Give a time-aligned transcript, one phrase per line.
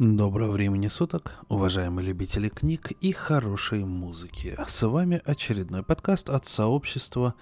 [0.00, 4.58] Доброго времени суток, уважаемые любители книг и хорошей музыки.
[4.66, 7.36] С вами очередной подкаст от сообщества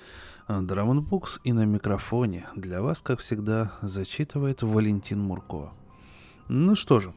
[0.49, 5.73] Drum Books и на микрофоне для вас, как всегда, зачитывает Валентин Мурко.
[6.49, 7.15] Ну что же,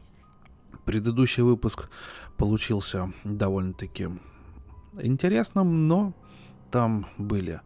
[0.86, 1.90] предыдущий выпуск
[2.38, 4.08] получился довольно-таки
[5.02, 6.14] интересным, но
[6.72, 7.60] там были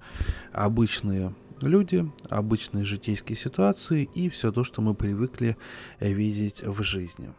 [0.53, 5.55] обычные люди, обычные житейские ситуации и все то, что мы привыкли
[5.99, 7.31] видеть в жизни.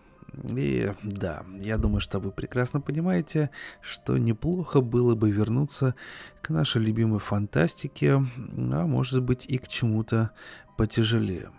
[0.45, 5.95] И да, я думаю, что вы прекрасно понимаете, что неплохо было бы вернуться
[6.43, 10.31] к нашей любимой фантастике, а может быть и к чему-то
[10.77, 11.51] потяжелее.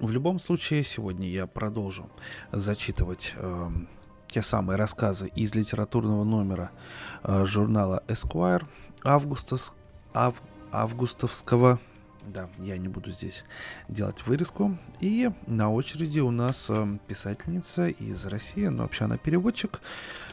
[0.00, 2.10] В любом случае, сегодня я продолжу
[2.50, 3.68] зачитывать э,
[4.28, 6.70] те самые рассказы из литературного номера
[7.22, 8.64] э, журнала Esquire
[9.04, 9.72] августос,
[10.14, 11.78] ав, августовского
[12.26, 13.44] да, я не буду здесь
[13.88, 14.76] делать вырезку.
[15.00, 19.80] И на очереди у нас э, писательница из России, но вообще она переводчик,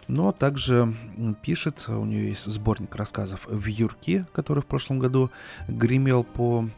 [0.08, 0.96] но также
[1.42, 5.32] пишет, у нее есть сборник рассказов в Юрке, который в прошлом году
[5.68, 6.70] гремел по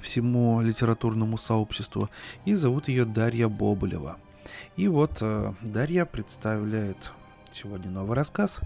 [0.00, 2.10] всему литературному сообществу,
[2.44, 4.18] и зовут ее Дарья Бобылева.
[4.76, 7.12] И вот э, Дарья представляет
[7.50, 8.60] сегодня новый рассказ,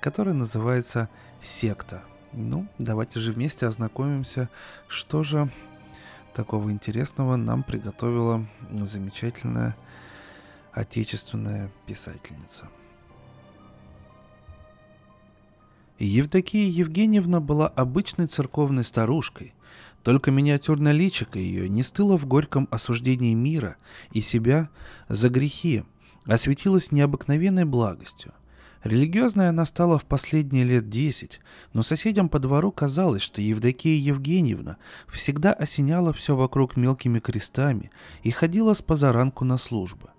[0.00, 1.08] который называется
[1.40, 2.02] «Секта».
[2.32, 4.48] Ну, давайте же вместе ознакомимся,
[4.88, 5.50] что же
[6.34, 9.76] такого интересного нам приготовила замечательная
[10.72, 12.68] отечественная писательница.
[15.98, 19.54] Евдокия Евгеньевна была обычной церковной старушкой,
[20.02, 23.76] только миниатюрное личико ее не стыло в горьком осуждении мира
[24.12, 24.68] и себя
[25.08, 25.84] за грехи,
[26.26, 28.32] осветилось необыкновенной благостью.
[28.84, 31.40] Религиозная она стала в последние лет десять,
[31.72, 34.76] но соседям по двору казалось, что Евдокия Евгеньевна
[35.08, 37.92] всегда осеняла все вокруг мелкими крестами
[38.24, 40.10] и ходила с позаранку на службы.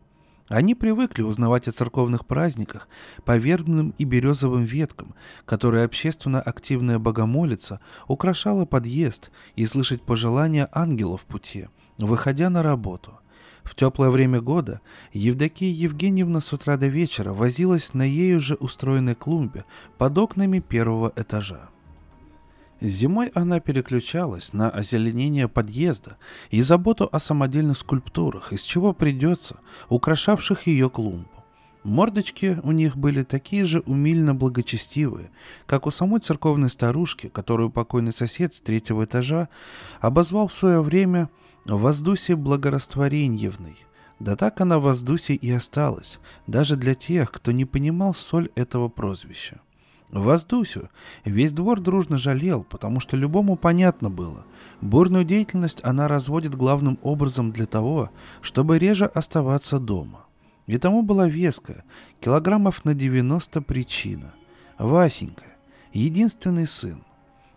[0.47, 2.87] Они привыкли узнавать о церковных праздниках
[3.25, 5.13] по вербным и березовым веткам,
[5.45, 11.67] которые общественно активная богомолица украшала подъезд и слышать пожелания ангелов в пути,
[11.97, 13.19] выходя на работу.
[13.63, 14.81] В теплое время года
[15.13, 19.65] Евдокия Евгеньевна с утра до вечера возилась на ею же устроенной клумбе
[19.97, 21.69] под окнами первого этажа.
[22.81, 26.17] Зимой она переключалась на озеленение подъезда
[26.51, 31.29] и заботу о самодельных скульптурах, из чего придется, украшавших ее клумбу.
[31.83, 35.31] Мордочки у них были такие же умильно благочестивые,
[35.65, 39.47] как у самой церковной старушки, которую покойный сосед с третьего этажа
[40.01, 41.29] обозвал в свое время–
[41.65, 43.77] Воздусе благораствореньевной.
[44.19, 48.89] Да так она в воздусе и осталась, даже для тех, кто не понимал соль этого
[48.89, 49.61] прозвища.
[50.09, 50.89] Воздусю
[51.25, 54.45] весь двор дружно жалел, потому что любому понятно было.
[54.81, 60.25] Бурную деятельность она разводит главным образом для того, чтобы реже оставаться дома.
[60.67, 61.83] И тому была веская,
[62.19, 64.33] килограммов на 90 причина.
[64.77, 65.45] Васенька,
[65.93, 67.03] единственный сын,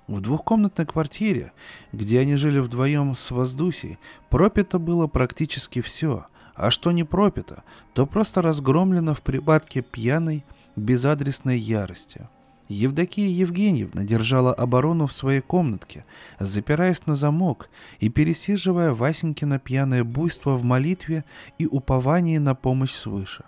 [0.07, 1.53] в двухкомнатной квартире,
[1.93, 3.99] где они жили вдвоем с Воздусей,
[4.31, 10.45] пропито было практически все, а что не пропито, то просто разгромлено в припадке пьяной,
[10.77, 12.29] безадресной ярости.
[12.69, 16.05] Евдокия Евгеньевна держала оборону в своей комнатке,
[16.41, 21.25] запираясь на замок и пересиживая Васенькино пьяное буйство в молитве
[21.59, 23.45] и уповании на помощь свыше.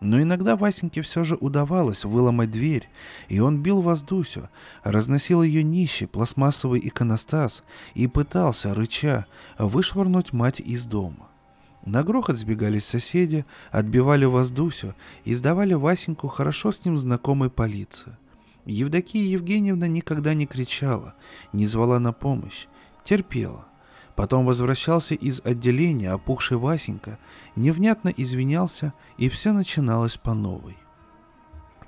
[0.00, 2.88] Но иногда Васеньке все же удавалось выломать дверь,
[3.28, 4.48] и он бил Воздусю,
[4.82, 7.62] разносил ее нищий пластмассовый иконостас
[7.94, 9.26] и пытался, рыча,
[9.58, 11.28] вышвырнуть мать из дома.
[11.84, 14.94] На грохот сбегались соседи, отбивали Воздусю
[15.24, 18.16] и сдавали Васеньку хорошо с ним знакомой полиции.
[18.64, 21.14] Евдокия Евгеньевна никогда не кричала,
[21.52, 22.66] не звала на помощь,
[23.04, 23.69] терпела.
[24.20, 27.18] Потом возвращался из отделения опухший Васенька,
[27.56, 30.76] невнятно извинялся, и все начиналось по новой.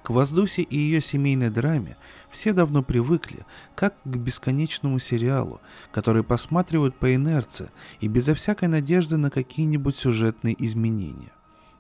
[0.03, 1.99] К Воздусе и ее семейной драме
[2.31, 3.45] все давно привыкли,
[3.75, 5.61] как к бесконечному сериалу,
[5.91, 7.69] который посматривают по инерции
[8.01, 11.33] и безо всякой надежды на какие-нибудь сюжетные изменения.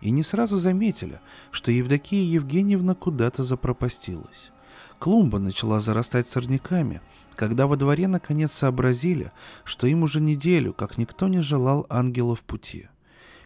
[0.03, 1.19] И не сразу заметили,
[1.51, 4.51] что Евдокия Евгеньевна куда-то запропастилась.
[4.99, 7.01] Клумба начала зарастать сорняками,
[7.37, 9.33] когда во дворе наконец сообразили,
[9.65, 12.89] что им уже неделю, как никто не желал ангелов пути.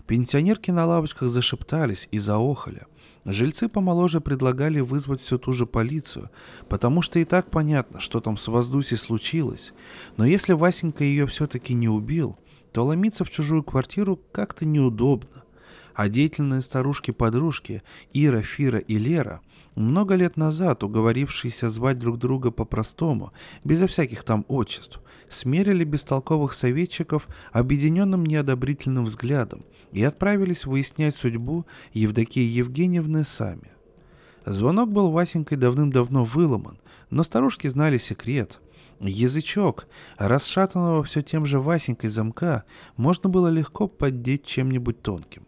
[0.07, 2.87] Пенсионерки на лавочках зашептались и заохали.
[3.25, 6.31] Жильцы помоложе предлагали вызвать всю ту же полицию,
[6.69, 9.73] потому что и так понятно, что там с воздуси случилось.
[10.17, 12.39] Но если Васенька ее все-таки не убил,
[12.71, 15.43] то ломиться в чужую квартиру как-то неудобно.
[15.95, 19.41] А деятельные старушки-подружки Ира, Фира и Лера,
[19.77, 23.33] много лет назад уговорившиеся звать друг друга по-простому,
[23.63, 32.43] безо всяких там отчеств, смерили бестолковых советчиков объединенным неодобрительным взглядом и отправились выяснять судьбу Евдокии
[32.43, 33.71] Евгеньевны сами.
[34.47, 36.79] Звонок был Васенькой давным-давно выломан,
[37.11, 38.61] но старушки знали секрет.
[39.01, 42.65] Язычок, расшатанного все тем же Васенькой замка,
[42.97, 45.46] можно было легко поддеть чем-нибудь тонким.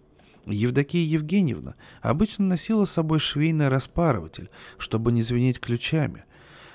[0.51, 6.25] Евдокия Евгеньевна обычно носила с собой швейный распарыватель, чтобы не звенеть ключами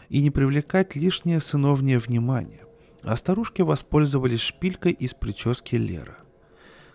[0.10, 2.66] и не привлекать лишнее сыновнее внимание,
[3.02, 6.18] а старушки воспользовались шпилькой из прически Лера.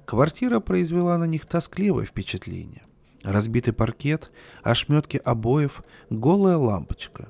[0.05, 2.83] Квартира произвела на них тоскливое впечатление.
[3.23, 4.31] Разбитый паркет,
[4.63, 7.29] ошметки обоев, голая лампочка.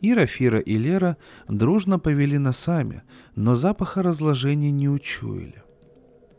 [0.00, 1.16] Ира, Фира и Лера
[1.48, 3.02] дружно повели носами,
[3.34, 5.62] но запаха разложения не учуяли.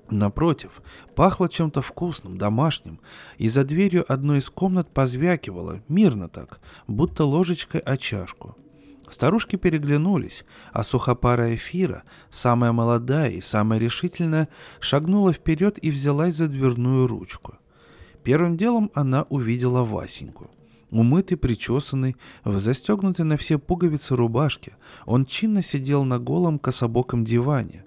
[0.10, 0.82] Напротив,
[1.16, 3.00] пахло чем-то вкусным, домашним,
[3.38, 8.56] и за дверью одной из комнат позвякивало, мирно так, будто ложечкой о чашку.
[9.10, 14.50] Старушки переглянулись, а сухопарая Фира, самая молодая и самая решительная,
[14.80, 17.56] шагнула вперед и взялась за дверную ручку.
[18.24, 20.52] Первым делом она увидела Васеньку.
[20.90, 22.16] Умытый, причесанный,
[22.46, 24.76] в застегнутой на все пуговицы рубашке,
[25.06, 27.84] он чинно сидел на голом кособоком диване,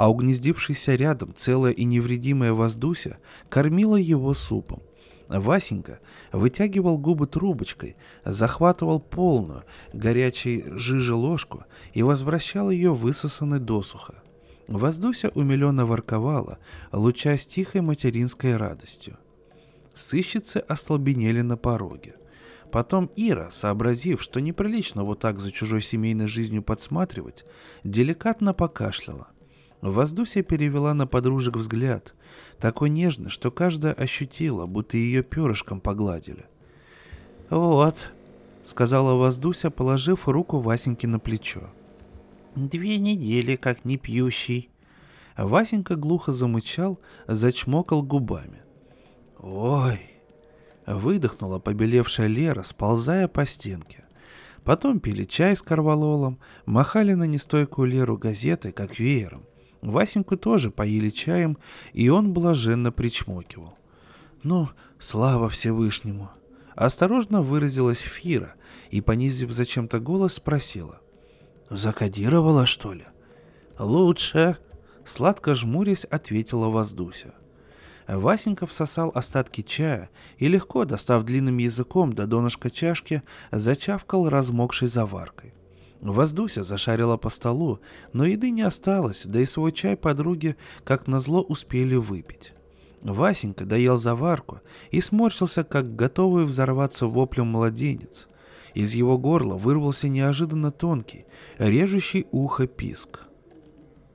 [0.00, 3.18] а угнездившийся рядом целая и невредимая воздуся
[3.50, 4.80] кормила его супом.
[5.28, 6.00] Васенька
[6.32, 14.22] вытягивал губы трубочкой, захватывал полную, горячей жижи ложку и возвращал ее высосанной досуха.
[14.68, 16.56] Воздуся умиленно ворковала,
[16.92, 19.18] лучась тихой материнской радостью.
[19.94, 22.14] Сыщицы остолбенели на пороге.
[22.72, 27.44] Потом Ира, сообразив, что неприлично вот так за чужой семейной жизнью подсматривать,
[27.84, 29.28] деликатно покашляла–
[29.80, 32.14] Воздусия перевела на подружек взгляд,
[32.58, 36.44] такой нежный, что каждая ощутила, будто ее перышком погладили.
[37.48, 38.12] «Вот»,—
[38.62, 41.70] сказала Воздуся, положив руку Васеньке на плечо.
[42.54, 44.68] «Две недели как не пьющий».
[45.36, 48.58] Васенька глухо замычал, зачмокал губами.
[49.38, 50.00] «Ой!»—
[50.86, 54.04] выдохнула побелевшая Лера, сползая по стенке.
[54.64, 59.44] Потом пили чай с корвалолом, махали на нестойкую Леру газетой, как веером.
[59.82, 61.58] Васеньку тоже поили чаем,
[61.92, 63.74] и он блаженно причмокивал.
[64.42, 64.68] «Ну,
[64.98, 66.30] слава Всевышнему!»
[66.74, 68.54] Осторожно выразилась Фира
[68.90, 71.00] и, понизив зачем-то голос, спросила.
[71.68, 73.04] «Закодировала, что ли?»
[73.78, 74.56] «Лучше!»
[75.04, 77.34] Сладко жмурясь, ответила Воздуся.
[78.06, 85.54] Васенька всосал остатки чая и, легко достав длинным языком до донышка чашки, зачавкал размокшей заваркой.
[86.00, 87.80] Воздуся зашарила по столу,
[88.12, 92.54] но еды не осталось, да и свой чай подруги, как назло, успели выпить.
[93.02, 94.60] Васенька доел заварку
[94.90, 98.28] и сморщился, как готовый взорваться воплем младенец.
[98.74, 101.26] Из его горла вырвался неожиданно тонкий,
[101.58, 103.29] режущий ухо писк.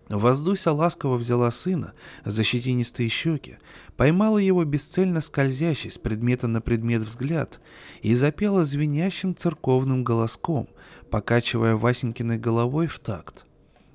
[0.10, 1.94] Воздуся ласково взяла сына
[2.24, 3.58] за щетинистые щеки,
[3.98, 7.60] поймала его бесцельно скользящий с предмета на предмет взгляд
[8.02, 10.70] и запела звенящим церковным голоском,
[11.10, 13.46] покачивая Васенькиной головой в такт.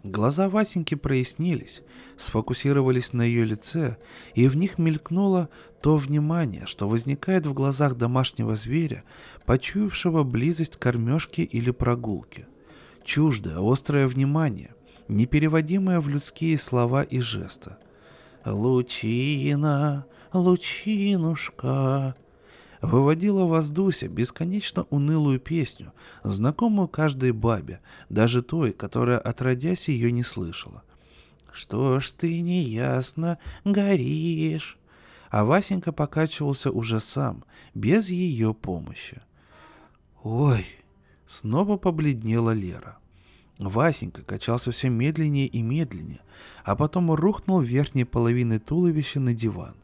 [0.03, 1.83] Глаза Васеньки прояснились,
[2.17, 3.99] сфокусировались на ее лице,
[4.35, 5.51] и в них мелькнуло
[5.83, 9.05] то внимание, что возникает в глазах домашнего зверя,
[9.45, 12.47] почуявшего близость кормежки или прогулки.
[13.05, 14.75] Чуждое, острое внимание,
[15.11, 17.77] непереводимое в людские слова и жесты.
[18.45, 22.15] «Лучина, лучинушка»,
[22.81, 25.93] выводила воздуся бесконечно унылую песню,
[26.23, 30.83] знакомую каждой бабе, даже той, которая отродясь ее не слышала.
[31.53, 34.79] «Что ж ты неясно горишь?»
[35.31, 37.45] А Васенька покачивался уже сам,
[37.75, 39.21] без ее помощи.
[40.23, 40.65] «Ой!»—
[41.27, 43.00] снова побледнела Лера.
[43.61, 46.21] Васенька качался все медленнее и медленнее,
[46.65, 49.75] а потом рухнул верхней половиной туловища на диван.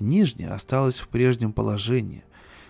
[0.00, 2.24] Нижняя осталась в прежнем положении.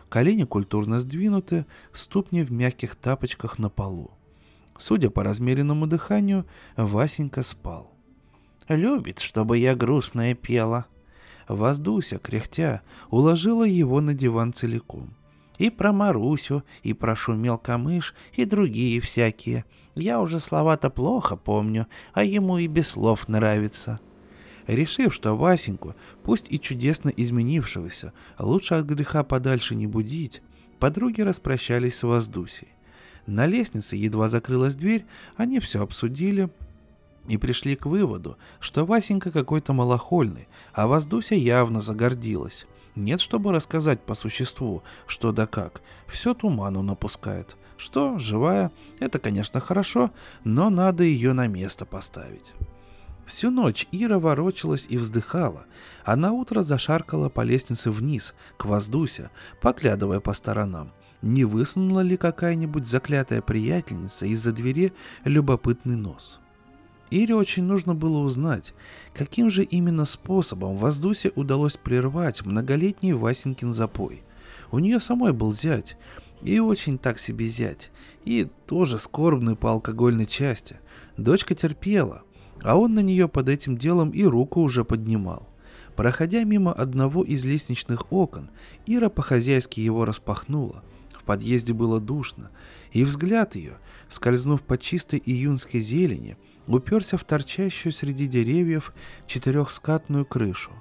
[0.09, 4.11] Колени культурно сдвинуты, ступни в мягких тапочках на полу.
[4.77, 6.45] Судя по размеренному дыханию,
[6.77, 7.93] Васенька спал.
[8.69, 10.87] «Любит, чтобы я грустная пела».
[11.47, 15.15] Воздуся, кряхтя, уложила его на диван целиком.
[15.59, 17.61] И про Марусю, и про шумел
[18.35, 19.65] и другие всякие.
[19.95, 24.00] Я уже слова-то плохо помню, а ему и без слов нравится.
[24.69, 30.43] Решив, что Васеньку, пусть и чудесно изменившегося, лучше от греха подальше не будить,
[30.79, 32.69] подруги распрощались с Воздусей.
[33.27, 36.50] На лестнице едва закрылась дверь, они все обсудили
[37.29, 42.67] и пришли к выводу, что Васенька какой-то малохольный, а Воздуся явно загордилась.
[42.99, 45.83] Нет, чтобы рассказать по существу, что да как.
[46.09, 47.57] Все туману напускает.
[47.76, 50.11] Что, живая, это, конечно, хорошо,
[50.43, 52.55] но надо ее на место поставить.
[53.25, 55.67] Всю ночь Ира ворочалась и вздыхала,
[56.05, 60.93] а на утро зашаркала по лестнице вниз, к воздуся, поглядывая по сторонам.
[61.23, 64.93] Не высунула ли какая-нибудь заклятая приятельница из-за двери
[65.25, 66.40] любопытный нос?
[67.11, 68.75] Ире очень нужно было узнать,
[69.15, 74.23] каким же именно способом Воздусе удалось прервать многолетний Васенькин запой.
[74.71, 75.97] У нее самой был зять,
[76.43, 77.91] и очень так себе зять,
[78.25, 80.77] и тоже скорбный по алкогольной части.
[81.17, 82.23] Дочка терпела,
[82.62, 85.49] а он на нее под этим делом и руку уже поднимал.
[85.97, 88.50] Проходя мимо одного из лестничных окон,
[88.87, 90.85] Ира по-хозяйски его распахнула.
[91.12, 92.50] В подъезде было душно,
[92.93, 96.37] и взгляд ее, скользнув по чистой июньской зелени,
[96.76, 98.92] уперся в торчащую среди деревьев
[99.26, 100.72] четырехскатную крышу.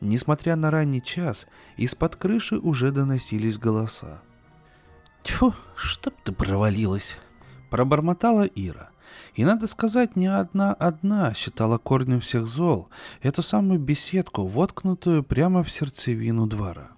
[0.00, 1.46] Несмотря на ранний час,
[1.76, 4.22] из-под крыши уже доносились голоса.
[5.22, 7.16] «Тьфу, чтоб ты провалилась!»—
[7.70, 8.90] пробормотала Ира.
[9.34, 12.88] И надо сказать, не одна одна считала корнем всех зол
[13.22, 16.93] эту самую беседку, воткнутую прямо в сердцевину двора.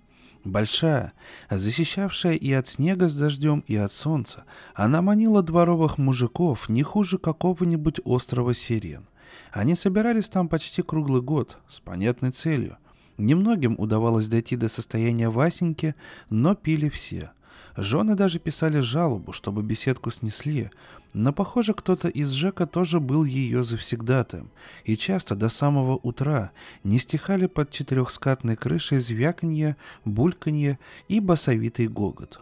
[0.47, 1.13] Большая,
[1.51, 4.45] защищавшая и от снега с дождем, и от солнца,
[4.77, 9.09] она манила дворовых мужиков не хуже какого-нибудь острова Сирен.
[9.51, 12.77] Они собирались там почти круглый год, с понятной целью.
[13.19, 15.97] Немногим удавалось дойти до состояния Васеньки,
[16.31, 17.33] но пили все.
[17.77, 20.71] Жены даже писали жалобу, чтобы беседку снесли,
[21.13, 24.51] но, похоже, кто-то из Жека тоже был ее завсегдатаем,
[24.85, 26.53] и часто до самого утра
[26.85, 30.79] не стихали под четырехскатной крышей звяканье, бульканье
[31.09, 32.41] и басовитый гогот.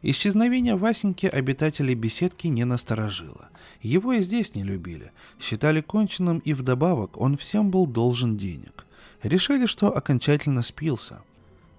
[0.00, 3.48] Исчезновение Васеньки обитателей беседки не насторожило.
[3.80, 8.84] Его и здесь не любили, считали конченным и вдобавок он всем был должен денег.
[9.22, 11.22] Решили, что окончательно спился.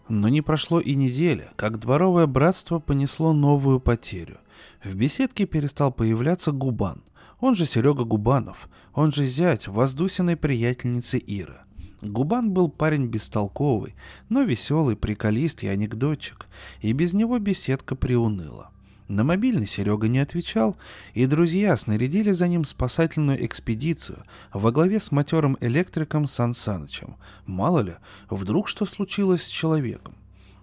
[0.07, 4.38] Но не прошло и неделя, как дворовое братство понесло новую потерю.
[4.83, 7.03] В беседке перестал появляться Губан,
[7.39, 11.57] он же Серега Губанов, он же зять воздусиной приятельницы Иры.
[12.01, 13.95] Губан был парень бестолковый,
[14.29, 16.47] но веселый, приколист и анекдотчик,
[16.81, 18.69] и без него беседка приуныла.
[19.07, 20.77] На мобильный Серега не отвечал,
[21.13, 27.15] и друзья снарядили за ним спасательную экспедицию во главе с матерым электриком Сан Санычем.
[27.45, 27.93] Мало ли,
[28.31, 30.15] вдруг что случилось с человеком.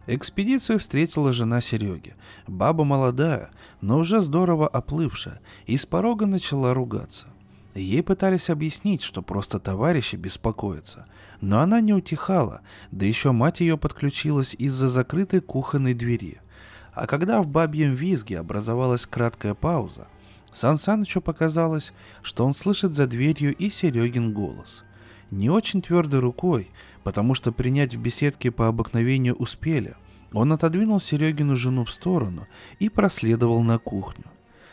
[0.08, 2.16] Экспедицию встретила жена Сереги.
[2.49, 7.28] Баба молодая, но уже здорово оплывшая, и с порога начала ругаться.
[7.76, 11.06] Ей пытались объяснить, что просто товарищи беспокоятся,
[11.40, 16.41] но она не утихала, да еще мать ее подключилась из-за закрытой кухонной двери.
[16.92, 20.08] А когда в бабьем визге образовалась краткая пауза,
[20.52, 24.84] Сан Санычу показалось, что он слышит за дверью и Серегин голос.
[25.30, 26.70] Не очень твердой рукой,
[27.02, 29.94] потому что принять в беседке по обыкновению успели.
[30.34, 32.46] Он отодвинул Серегину жену в сторону
[32.78, 34.26] и проследовал на кухню.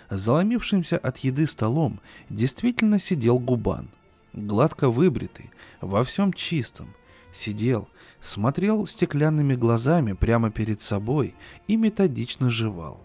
[0.10, 3.90] Заломившимся от еды столом действительно сидел губан.
[4.34, 6.94] Гладко выбритый, во всем чистом.
[7.32, 7.88] Сидел,
[8.22, 11.36] смотрел стеклянными глазами прямо перед собой
[11.68, 13.00] и методично жевал.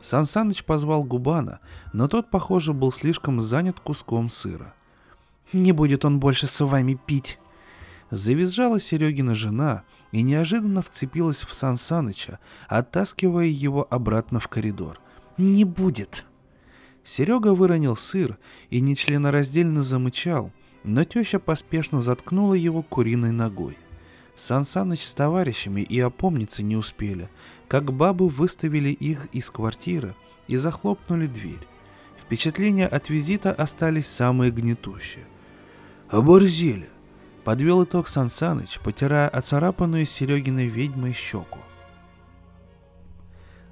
[0.00, 1.60] Сан Саныч позвал Губана,
[1.92, 4.74] но тот, похоже, был слишком занят куском сыра.
[5.52, 7.38] «Не будет он больше с вами пить»,
[8.10, 15.00] Завизжала Серегина жена и неожиданно вцепилась в Сан Саныча, оттаскивая его обратно в коридор.
[15.36, 16.24] «Не будет!»
[17.02, 18.38] Серега выронил сыр
[18.70, 20.52] и нечленораздельно замычал,
[20.84, 23.76] но теща поспешно заткнула его куриной ногой.
[24.36, 27.28] Сан Саныч с товарищами и опомниться не успели,
[27.68, 30.14] как бабы выставили их из квартиры
[30.48, 31.66] и захлопнули дверь.
[32.20, 35.26] Впечатления от визита остались самые гнетущие.
[36.08, 36.88] «Оборзели!»
[37.44, 41.58] Подвел итог Сан Саныч, потирая оцарапанную Серегиной ведьмой щеку.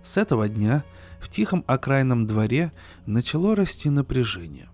[0.02, 0.85] С этого дня
[1.21, 2.73] в тихом окраинном дворе
[3.07, 4.69] начало расти напряжение.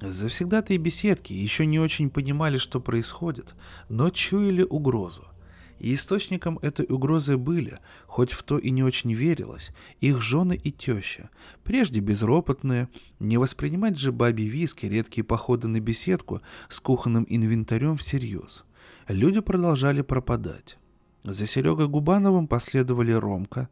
[0.00, 3.54] Завсегдатые беседки еще не очень понимали, что происходит,
[3.88, 5.24] но чуяли угрозу–
[5.80, 10.70] и источником этой угрозы были, хоть в то и не очень верилось, их жены и
[10.70, 11.30] теща,
[11.64, 12.88] прежде безропотные,
[13.18, 18.64] не воспринимать же бабе виски редкие походы на беседку с кухонным инвентарем всерьез.
[19.08, 20.78] Люди продолжали пропадать.
[21.24, 23.68] За Серегой Губановым последовали Ромка,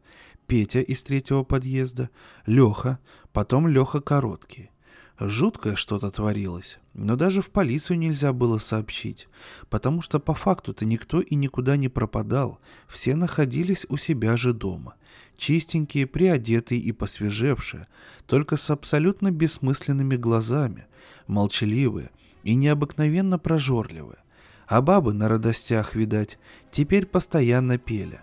[0.47, 2.09] Петя из третьего подъезда,
[2.47, 2.99] Леха,
[3.31, 4.71] потом Леха Короткий.
[5.19, 9.27] Жуткое что-то творилось, но даже в полицию нельзя было сообщить,
[9.69, 14.95] потому что по факту-то никто и никуда не пропадал, все находились у себя же дома,
[15.35, 17.87] чистенькие, приодетые и посвежевшие,
[18.27, 20.85] только с абсолютно бессмысленными глазами,
[21.27, 22.11] молчаливые
[22.43, 24.19] и необыкновенно прожорливые.
[24.67, 26.37] а бабы на радостях, видать,
[26.71, 28.21] теперь постоянно пели.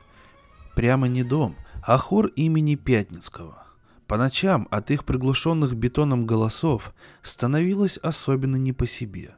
[0.76, 3.65] Прямо не дом, а хор имени Пятницкого.
[4.06, 9.34] По ночам от их приглушенных бетоном голосов становилось особенно не по себе.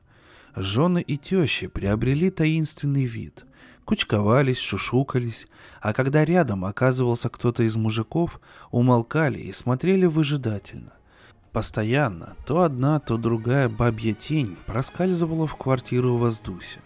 [0.54, 3.46] Жены и тещи приобрели таинственный вид.
[3.87, 5.46] Кучковались, шушукались,
[5.80, 10.92] а когда рядом оказывался кто-то из мужиков, умолкали и смотрели выжидательно.
[11.52, 16.80] Постоянно то одна, то другая бабья тень проскальзывала в квартиру Воздуся.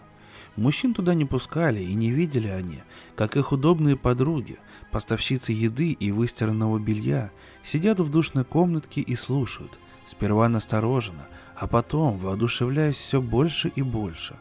[0.55, 2.83] Мужчин туда не пускали и не видели они,
[3.15, 4.59] как их удобные подруги,
[4.91, 7.31] поставщицы еды и выстиранного белья,
[7.63, 14.35] сидят в душной комнатке и слушают, сперва настороженно, а потом воодушевляясь все больше и больше.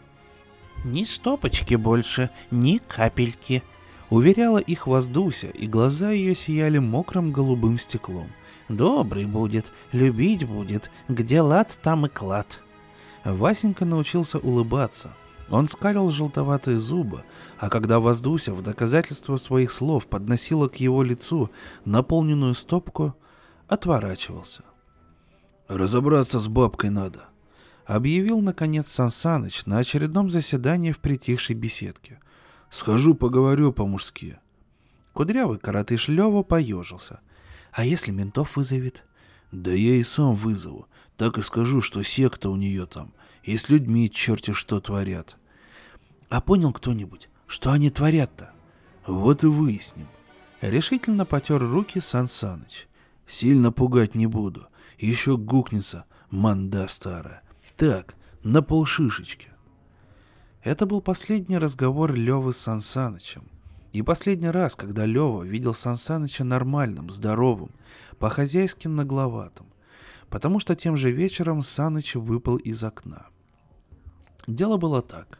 [0.84, 3.62] «Ни стопочки больше, ни капельки»,—
[4.10, 8.28] уверяла их Воздуся, и глаза ее сияли мокрым голубым стеклом.
[8.68, 12.60] «Добрый будет, любить будет, где лад, там и клад».
[13.24, 15.14] Васенька научился улыбаться—
[15.50, 17.24] он скалил желтоватые зубы,
[17.58, 21.50] а когда Воздуся в доказательство своих слов подносила к его лицу
[21.84, 23.14] наполненную стопку,
[23.68, 24.64] отворачивался.
[25.68, 27.26] «Разобраться с бабкой надо»,—
[27.86, 32.18] объявил, наконец, Сансаныч на очередном заседании в притихшей беседке.
[32.70, 34.38] «Схожу, поговорю по-мужски».
[35.12, 37.20] Кудрявый коротыш Лёва поежился.
[37.72, 39.04] «А если ментов вызовет?»
[39.50, 40.86] «Да я и сам вызову.
[41.18, 43.12] Так и скажу, что секта у нее там.
[43.44, 45.36] И с людьми черти что творят».
[46.32, 48.52] А понял кто-нибудь, что они творят-то?
[49.06, 50.08] Вот и выясним.
[50.62, 52.88] Решительно потер руки Сан Саныч.
[53.26, 54.66] Сильно пугать не буду.
[54.98, 57.42] Еще гукнется манда старая.
[57.76, 59.48] Так, на полшишечки.
[60.62, 63.44] Это был последний разговор Левы с Сан Санычем.
[63.92, 67.72] И последний раз, когда Лева видел Сан Саныча нормальным, здоровым,
[68.18, 69.66] по-хозяйски нагловатым.
[70.30, 73.26] Потому что тем же вечером Саныч выпал из окна.
[74.46, 75.38] Дело было так.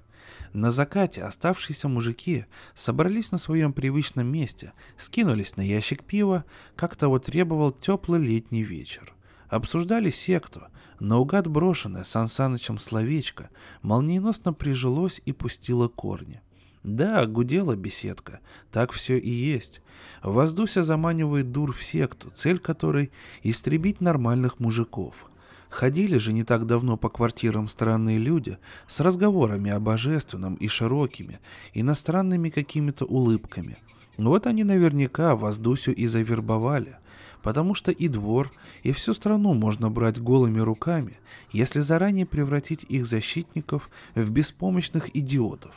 [0.52, 2.44] На закате оставшиеся мужики
[2.74, 6.44] собрались на своем привычном месте, скинулись на ящик пива,
[6.76, 9.14] как того требовал теплый летний вечер.
[9.48, 10.64] Обсуждали секту,
[11.00, 13.48] наугад брошенное Сан Санычем словечко
[13.80, 16.42] молниеносно прижилось и пустило корни.
[16.82, 18.40] Да, гудела беседка,
[18.70, 19.80] так все и есть.
[20.22, 23.10] Воздуся заманивает дур в секту, цель которой—
[23.42, 25.30] истребить нормальных мужиков—
[25.72, 31.40] Ходили же не так давно по квартирам странные люди с разговорами о божественном и широкими,
[31.72, 33.78] иностранными какими-то улыбками.
[34.18, 36.98] Вот они наверняка Воздусю и завербовали,
[37.42, 41.16] потому что и двор, и всю страну можно брать голыми руками,
[41.52, 45.72] если заранее превратить их защитников в беспомощных идиотов.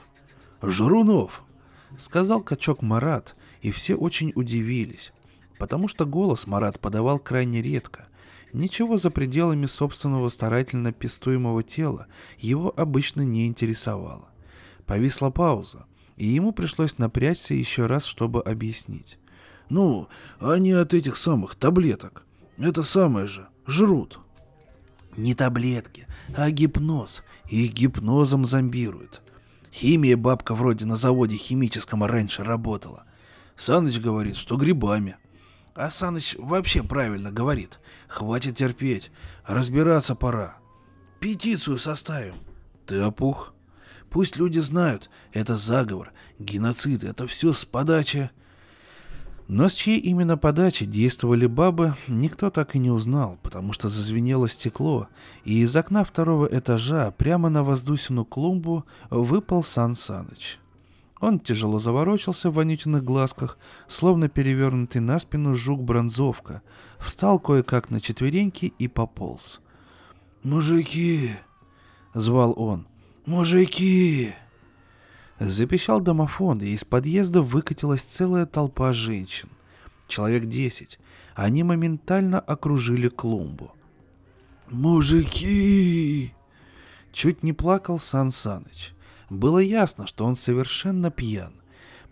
[0.62, 1.42] «Жрунов!»—
[1.98, 5.14] сказал качок Марат, и все очень удивились,
[5.58, 8.10] потому что голос Марат подавал крайне редко—
[8.56, 14.30] Ничего за пределами собственного старательно пестуемого тела его обычно не интересовало.
[14.86, 19.20] Повисла пауза, и ему пришлось напрячься еще раз, чтобы объяснить.
[19.68, 20.08] «Ну,
[20.40, 22.24] они от этих самых таблеток.
[22.58, 23.50] Это самое же.
[23.68, 24.22] Жрут».
[25.18, 27.24] «Не таблетки, а гипноз.
[27.50, 29.22] Их гипнозом зомбируют.
[29.74, 33.04] Химия бабка вроде на заводе химическом раньше работала.
[33.58, 35.18] Саныч говорит, что грибами.
[35.76, 37.80] А Саныч вообще правильно говорит.
[38.08, 39.12] Хватит терпеть.
[39.46, 40.58] Разбираться пора.
[41.20, 42.36] Петицию составим.
[42.86, 43.54] Ты опух?
[44.10, 48.30] Пусть люди знают, это заговор, геноцид, это все с подачи...
[49.48, 54.50] Но с чьей именно подачи действовали бабы, никто так и не узнал, потому что зазвенело
[54.50, 55.08] стекло,
[55.44, 60.58] и из окна второго этажа прямо на воздусину клумбу выпал Сан Саныч.
[61.26, 63.58] Он тяжело заворочился в вонючных глазках,
[63.88, 66.62] словно перевернутый на спину жук-бронзовка,
[67.00, 69.60] встал кое-как на четвереньки и пополз.
[70.44, 71.32] «Мужики!»—
[72.14, 72.86] звал он.
[73.26, 74.36] «Мужики!»
[75.40, 79.50] Запищал домофон, и из подъезда выкатилась целая толпа женщин.
[80.08, 81.00] Человек десять.
[81.34, 83.74] Они моментально окружили клумбу.
[84.70, 86.36] «Мужики!»
[87.12, 88.95] Чуть не плакал Сан Саныч.
[89.30, 91.54] Было ясно, что он совершенно пьян.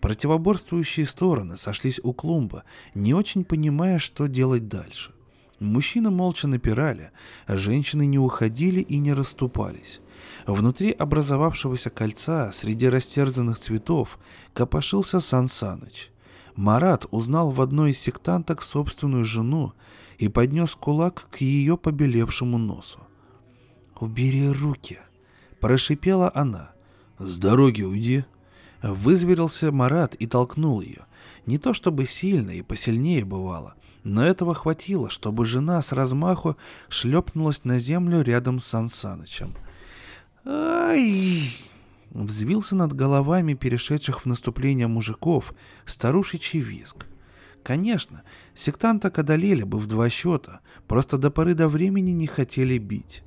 [0.00, 5.12] Противоборствующие стороны сошлись у клумба, не очень понимая, что делать дальше.
[5.60, 7.10] Мужчины молча напирали,
[7.46, 10.00] а женщины не уходили и не расступались.
[10.46, 14.18] Внутри образовавшегося кольца, среди растерзанных цветов,
[14.52, 16.10] копошился Сан Саныч.
[16.54, 19.72] Марат узнал в одной из сектанток собственную жену
[20.18, 23.00] и поднес кулак к ее побелевшему носу.
[23.98, 24.98] «Убери руки!»–
[25.60, 26.73] прошипела она.
[27.18, 28.24] «С дороги уйди!»
[28.82, 31.06] Вызверился Марат и толкнул ее.
[31.46, 36.56] Не то чтобы сильно и посильнее бывало, но этого хватило, чтобы жена с размаху
[36.88, 39.54] шлепнулась на землю рядом с Сан Санычем.
[40.44, 41.50] «Ай!»
[42.10, 47.06] Взвился над головами перешедших в наступление мужиков старушечий виск.
[47.62, 48.22] Конечно,
[48.54, 53.22] сектанток одолели бы в два счета, просто до поры до времени не хотели бить.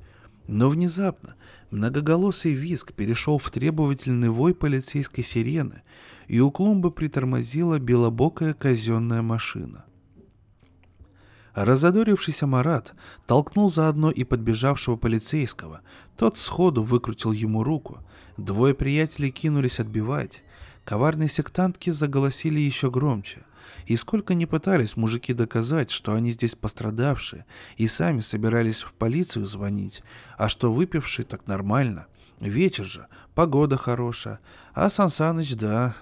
[0.46, 1.34] Но внезапно
[1.70, 5.82] многоголосый виск перешел в требовательный вой полицейской сирены,
[6.26, 9.84] и у клумбы притормозила белобокая казенная машина.
[11.54, 12.94] Разодорившийся Марат
[13.26, 15.80] толкнул заодно и подбежавшего полицейского.
[16.16, 17.98] Тот сходу выкрутил ему руку.
[18.36, 20.44] Двое приятелей кинулись отбивать.
[20.84, 23.40] Коварные сектантки заголосили еще громче.
[23.88, 27.46] И сколько ни пытались мужики доказать, что они здесь пострадавшие,
[27.78, 30.02] и сами собирались в полицию звонить,
[30.36, 32.06] а что выпившие так нормально.
[32.38, 34.40] Вечер же, погода хорошая,
[34.74, 35.96] а Сансаныч, да,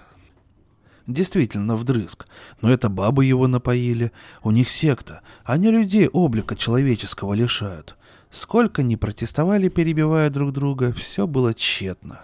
[1.07, 2.25] действительно вдрызг.
[2.59, 4.11] Но это бабы его напоили,
[4.43, 7.95] у них секта, они людей облика человеческого лишают.
[8.31, 12.19] Сколько ни протестовали, перебивая друг друга, все было тщетно.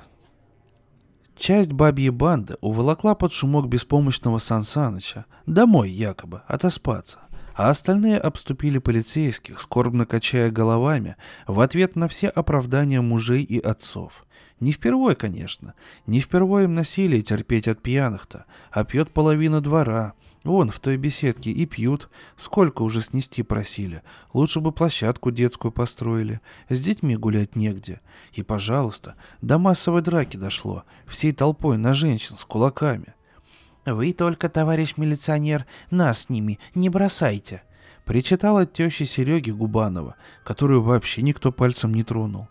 [1.36, 7.20] Часть бабьей банды уволокла под шумок беспомощного Сансаныча, домой якобы, отоспаться,
[7.56, 11.16] а остальные обступили полицейских, скорбно качая головами,
[11.48, 14.26] в ответ на все оправдания мужей и отцов.
[14.60, 15.74] Не впервой, конечно,
[16.06, 21.52] не впервой им насилие терпеть от пьяных-то, а пьет половина двора, Вон в той беседке
[21.52, 22.10] и пьют.
[22.36, 24.02] Сколько уже снести просили.
[24.34, 26.42] Лучше бы площадку детскую построили.
[26.68, 28.02] С детьми гулять негде.
[28.34, 30.84] И, пожалуйста, до массовой драки дошло.
[31.08, 33.16] Всей толпой на женщин с кулаками.
[33.86, 37.64] «Вы только, товарищ милиционер, нас с ними не бросайте»,—
[38.06, 42.48] причитала теща Сереги Губанова, которую вообще никто пальцем не тронул.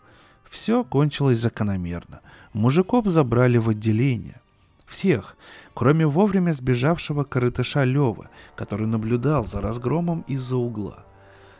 [0.47, 2.21] Все кончилось закономерно.
[2.53, 4.42] Мужиков забрали в отделение.
[4.93, 5.37] Всех,
[5.73, 11.03] кроме вовремя сбежавшего коротыша Лёвы, который наблюдал за разгромом из-за угла.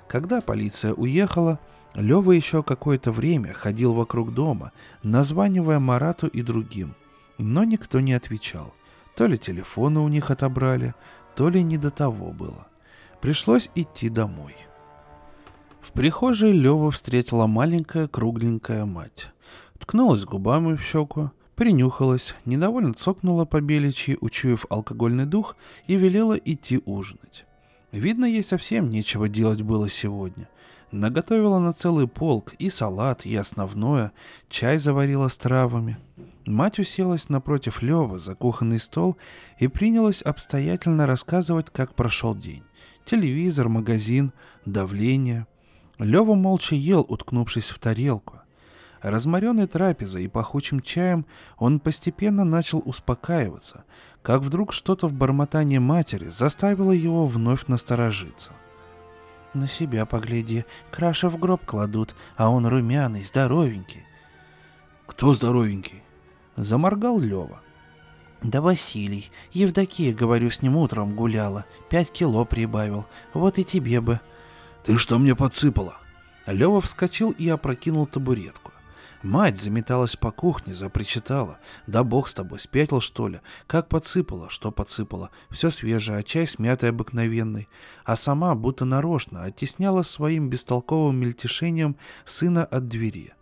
[0.07, 1.59] Когда полиция уехала,
[1.95, 6.93] Лёва еще какое-то время ходил вокруг дома, названивая Марату и другим,
[7.39, 8.75] но никто не отвечал.
[9.15, 10.93] То ли телефоны у них отобрали,
[11.35, 12.67] то ли не до того было.
[13.19, 14.55] Пришлось идти домой.
[15.81, 19.31] В прихожей Лёва встретила маленькая кругленькая мать.
[19.79, 21.31] Ткнулась губами в щеку,
[21.63, 25.56] Принюхалась, недовольно цокнула по беличьи, учуяв алкогольный дух,
[25.88, 27.45] и велела идти ужинать.
[27.93, 30.49] Видно, ей совсем нечего делать было сегодня.
[30.91, 34.12] Наготовила на целый полк и салат, и основное,
[34.49, 35.97] чай заварила с травами.
[36.45, 39.15] Мать уселась напротив Лёвы за кухонный стол
[39.58, 42.63] и принялась обстоятельно рассказывать, как прошел день.
[43.06, 44.34] Телевизор, магазин,
[44.65, 45.47] давление.
[45.97, 48.42] Лёва молча ел, уткнувшись в тарелку.
[49.03, 51.25] Разморенный трапезой и пахучим чаем,
[51.57, 53.83] он постепенно начал успокаиваться,
[54.21, 58.53] как вдруг что-то в бормотании матери заставило его вновь насторожиться.
[59.53, 64.05] «На себя погляди, краша в гроб кладут, а он румяный, здоровенький».
[65.05, 66.01] «Кто здоровенький?»—
[66.55, 67.59] заморгал Лева.
[68.41, 69.31] «Да Василий.
[69.51, 71.65] Евдокия, говорю, с ним утром гуляла.
[71.89, 73.05] Пять кило прибавил.
[73.33, 74.21] Вот и тебе бы».
[74.85, 75.97] «Ты что мне подсыпала?»
[76.45, 78.72] Лева вскочил и опрокинул табуретку.
[79.23, 81.57] Мать заметалась по кухне, запричитала.
[81.88, 83.39] Да бог с тобой, спятил что ли?
[83.67, 84.49] Как подсыпала?
[84.49, 85.29] Что подсыпала?
[85.49, 87.69] Все свежее, а чай смятый обыкновенный.
[88.03, 93.33] А сама, будто нарочно, оттесняла своим бестолковым мельтешением сына от двери.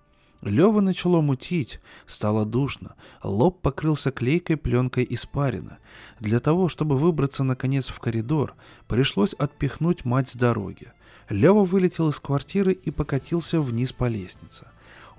[0.43, 5.79] Лева начало мутить, стало душно, лоб покрылся клейкой пленкой испарина.
[6.19, 8.55] Для того, чтобы выбраться наконец в коридор,
[8.87, 10.93] пришлось отпихнуть мать с дороги.
[11.29, 14.70] Лева вылетел из квартиры и покатился вниз по лестнице.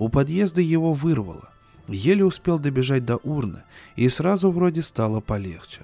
[0.03, 1.51] У подъезда его вырвало.
[1.87, 3.63] Еле успел добежать до урны,
[3.95, 5.83] и сразу вроде стало полегче.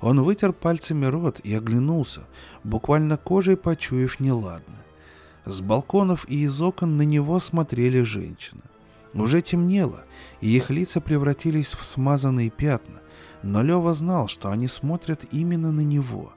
[0.00, 2.22] Он вытер пальцами рот и оглянулся,
[2.64, 4.74] буквально кожей почуяв неладно.
[5.44, 8.62] С балконов и из окон на него смотрели женщины.
[9.14, 10.02] Уже темнело,
[10.40, 13.02] и их лица превратились в смазанные пятна,
[13.44, 16.32] но Лева знал, что они смотрят именно на него.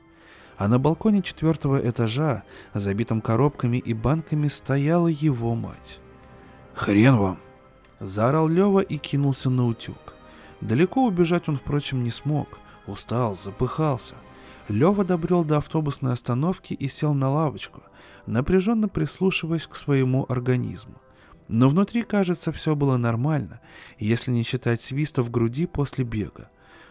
[0.55, 2.43] А на балконе четвертого этажа,
[2.75, 5.99] забитом коробками и банками, стояла его мать.
[6.73, 7.39] «Хрен вам!»—
[7.99, 10.15] заорал Лева и кинулся на утюг.
[10.59, 12.47] Далеко убежать он, впрочем, не смог.
[12.87, 14.15] Устал, запыхался.
[14.69, 17.83] Лева добрел до автобусной остановки и сел на лавочку,
[18.25, 20.95] напряженно прислушиваясь к своему организму.
[21.47, 23.59] Но внутри, кажется, все было нормально,
[23.99, 26.49] если не считать свиста в груди после бега.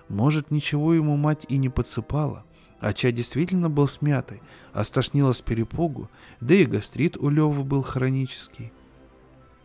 [0.08, 2.44] Может, ничего ему мать и не подсыпала,
[2.78, 4.42] а чай действительно был смятый,
[4.72, 8.72] а стошнило с перепугу, да и гастрит у Левы был хронический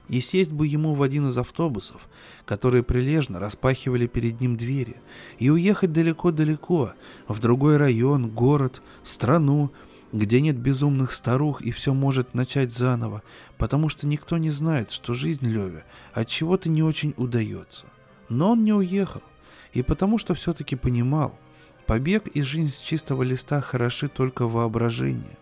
[0.08, 2.08] и сесть бы ему в один из автобусов,
[2.46, 4.96] которые прилежно распахивали перед ним двери,
[5.39, 6.93] и уехать далеко-далеко,
[7.28, 9.72] в другой район, город, страну,
[10.13, 13.24] где нет безумных старух и все может начать заново,
[13.58, 17.86] потому что никто не знает, что жизнь Леве от чего-то не очень удается.
[18.30, 19.22] Но он не уехал,
[19.74, 21.38] и потому что все-таки понимал,
[21.86, 25.38] побег и жизнь с чистого листа хороши только воображение.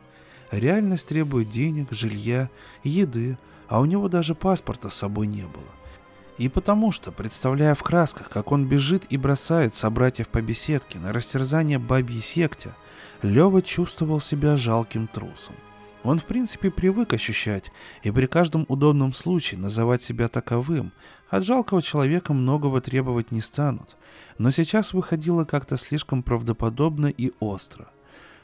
[0.52, 2.50] Реальность требует денег, жилья,
[2.84, 5.72] еды, а у него даже паспорта с собой не было.
[6.38, 11.14] И потому что, представляя в красках, как он бежит и бросает собратьев по беседке на
[11.14, 12.76] растерзание бабьей секте,
[13.22, 15.56] Лева чувствовал себя жалким трусом.
[16.04, 17.72] Он в принципе привык ощущать
[18.04, 20.92] и при каждом удобном случае называть себя таковым.
[21.30, 23.96] От жалкого человека многого требовать не станут.
[24.38, 27.88] Но сейчас выходило как-то слишком правдоподобно и остро.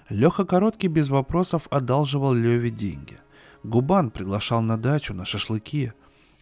[0.09, 3.19] Леха Короткий без вопросов одалживал Леве деньги.
[3.63, 5.93] Губан приглашал на дачу, на шашлыки.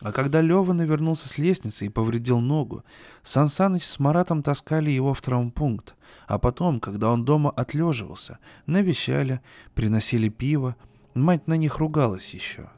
[0.02, 2.84] А когда Лева навернулся с лестницы и повредил ногу,
[3.24, 5.96] Сан Саныч с Маратом таскали его в травмпункт.
[6.28, 9.42] А потом, когда он дома отлеживался, навещали,
[9.74, 10.76] приносили пиво,
[11.20, 12.70] Мать на них ругалась еще.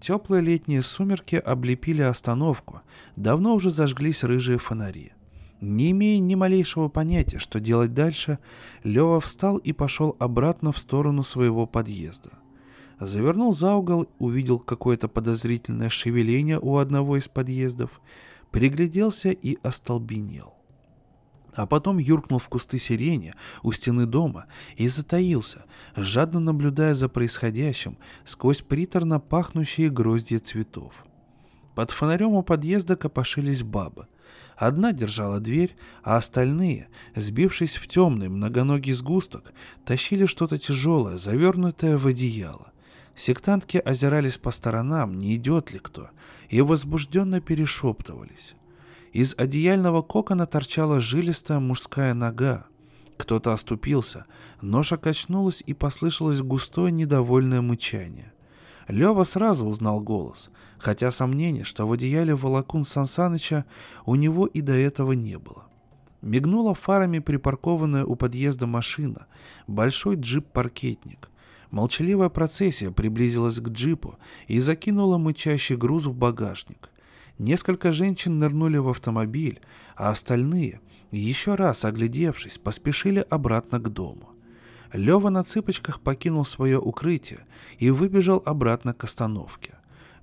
[0.00, 2.82] Теплые летние сумерки облепили остановку,
[3.16, 5.12] давно уже зажглись рыжие фонари.
[5.60, 8.38] Не имея ни малейшего понятия, что делать дальше,
[8.82, 12.30] Лева встал и пошел обратно в сторону своего подъезда.
[13.00, 18.00] Завернул за угол, увидел какое-то подозрительное шевеление у одного из подъездов,
[18.52, 20.54] пригляделся и остолбенел
[21.54, 25.64] а потом юркнул в кусты сирени у стены дома и затаился,
[25.96, 30.92] жадно наблюдая за происходящим сквозь приторно пахнущие гроздья цветов.
[31.74, 34.06] Под фонарем у подъезда копошились бабы.
[34.56, 39.52] Одна держала дверь, а остальные, сбившись в темный многоногий сгусток,
[39.86, 42.72] тащили что-то тяжелое, завернутое в одеяло.
[43.14, 46.10] Сектантки озирались по сторонам, не идет ли кто,
[46.48, 48.54] и возбужденно перешептывались.
[49.12, 52.66] Из одеяльного кокона торчала жилистая мужская нога.
[53.16, 54.26] Кто-то оступился,
[54.62, 58.32] ножа качнулась и послышалось густое недовольное мычание.
[58.88, 63.64] Лева сразу узнал голос, хотя сомнений, что в одеяле волокун Сансаныча
[64.06, 65.64] у него и до этого не было.
[66.22, 69.26] Мигнула фарами припаркованная у подъезда машина,
[69.66, 71.30] большой джип-паркетник.
[71.70, 76.90] Молчаливая процессия приблизилась к джипу и закинула мычащий груз в багажник.
[77.38, 79.60] Несколько женщин нырнули в автомобиль,
[79.96, 80.80] а остальные,
[81.10, 84.30] еще раз оглядевшись, поспешили обратно к дому.
[84.92, 87.46] Лева на цыпочках покинул свое укрытие
[87.78, 89.74] и выбежал обратно к остановке.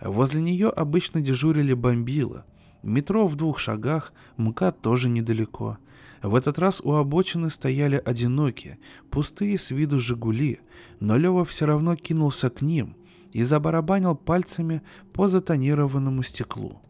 [0.02, 2.46] Возле нее обычно дежурили бомбила.
[2.84, 5.78] Метро в двух шагах, МКАД тоже недалеко.
[6.22, 10.60] В этот раз у обочины стояли одинокие, пустые с виду «Жигули»,
[11.00, 12.96] но Лева все равно кинулся к ним
[13.32, 14.82] и забарабанил пальцами
[15.14, 16.82] по затонированному стеклу.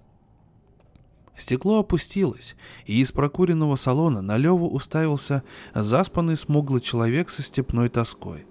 [1.35, 5.43] Стекло опустилось, и из прокуренного салона на Леву уставился
[5.75, 8.47] заспанный смуглый человек со степной тоской.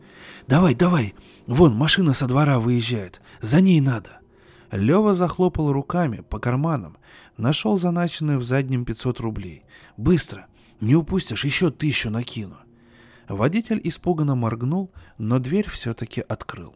[0.46, 1.14] «Давай, давай!
[1.46, 3.20] Вон, машина со двора выезжает!
[3.40, 4.20] За ней надо!»
[4.70, 6.96] Лева захлопал руками по карманам,
[7.36, 9.64] нашел заначенные в заднем 500 рублей.
[9.96, 10.46] «Быстро!
[10.80, 12.56] Не упустишь, еще тысячу накину!»
[13.28, 16.74] Водитель испуганно моргнул, но дверь все-таки открыл.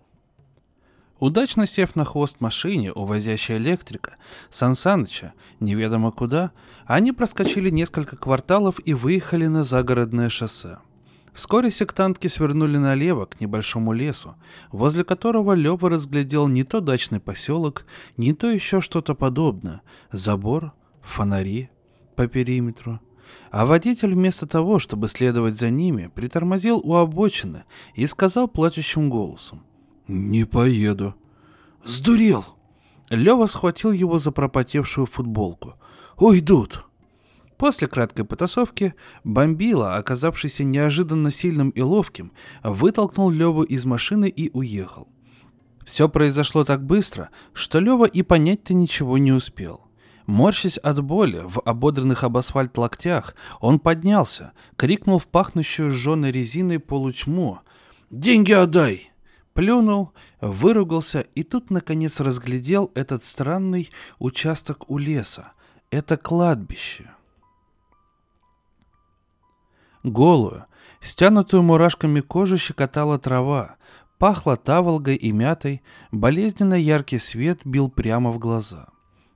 [1.20, 4.16] Удачно сев на хвост машине, увозящей электрика,
[4.50, 6.52] Сансаныча, неведомо куда,
[6.86, 10.78] они проскочили несколько кварталов и выехали на загородное шоссе.
[11.34, 14.34] Вскоре сектантки свернули налево к небольшому лесу,
[14.72, 17.84] возле которого Лева разглядел не то дачный поселок,
[18.16, 19.82] не то еще что-то подобное.
[20.10, 21.70] Забор, фонари
[22.16, 22.98] по периметру.
[23.50, 27.64] А водитель вместо того, чтобы следовать за ними, притормозил у обочины
[27.94, 29.62] и сказал плачущим голосом.
[30.08, 31.14] «Не поеду».
[31.84, 32.44] «Сдурел!»
[33.08, 35.74] Лева схватил его за пропотевшую футболку.
[36.16, 36.86] «Уйдут!»
[37.56, 45.08] После краткой потасовки бомбила, оказавшийся неожиданно сильным и ловким, вытолкнул Леву из машины и уехал.
[45.84, 49.89] Все произошло так быстро, что Лева и понять-то ничего не успел.
[50.30, 56.78] Морщась от боли в ободранных об асфальт локтях, он поднялся, крикнул в пахнущую сжженной резиной
[56.78, 57.58] полутьму
[58.10, 59.10] «Деньги отдай!»
[59.54, 63.90] Плюнул, выругался и тут наконец разглядел этот странный
[64.20, 65.50] участок у леса.
[65.90, 67.10] Это кладбище.
[70.04, 70.66] Голую,
[71.00, 73.78] стянутую мурашками кожу щекотала трава,
[74.20, 78.90] пахло таволгой и мятой, болезненно яркий свет бил прямо в глаза.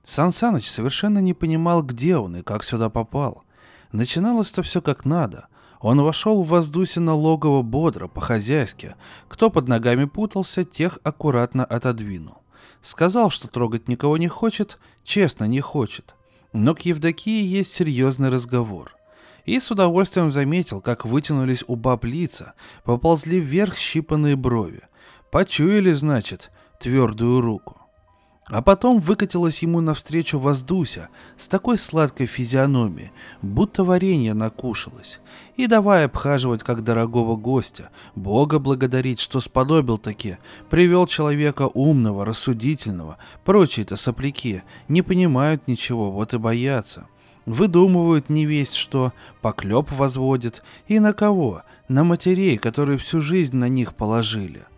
[0.05, 3.43] Сан Саныч совершенно не понимал, где он и как сюда попал.
[3.91, 5.47] Начиналось-то все как надо—
[5.85, 8.95] он вошел в воздусино логово бодро, по-хозяйски.
[9.27, 12.41] Кто под ногами путался, тех аккуратно отодвинул.
[12.81, 16.15] Сказал, что трогать никого не хочет, честно не хочет.
[16.53, 18.95] Но к Евдокии есть серьезный разговор.
[19.45, 24.81] И с удовольствием заметил, как вытянулись у баб лица, поползли вверх щипанные брови.
[25.31, 27.84] Почуяли, значит, твердую руку.
[28.47, 35.19] А потом выкатилась ему навстречу воздуся с такой сладкой физиономией, будто варенье накушалось,
[35.55, 40.37] и давай обхаживать как дорогого гостя, Бога благодарить, что сподобил таки,
[40.69, 47.07] привел человека умного, рассудительного, прочие-то сопляки, не понимают ничего, вот и боятся.
[47.47, 51.63] Выдумывают не весть что, поклеп возводят, и на кого?
[51.87, 54.65] На матерей, которые всю жизнь на них положили.—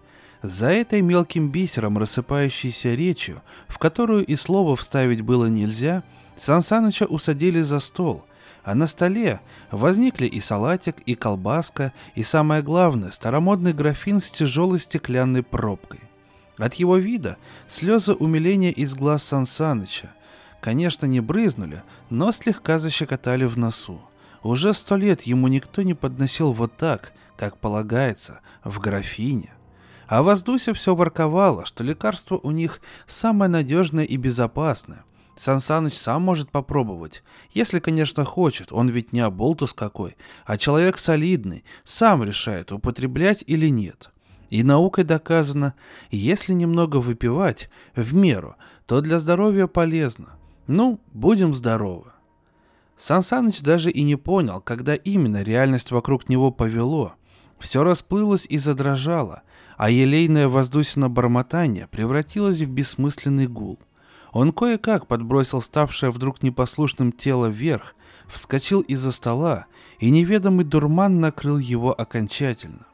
[0.47, 6.03] за этой мелким бисером рассыпающейся речью, в которую и слова вставить было нельзя,
[6.37, 8.23] Сансаныча усадили за стол,
[8.63, 14.79] а на столе возникли и салатик, и колбаска, и самое главное, старомодный графин с тяжелой
[14.79, 16.01] стеклянной пробкой.
[16.57, 20.11] От его вида слезы умиления из глаз Сансаныча,
[20.61, 24.01] конечно, не брызнули, но слегка защекотали в носу.
[24.43, 29.56] Уже сто лет ему никто не подносил вот так, как полагается, в графине.
[30.07, 35.03] А Воздуся все ворковала, что лекарство у них самое надежное и безопасное.
[35.35, 40.15] Сансаныч сам может попробовать, если, конечно, хочет, он ведь не оболтус какой,
[40.45, 44.11] а человек солидный, сам решает, употреблять или нет.
[44.49, 45.75] И наукой доказано,
[46.09, 48.55] если немного выпивать, в меру,
[48.87, 50.37] то для здоровья полезно.
[50.65, 52.11] Ну, будем здоровы.
[52.95, 57.13] Сансаныч даже и не понял, когда именно реальность вокруг него повело.
[57.59, 59.43] Все расплылось и задрожало,
[59.77, 63.79] а елейное воздусино бормотание превратилось в бессмысленный гул.
[64.33, 67.95] Он кое-как подбросил ставшее вдруг непослушным тело вверх,
[68.27, 69.67] вскочил из-за стола,
[69.99, 72.87] и неведомый дурман накрыл его окончательно.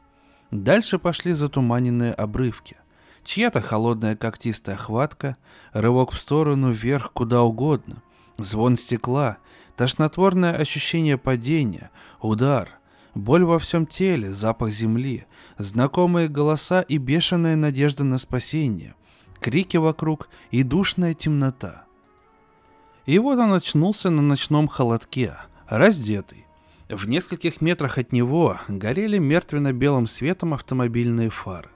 [0.50, 2.76] Дальше пошли затуманенные обрывки.
[3.24, 5.36] Чья-то холодная когтистая хватка,
[5.72, 8.02] рывок в сторону, вверх, куда угодно,
[8.36, 9.38] звон стекла,
[9.76, 12.68] тошнотворное ощущение падения, удар—
[13.14, 15.26] Боль во всем теле, запах земли,
[15.58, 18.94] знакомые голоса и бешеная надежда на спасение,
[19.40, 21.84] крики вокруг и душная темнота.
[23.06, 25.36] И вот он очнулся на ночном холодке,
[25.68, 26.46] раздетый.
[26.88, 31.70] В нескольких метрах от него горели мертвенно-белым светом автомобильные фары.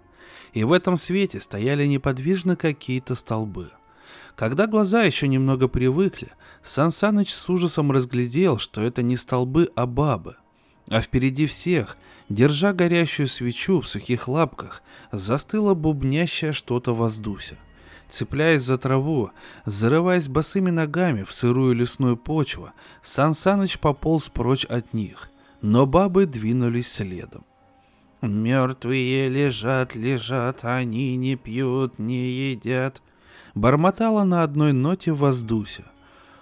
[0.52, 3.70] И в этом свете стояли неподвижно какие-то столбы.
[4.36, 6.28] Когда глаза еще немного привыкли,
[6.62, 10.36] Сан Саныч с ужасом разглядел, что это не столбы, а бабы—
[10.90, 11.96] а впереди всех,
[12.28, 17.56] держа горящую свечу в сухих лапках, застыла бубнящая что-то воздуся.
[18.08, 19.30] Цепляясь за траву,
[19.66, 22.70] зарываясь босыми ногами в сырую лесную почву,
[23.02, 27.44] Сан Саныч пополз прочь от них, но бабы двинулись следом.
[28.22, 33.02] «Мертвые лежат, лежат, они не пьют, не едят»,—
[33.54, 35.84] бормотала на одной ноте воздуся.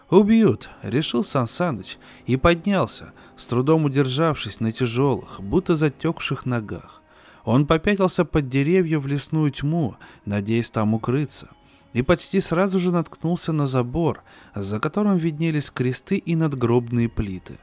[0.08, 7.02] «Убьют»,— решил Сансаныч и поднялся, с трудом удержавшись на тяжелых, будто затекших ногах.
[7.44, 11.50] Он попятился под деревья в лесную тьму, надеясь там укрыться,
[11.92, 14.22] и почти сразу же наткнулся на забор,
[14.54, 17.58] за которым виднелись кресты и надгробные плиты.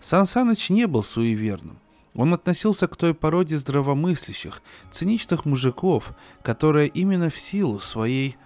[0.00, 1.78] Сансаныч не был суеверным.
[2.14, 8.36] Он относился к той породе здравомыслящих, циничных мужиков, которая именно в силу своей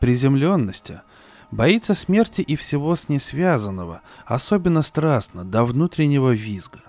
[0.00, 1.02] приземленности
[1.50, 6.80] Боится смерти и всего с ней связанного, особенно страстно, до внутреннего визга.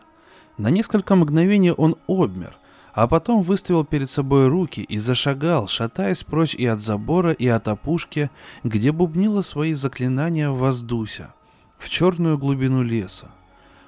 [0.57, 2.57] На несколько мгновений он обмер,
[2.93, 7.69] а потом выставил перед собой руки и зашагал, шатаясь прочь и от забора, и от
[7.69, 8.29] опушки,
[8.65, 11.33] где бубнило свои заклинания воздуся,
[11.77, 13.31] в черную глубину леса.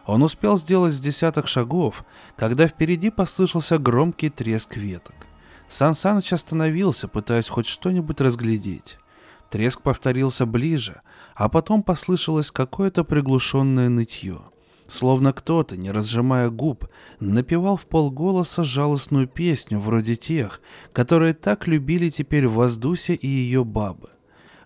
[0.05, 2.05] Он успел сделать с десяток шагов,
[2.37, 5.15] когда впереди послышался громкий треск веток.
[5.67, 8.97] Сан Саныч остановился, пытаясь хоть что-нибудь разглядеть.
[9.51, 11.01] Треск повторился ближе,
[11.35, 14.39] а потом послышалось какое-то приглушенное нытье.
[14.87, 16.87] Словно кто-то, не разжимая губ,
[17.19, 20.61] напевал в полголоса жалостную песню вроде тех,
[20.93, 24.11] которые так любили теперь Воздуся и ее бабы.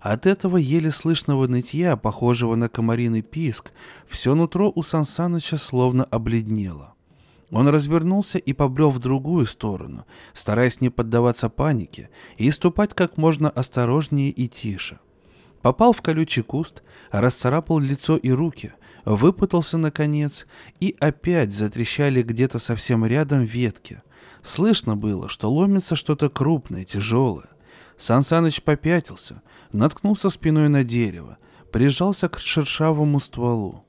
[0.02, 3.72] От этого еле слышного нытья, похожего на комариный писк,
[4.08, 6.95] все нутро у Сансаныча словно обледнело.
[7.52, 13.50] Он развернулся и побрел в другую сторону, стараясь не поддаваться панике и ступать как можно
[13.50, 15.00] осторожнее и тише.
[15.62, 20.46] Попал в колючий куст, расцарапал лицо и руки, выпутался наконец,
[20.80, 24.02] и опять затрещали где-то совсем рядом ветки.
[24.44, 27.50] Слышно было, что ломится что-то крупное, тяжелое.
[27.98, 29.42] Сансаныч попятился,
[29.72, 31.38] наткнулся спиной на дерево,
[31.72, 33.85] прижался к шершавому стволу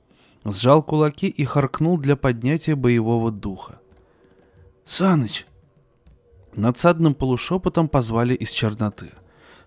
[0.52, 3.80] сжал кулаки и харкнул для поднятия боевого духа.
[4.84, 5.46] «Саныч!»
[6.54, 9.12] Надсадным полушепотом позвали из черноты.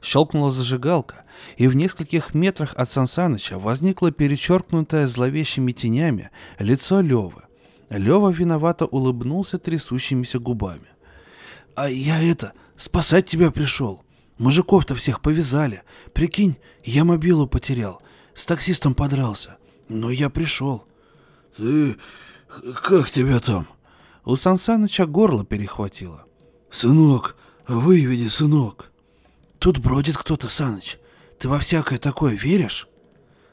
[0.01, 1.23] Щелкнула зажигалка,
[1.57, 7.43] и в нескольких метрах от Сансаныча возникло перечеркнутое зловещими тенями лицо Левы.
[7.89, 10.87] Лева виновато улыбнулся трясущимися губами.
[11.75, 14.03] «А я это, спасать тебя пришел!»
[14.39, 15.83] Мужиков-то всех повязали.
[16.13, 18.01] Прикинь, я мобилу потерял.
[18.33, 19.57] С таксистом подрался.
[19.89, 20.85] Но я пришел.
[21.57, 21.97] Ты...
[22.83, 23.67] как тебя там?
[24.23, 26.25] У Сансаныча горло перехватило.
[26.69, 27.35] Сынок,
[27.67, 28.91] выведи, сынок.
[29.57, 30.99] Тут бродит кто-то, Саныч.
[31.39, 32.87] Ты во всякое такое веришь?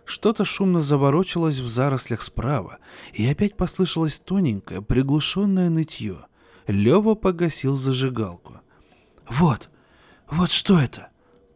[0.05, 2.79] Что-то шумно заворочилось в зарослях справа,
[3.13, 6.27] и опять послышалось тоненькое, приглушенное нытье.
[6.69, 8.61] Лева погасил зажигалку.
[9.29, 9.69] «Вот,
[10.31, 11.09] вот что это?»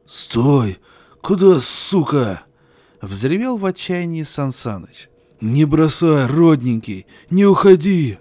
[0.05, 0.78] «Стой!
[1.20, 2.43] Куда, сука?»
[3.01, 5.09] Взревел в отчаянии Сансаныч.
[5.41, 7.07] «Не бросай, родненький!
[7.31, 8.19] Не уходи!»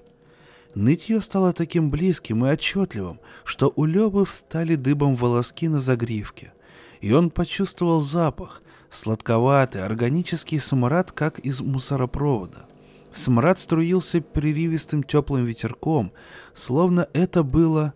[0.74, 6.54] Нытье стало таким близким и отчетливым, что у Лёвы встали дыбом волоски на загривке.
[7.02, 12.68] И он почувствовал запах, сладковатый, органический смрад, как из мусоропровода.
[13.12, 16.14] Смрад струился приривистым теплым ветерком,
[16.54, 17.94] словно это было...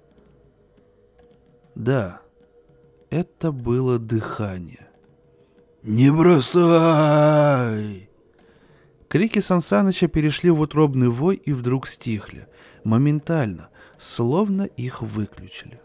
[1.75, 2.21] Да,
[3.09, 4.82] это было дыхание.
[5.83, 8.09] «Не бросай!»
[9.09, 12.47] Крики Сансаныча перешли в утробный вой и вдруг стихли.
[12.85, 13.67] Моментально,
[13.99, 15.81] словно их выключили.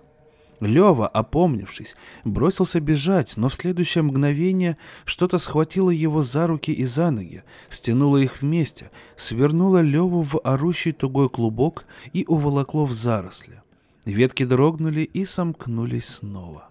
[0.60, 7.10] Лева, опомнившись, бросился бежать, но в следующее мгновение что-то схватило его за руки и за
[7.10, 13.62] ноги, стянуло их вместе, свернуло Леву в орущий тугой клубок и уволокло в заросли.
[14.04, 16.67] Ветки дрогнули и сомкнулись снова.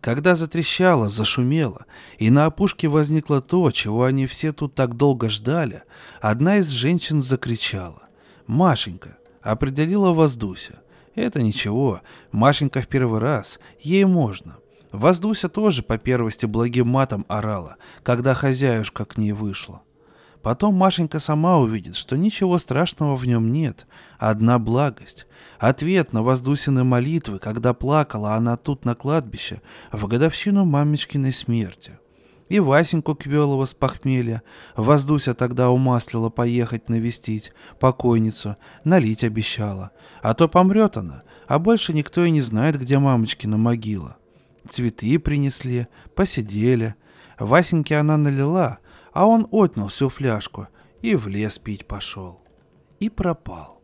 [0.00, 1.84] Когда затрещало, зашумело,
[2.18, 5.82] и на опушке возникло то, чего они все тут так долго ждали,
[6.20, 8.02] одна из женщин закричала.
[8.46, 10.80] «Машенька!»— определила Воздуся.
[11.14, 12.00] Это ничего,
[12.32, 14.56] Машенька в первый раз, ей можно.
[14.92, 19.82] Воздуся тоже по первости благим матом орала, когда хозяюшка к ней вышла.
[20.42, 23.86] Потом Машенька сама увидит, что ничего страшного в нем нет,
[24.18, 25.26] одна благость.
[25.58, 29.60] Ответ на Воздусины молитвы, когда плакала она тут на кладбище
[29.92, 32.00] в годовщину мамечкиной смерти
[32.50, 34.42] и Васеньку Квелова с похмелья.
[34.76, 39.92] Воздуся тогда умаслила поехать навестить покойницу, налить обещала.
[40.20, 44.16] А то помрет она, а больше никто и не знает, где мамочкина могила.
[44.68, 46.96] Цветы принесли, посидели.
[47.38, 48.78] Васеньке она налила,
[49.12, 50.68] а он отнял всю фляжку
[51.02, 52.40] и в лес пить пошел.
[52.98, 53.82] И пропал.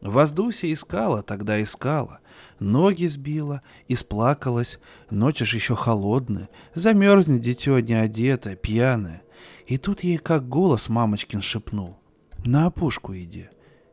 [0.00, 2.20] Воздуся искала, тогда искала,
[2.60, 4.78] ноги сбила, исплакалась,
[5.10, 9.22] ночь ж еще холодная, замерзнет дитё не одетое, пьяное.
[9.66, 11.98] И тут ей как голос мамочкин шепнул.
[12.44, 13.48] «На опушку иди».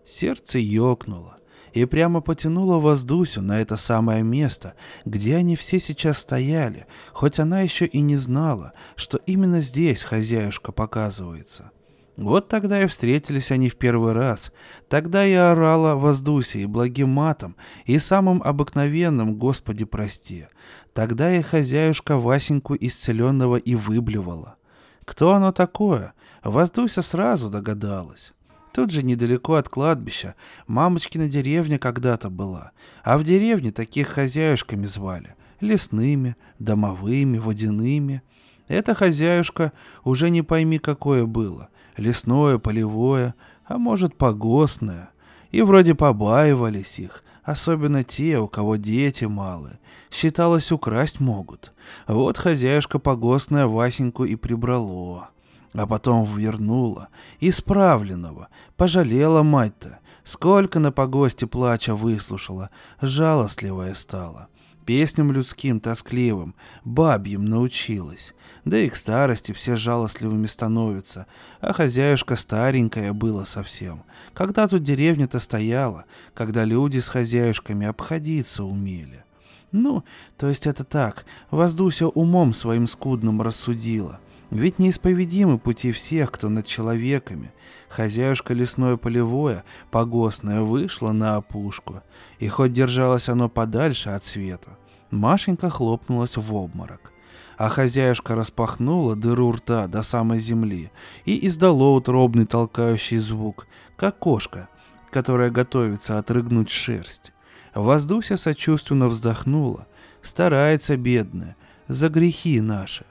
[0.05, 1.39] Сердце ёкнуло
[1.73, 7.61] и прямо потянуло воздусю на это самое место, где они все сейчас стояли, хоть она
[7.61, 11.71] еще и не знала, что именно здесь хозяюшка показывается.
[12.15, 14.51] Вот тогда и встретились они в первый раз.
[14.87, 17.55] Тогда я орала воздусе и благим матом,
[17.85, 20.45] и самым обыкновенным «Господи, прости».
[20.93, 24.57] Тогда и хозяюшка Васеньку исцеленного и выблевала.
[25.05, 26.13] Кто оно такое?
[26.43, 28.33] Воздуся сразу догадалась.
[28.73, 30.33] Тут же недалеко от кладбища
[30.65, 32.71] мамочкина деревня когда-то была,
[33.03, 38.23] а в деревне таких хозяюшками звали— лесными, домовыми, водяными.
[38.67, 45.11] Эта хозяюшка уже не пойми какое было, лесное, полевое, а может погостное.
[45.51, 49.77] И вроде побаивались их, особенно те, у кого дети малые.
[50.09, 51.73] Считалось, украсть могут.
[52.07, 55.29] Вот хозяюшка погостная Васеньку и прибрало.
[55.73, 57.09] А потом вернула,
[57.39, 59.99] исправленного, пожалела мать-то.
[60.23, 62.69] Сколько на погосте плача выслушала,
[63.01, 64.47] жалостливая стала.
[64.85, 68.33] Песням людским, тоскливым, бабьим научилась.
[68.65, 71.25] Да и к старости все жалостливыми становятся,
[71.59, 74.03] а хозяюшка старенькая была совсем.
[74.33, 79.23] Когда тут деревня-то стояла, когда люди с хозяюшками обходиться умели.
[79.71, 80.03] Ну,
[80.37, 84.19] то есть это так, Воздуся умом своим скудным рассудила.
[84.53, 87.51] Ведь неисповедимы пути всех, кто над человеками.
[87.89, 92.01] Хозяюшка лесное полевое, погостное, вышла на опушку,
[92.37, 94.77] и хоть держалось оно подальше от света,
[95.09, 97.11] Машенька хлопнулась в обморок
[97.55, 100.91] а хозяюшка распахнула дыру рта до самой земли
[101.23, 104.69] и издала утробный толкающий звук, как кошка,
[105.11, 107.31] которая готовится отрыгнуть шерсть.
[107.75, 109.87] Воздуся сочувственно вздохнула.
[110.23, 111.55] Старается, бедная,
[111.87, 113.05] за грехи наши.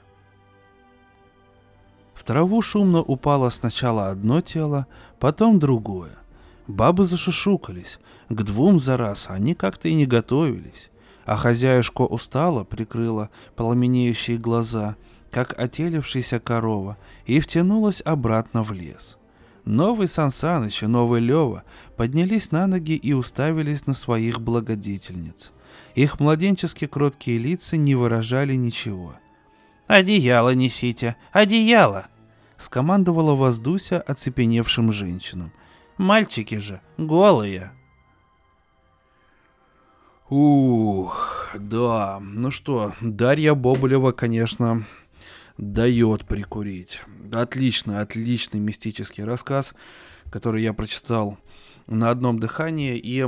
[2.23, 4.87] В траву шумно упало сначала одно тело,
[5.19, 6.17] потом другое.
[6.67, 7.99] Бабы зашушукались.
[8.29, 10.89] К двум за раз они как-то и не готовились
[11.25, 14.95] а хозяюшка устала, прикрыла пламенеющие глаза,
[15.31, 19.17] как отелившаяся корова, и втянулась обратно в лес.
[19.65, 21.63] Новый Сансаныч и новый Лева
[21.95, 25.51] поднялись на ноги и уставились на своих благодетельниц.
[25.95, 29.15] Их младенчески кроткие лица не выражали ничего.
[29.87, 31.15] «Одеяло несите!
[31.31, 32.07] Одеяло!»—
[32.63, 35.51] скомандовала Воздуся оцепеневшим женщинам.
[35.97, 37.71] «Мальчики же голые!»
[40.29, 44.85] Ух, да, ну что, Дарья Боболева, конечно,
[45.57, 47.01] дает прикурить.
[47.31, 49.73] Отлично, отличный мистический рассказ,
[50.31, 51.37] который я прочитал
[51.85, 53.27] на одном дыхании, и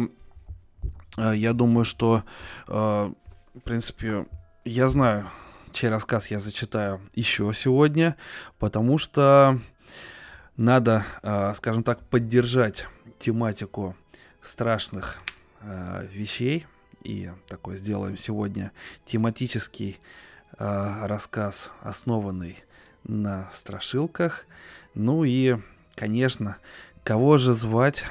[1.18, 2.24] э, я думаю, что,
[2.68, 4.26] э, в принципе,
[4.64, 5.30] я знаю,
[5.76, 8.15] чей рассказ я зачитаю еще сегодня,
[8.59, 9.59] потому что
[10.55, 12.88] надо, э, скажем так, поддержать
[13.19, 13.93] тематику
[14.41, 15.17] страшных
[15.61, 16.65] э, вещей,
[17.03, 18.71] и такой сделаем сегодня
[19.03, 19.99] тематический
[20.57, 22.57] э, рассказ, основанный
[23.03, 24.45] на страшилках.
[24.93, 25.57] Ну и,
[25.93, 26.57] конечно,
[27.03, 28.05] кого же звать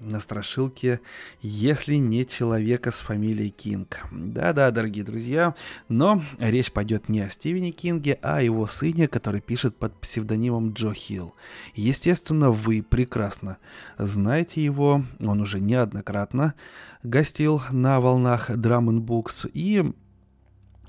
[0.00, 1.00] на страшилке,
[1.40, 4.00] если не человека с фамилией Кинг?
[4.10, 5.54] Да-да, дорогие друзья,
[5.88, 10.72] но речь пойдет не о Стивене Кинге, а о его сыне, который пишет под псевдонимом
[10.72, 11.34] Джо Хилл.
[11.74, 13.58] Естественно, вы прекрасно
[13.98, 16.54] знаете его, он уже неоднократно
[17.02, 19.92] гостил на волнах Drum Books, и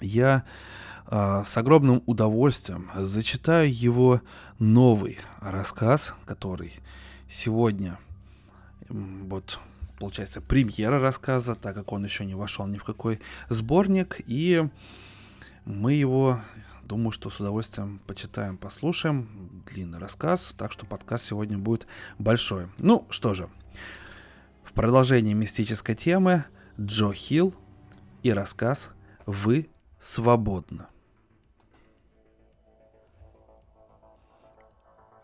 [0.02, 0.44] я
[1.08, 4.22] э, с огромным удовольствием зачитаю его
[4.60, 6.74] новый рассказ, который
[7.30, 7.98] сегодня,
[8.90, 9.60] вот,
[10.00, 13.20] получается, премьера рассказа, так как он еще не вошел ни в какой
[13.50, 14.68] сборник, и
[15.66, 16.42] мы его,
[16.84, 19.64] думаю, что с удовольствием почитаем, послушаем.
[19.72, 21.88] Длинный рассказ, так что подкаст сегодня будет
[22.18, 22.68] большой.
[22.80, 23.50] Ну, что же,
[24.64, 26.46] в продолжении мистической темы
[26.80, 27.54] Джо Хилл
[28.24, 28.92] и рассказ
[29.26, 29.68] «Вы
[30.00, 30.88] свободны».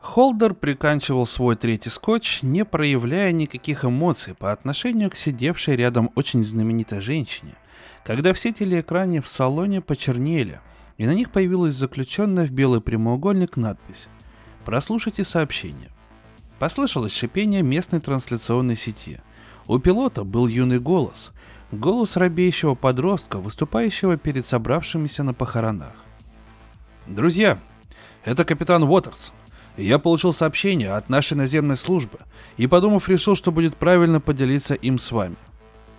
[0.06, 6.44] Холдер приканчивал свой третий скотч, не проявляя никаких эмоций по отношению к сидевшей рядом очень
[6.44, 7.56] знаменитой женщине,
[8.06, 10.62] когда все телеэкраны в салоне почернели,
[11.00, 14.08] и на них появилась заключенная в белый прямоугольник надпись
[14.64, 15.90] «Прослушайте сообщение».
[16.60, 19.20] Послышалось шипение местной трансляционной сети.
[19.66, 21.32] У пилота был юный голос,
[21.72, 25.96] голос робеющего подростка, выступающего перед собравшимися на похоронах.
[27.08, 27.60] «Друзья,
[28.24, 29.34] это капитан Уотерс»,
[29.78, 32.20] я получил сообщение от нашей наземной службы
[32.58, 35.36] и, подумав, решил, что будет правильно поделиться им с вами.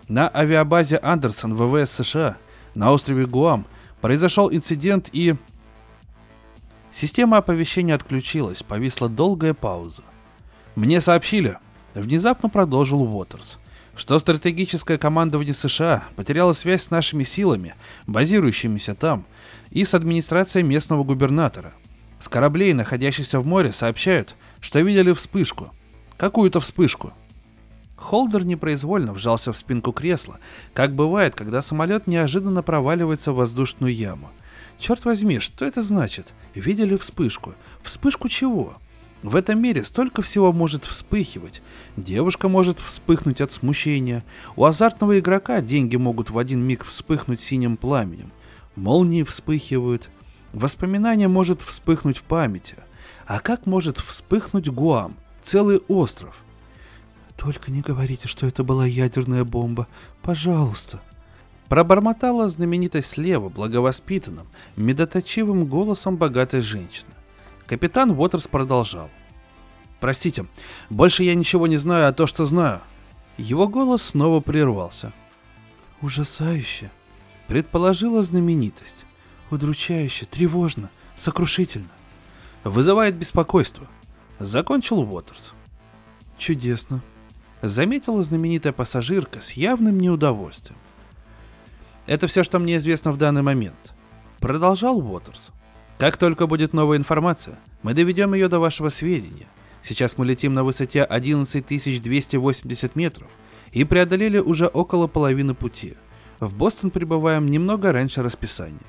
[0.09, 2.37] На авиабазе Андерсон ВВС США
[2.75, 3.67] на острове Гуам
[4.01, 5.35] произошел инцидент и...
[6.91, 10.03] Система оповещения отключилась, повисла долгая пауза.
[10.77, 11.59] Мне сообщили,
[11.95, 13.59] внезапно продолжил Уотерс,
[13.95, 17.75] что стратегическое командование США потеряло связь с нашими силами,
[18.07, 19.27] базирующимися там,
[19.71, 21.75] и с администрацией местного губернатора–
[22.19, 25.73] с кораблей, находящихся в море, сообщают, что видели вспышку.
[26.17, 27.13] Какую-то вспышку.
[27.97, 30.39] Холдер непроизвольно вжался в спинку кресла,
[30.75, 34.31] как бывает, когда самолет неожиданно проваливается в воздушную яму.
[34.79, 36.35] Черт возьми, что это значит?
[36.55, 37.55] Видели вспышку.
[37.83, 38.77] Вспышку чего?
[39.23, 41.63] В этом мире столько всего может вспыхивать.
[41.97, 44.25] Девушка может вспыхнуть от смущения.
[44.55, 48.31] У азартного игрока деньги могут в один миг вспыхнуть синим пламенем.
[48.77, 50.11] Молнии вспыхивают,
[50.57, 52.77] Воспоминание может вспыхнуть в памяти.
[53.27, 56.35] А как может вспыхнуть Гуам, целый остров?
[57.37, 59.87] Только не говорите, что это была ядерная бомба.
[60.23, 61.03] Пожалуйста.
[61.69, 64.47] Пробормотала знаменитость слева благовоспитанным,
[64.77, 67.11] медоточивым голосом богатой женщины.
[67.67, 69.11] Капитан Уотерс продолжал.
[70.01, 70.47] «Простите,
[70.89, 72.81] больше я ничего не знаю, а то, что знаю».
[73.37, 75.13] Его голос снова прервался.
[76.01, 76.91] «Ужасающе»,—
[77.47, 79.06] предположила знаменитость.
[79.51, 81.89] Удручающе, тревожно, сокрушительно.
[82.65, 83.87] Вызывает беспокойство.
[84.39, 85.53] Закончил Уотерс.
[86.37, 87.03] Чудесно.
[87.63, 90.79] Заметила знаменитая пассажирка с явным неудовольствием.
[92.07, 93.95] Это все, что мне известно в данный момент.
[94.41, 95.51] Продолжал Уотерс.
[95.99, 99.47] Как только будет новая информация, мы доведем ее до вашего сведения.
[99.81, 103.29] Сейчас мы летим на высоте 11280 метров
[103.73, 105.95] и преодолели уже около половины пути.
[106.41, 108.81] В Бостон прибываем немного раньше расписания.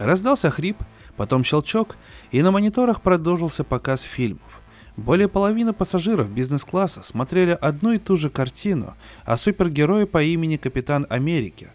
[0.00, 0.78] Раздался хрип,
[1.16, 1.96] потом щелчок,
[2.30, 4.62] и на мониторах продолжился показ фильмов.
[4.96, 8.94] Более половины пассажиров бизнес-класса смотрели одну и ту же картину
[9.26, 11.68] о супергерое по имени Капитан Америки,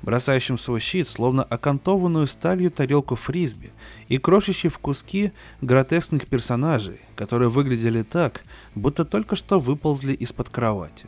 [0.00, 3.72] бросающем свой щит, словно окантованную сталью тарелку фрисби,
[4.06, 8.44] и крошащий в куски гротескных персонажей, которые выглядели так,
[8.76, 11.06] будто только что выползли из-под кровати.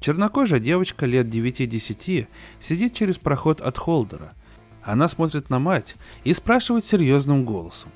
[0.00, 2.26] Чернокожая девочка лет 9-10
[2.60, 4.34] сидит через проход от холдера–
[4.84, 7.90] она смотрит на мать и спрашивает серьезным голосом.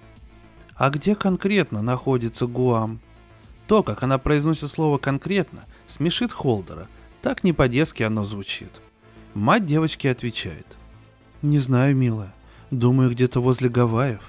[0.74, 3.00] «А где конкретно находится Гуам?»
[3.66, 6.88] То, как она произносит слово «конкретно», смешит Холдера.
[7.20, 8.80] Так не по-детски оно звучит.
[9.34, 10.66] Мать девочки отвечает.
[11.42, 12.34] «Не знаю, милая.
[12.70, 14.22] Думаю, где-то возле Гавайев».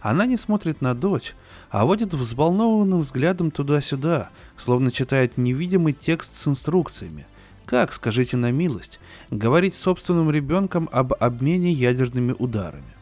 [0.00, 1.34] Она не смотрит на дочь,
[1.68, 7.26] а водит взволнованным взглядом туда-сюда, словно читает невидимый текст с инструкциями.
[7.66, 8.98] Как, скажите на милость,
[9.30, 12.94] говорить с собственным ребенком об обмене ядерными ударами?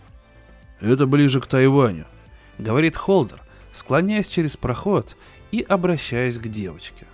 [0.80, 2.06] «Это ближе к Тайваню»,—
[2.58, 5.16] говорит Холдер, склоняясь через проход
[5.50, 7.06] и обращаясь к девочке.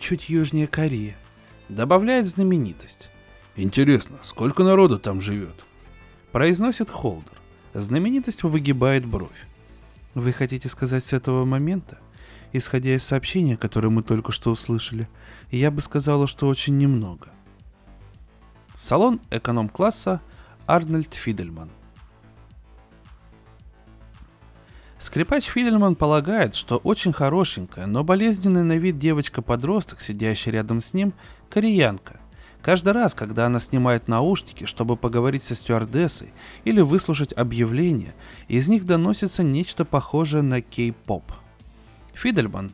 [0.00, 1.16] «Чуть южнее Кореи»,—
[1.68, 3.08] добавляет знаменитость.
[3.54, 5.64] «Интересно, сколько народу там живет?»—
[6.32, 7.36] произносит Холдер.
[7.82, 9.46] Знаменитость выгибает бровь.
[10.14, 11.98] Вы хотите сказать с этого момента?
[12.54, 15.08] Исходя из сообщения, которое мы только что услышали,
[15.50, 17.28] я бы сказала, что очень немного.
[18.76, 20.20] Салон эконом-класса
[20.66, 21.70] Арнольд Фидельман.
[24.98, 31.14] Скрипач Фидельман полагает, что очень хорошенькая, но болезненная на вид девочка-подросток, сидящая рядом с ним,
[31.48, 32.20] кореянка,
[32.66, 36.32] Каждый раз, когда она снимает наушники, чтобы поговорить со стюардессой
[36.64, 38.12] или выслушать объявление,
[38.48, 41.22] из них доносится нечто похожее на кей-поп.
[42.12, 42.72] Фидельман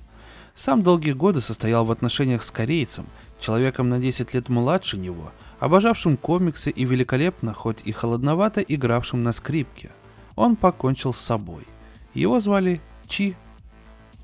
[0.55, 3.05] сам долгие годы состоял в отношениях с корейцем,
[3.39, 5.31] человеком на 10 лет младше него,
[5.63, 9.93] обожавшим комиксы и великолепно, хоть и холодновато игравшим на скрипке.
[10.35, 11.69] Он покончил с собой.
[12.15, 13.37] Его звали Чи.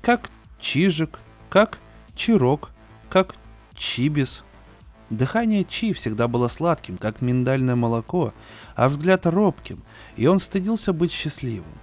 [0.01, 1.19] Как Чижик,
[1.49, 1.79] как
[2.13, 2.71] Чирок,
[3.09, 3.35] как
[3.73, 4.43] Чибис–
[5.09, 8.33] Дыхание Чи всегда было сладким, как миндальное молоко,
[8.75, 9.81] а взгляд робким,
[10.17, 11.73] и он стыдился быть счастливым.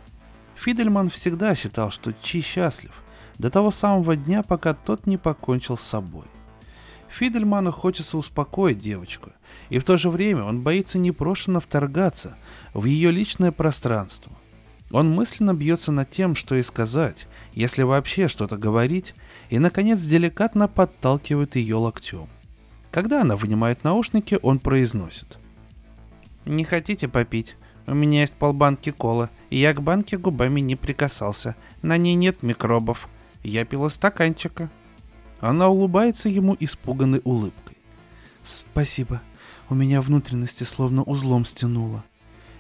[0.55, 2.93] Фидельман всегда считал, что Чи счастлив,
[3.39, 6.27] до того самого дня, пока тот не покончил с собой.
[7.17, 9.31] Фидельману хочется успокоить девочку,
[9.71, 12.37] и в то же время он боится непрошенно вторгаться
[12.75, 14.33] в ее личное пространство.
[14.91, 19.15] Он мысленно бьется над тем, что и сказать, если вообще что-то говорить,
[19.49, 22.29] и, наконец, деликатно подталкивает ее локтем.
[22.91, 25.39] Когда она вынимает наушники, он произносит.
[26.45, 27.57] «Не хотите попить?
[27.87, 31.57] У меня есть полбанки кола, и я к банке губами не прикасался.
[31.81, 33.09] На ней нет микробов.
[33.43, 34.71] Я пила стаканчика».
[35.41, 37.77] Она улыбается ему испуганной улыбкой.
[38.43, 39.21] «Спасибо.
[39.69, 42.05] У меня внутренности словно узлом стянуло».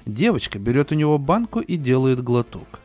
[0.04, 2.80] Девочка берет у него банку и делает глоток.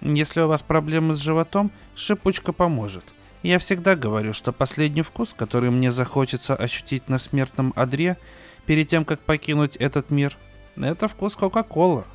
[0.00, 3.04] «Если у вас проблемы с животом, шипучка поможет»,
[3.44, 8.16] я всегда говорю, что последний вкус, который мне захочется ощутить на смертном одре,
[8.64, 10.38] перед тем, как покинуть этот мир,
[10.76, 12.06] это вкус Кока-Кола.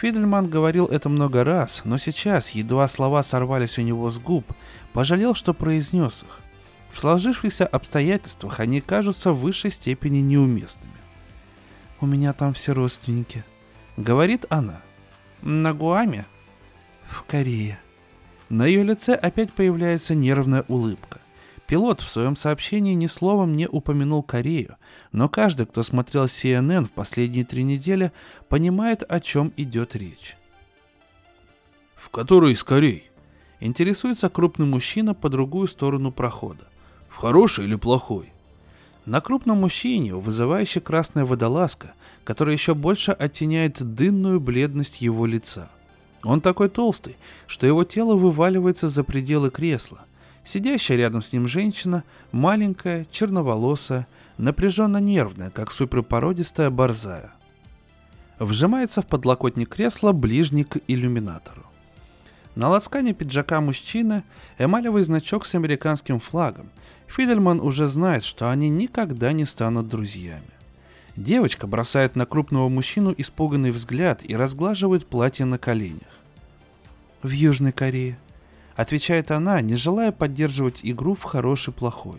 [0.00, 4.52] Фидельман говорил это много раз, но сейчас, едва слова сорвались у него с губ,
[4.92, 6.40] пожалел, что произнес их.
[6.92, 10.92] В сложившихся обстоятельствах они кажутся в высшей степени неуместными.
[12.00, 13.44] «У меня там все родственники»,—
[13.96, 14.82] говорит она.
[15.40, 16.26] «На Гуаме?»
[17.08, 17.78] «В Корее»,
[18.52, 21.22] на ее лице опять появляется нервная улыбка.
[21.66, 24.76] Пилот в своем сообщении ни словом не упомянул Корею,
[25.12, 28.12] но каждый, кто смотрел CNN в последние три недели,
[28.48, 30.36] понимает, о чем идет речь.
[31.96, 33.10] «В которой из Корей?»
[33.60, 36.66] Интересуется крупный мужчина по другую сторону прохода.
[37.08, 38.32] «В хороший или плохой?»
[39.04, 41.94] На крупном мужчине вызывающая красная водолазка,
[42.24, 45.70] которая еще больше оттеняет дынную бледность его лица–
[46.24, 50.02] он такой толстый, что его тело вываливается за пределы кресла.
[50.44, 54.06] Сидящая рядом с ним женщина, маленькая, черноволосая,
[54.42, 57.32] напряженно нервная, как суперпородистая борзая.
[58.40, 61.62] Вжимается в подлокотник кресла ближний к иллюминатору.
[62.56, 64.24] На лацкане пиджака мужчины
[64.58, 66.70] эмалевый значок с американским флагом.
[67.06, 70.42] Фидельман уже знает, что они никогда не станут друзьями.
[71.14, 76.18] Девочка бросает на крупного мужчину испуганный взгляд и разглаживает платье на коленях.
[77.22, 78.18] «В Южной Корее»,—
[78.76, 82.18] отвечает она, не желая поддерживать игру в хороший-плохой.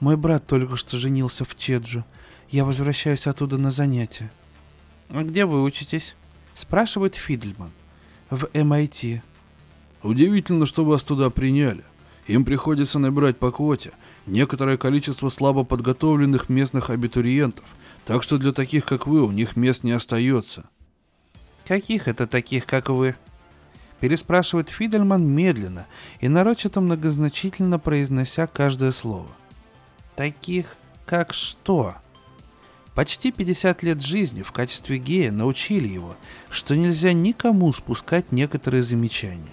[0.00, 2.04] «Мой брат только что женился в Чеджу.
[2.50, 4.30] Я возвращаюсь оттуда на занятия».
[5.08, 6.16] «А где вы учитесь?»—
[6.54, 7.70] спрашивает Фидельман.
[8.30, 9.20] «В MIT».
[10.02, 11.84] «Удивительно, что вас туда приняли.
[12.26, 13.92] Им приходится набирать по квоте
[14.26, 17.64] некоторое количество слабо подготовленных местных абитуриентов—
[18.06, 20.70] так что для таких, как вы, у них мест не остается.
[21.66, 23.16] Каких это таких, как вы?
[23.98, 25.86] Переспрашивает Фидельман медленно
[26.20, 29.26] и нарочито многозначительно произнося каждое слово.
[30.16, 31.96] Таких, как что?
[32.94, 36.16] Почти 50 лет жизни в качестве гея научили его,
[36.48, 39.52] что нельзя никому спускать некоторые замечания.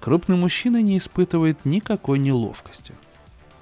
[0.00, 2.94] Крупный мужчина не испытывает никакой неловкости.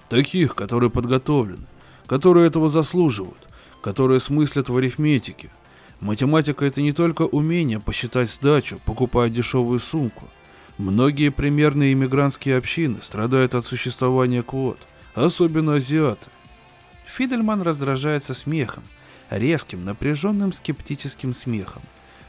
[0.08, 1.66] Таких, которые подготовлены,
[2.06, 3.48] которые этого заслуживают,
[3.82, 5.50] которые смыслят в арифметике.
[5.98, 10.30] Математика это не только умение посчитать сдачу, покупая дешевую сумку.
[10.78, 14.78] Многие примерные иммигрантские общины страдают от существования квот,
[15.24, 16.30] особенно азиаты.
[17.06, 18.84] Фидельман раздражается смехом,
[19.30, 21.82] резким, напряженным скептическим смехом.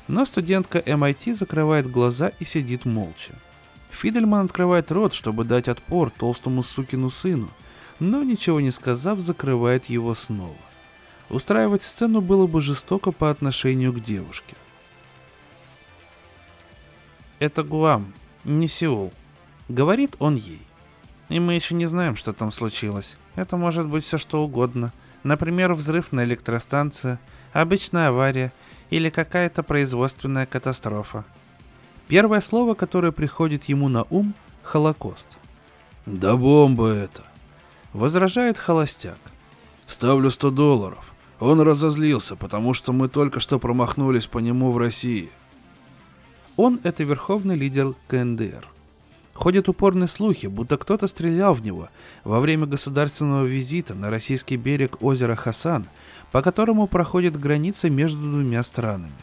[0.08, 3.34] Но студентка MIT закрывает глаза и сидит молча.
[3.92, 7.50] Фидельман открывает рот, чтобы дать отпор толстому сукину сыну,
[8.00, 10.56] но ничего не сказав, закрывает его снова.
[11.30, 14.56] Устраивать сцену было бы жестоко по отношению к девушке.
[17.38, 18.14] «Это Гуам,
[18.44, 19.14] не Сеул»,—
[19.70, 20.62] говорит он ей.
[21.30, 23.18] «И мы еще не знаем, что там случилось.
[23.36, 24.92] Это может быть все что угодно.
[25.24, 27.20] Например, взрыв на электростанции,
[27.54, 28.52] обычная авария
[28.90, 31.26] или какая-то производственная катастрофа.
[32.08, 35.38] Первое слово, которое приходит ему на ум– Холокост.
[36.06, 37.24] «Да бомба это!»–
[37.94, 39.18] возражает холостяк.
[39.88, 41.14] «Ставлю 100 долларов.
[41.40, 45.32] Он разозлился, потому что мы только что промахнулись по нему в России».
[46.56, 48.68] Он– это верховный лидер КНДР.
[49.40, 51.88] Ходят упорные слухи, будто кто-то стрелял в него
[52.26, 55.88] во время государственного визита на российский берег озера Хасан,
[56.34, 59.14] по которому проходит граница между двумя странами.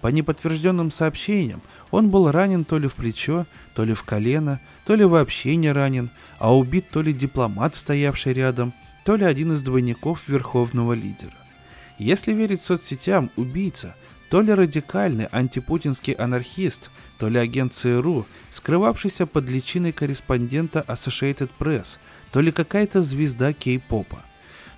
[0.00, 3.44] По неподтвержденным сообщениям, он был ранен то ли в плечо,
[3.74, 8.34] то ли в колено, то ли вообще не ранен, а убит то ли дипломат, стоявший
[8.34, 8.72] рядом,
[9.04, 11.34] то ли один из двойников верховного лидера.
[11.98, 13.96] Если верить соцсетям, убийца–
[14.28, 21.98] то ли радикальный антипутинский анархист, то ли агент ЦРУ, скрывавшийся под личиной корреспондента Associated Press,
[22.32, 24.24] то ли какая-то звезда кей-попа.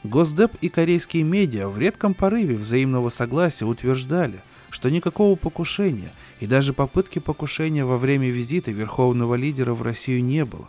[0.04, 4.40] Госдеп и корейские медиа в редком порыве взаимного согласия утверждали,
[4.70, 10.44] что никакого покушения и даже попытки покушения во время визита верховного лидера в Россию не
[10.44, 10.68] было.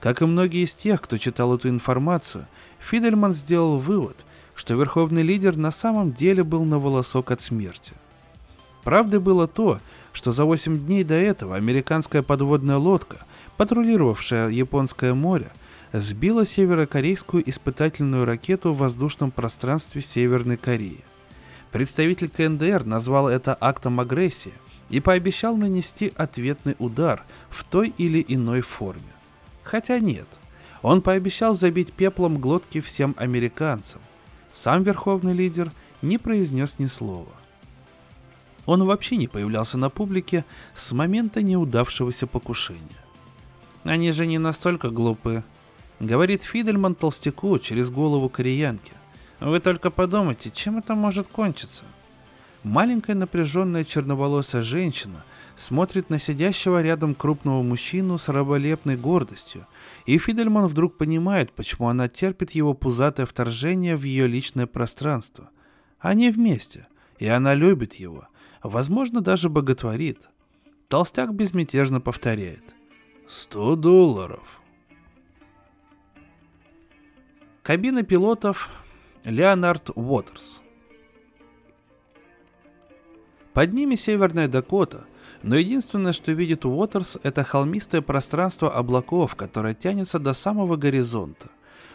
[0.00, 2.48] Как и многие из тех, кто читал эту информацию,
[2.80, 7.92] Фидельман сделал вывод, что верховный лидер на самом деле был на волосок от смерти.
[8.86, 9.80] Правдой было то,
[10.14, 13.26] что за 8 дней до этого американская подводная лодка,
[13.58, 15.50] патрулировавшая Японское море,
[15.92, 21.04] сбила северокорейскую испытательную ракету в воздушном пространстве Северной Кореи–
[21.76, 24.54] Представитель КНДР назвал это актом агрессии
[24.88, 29.12] и пообещал нанести ответный удар в той или иной форме.
[29.62, 30.26] Хотя нет,
[30.80, 34.00] он пообещал забить пеплом глотки всем американцам.
[34.52, 35.70] Сам верховный лидер
[36.00, 37.35] не произнес ни слова.
[38.66, 40.44] Он вообще не появлялся на публике
[40.74, 43.00] с момента неудавшегося покушения.
[43.84, 45.44] «Они же не настолько глупы»,—
[46.00, 48.92] говорит Фидельман толстяку через голову кореянки—
[49.40, 51.84] вы только подумайте, чем это может кончиться.
[52.62, 55.24] Маленькая напряженная черноволосая женщина
[55.56, 59.66] смотрит на сидящего рядом крупного мужчину с раболепной гордостью,
[60.06, 65.50] и Фидельман вдруг понимает, почему она терпит его пузатое вторжение в ее личное пространство.
[66.00, 66.88] Они вместе,
[67.18, 68.28] и она любит его,
[68.68, 70.28] возможно, даже боготворит.
[70.88, 72.74] Толстяк безмятежно повторяет.
[73.28, 74.60] «Сто долларов».
[77.62, 78.70] Кабина пилотов
[79.24, 80.62] Леонард Уотерс.
[83.52, 85.06] Под ними Северная Дакота,
[85.42, 91.48] но единственное, что видит Уотерс, это холмистое пространство облаков, которое тянется до самого горизонта.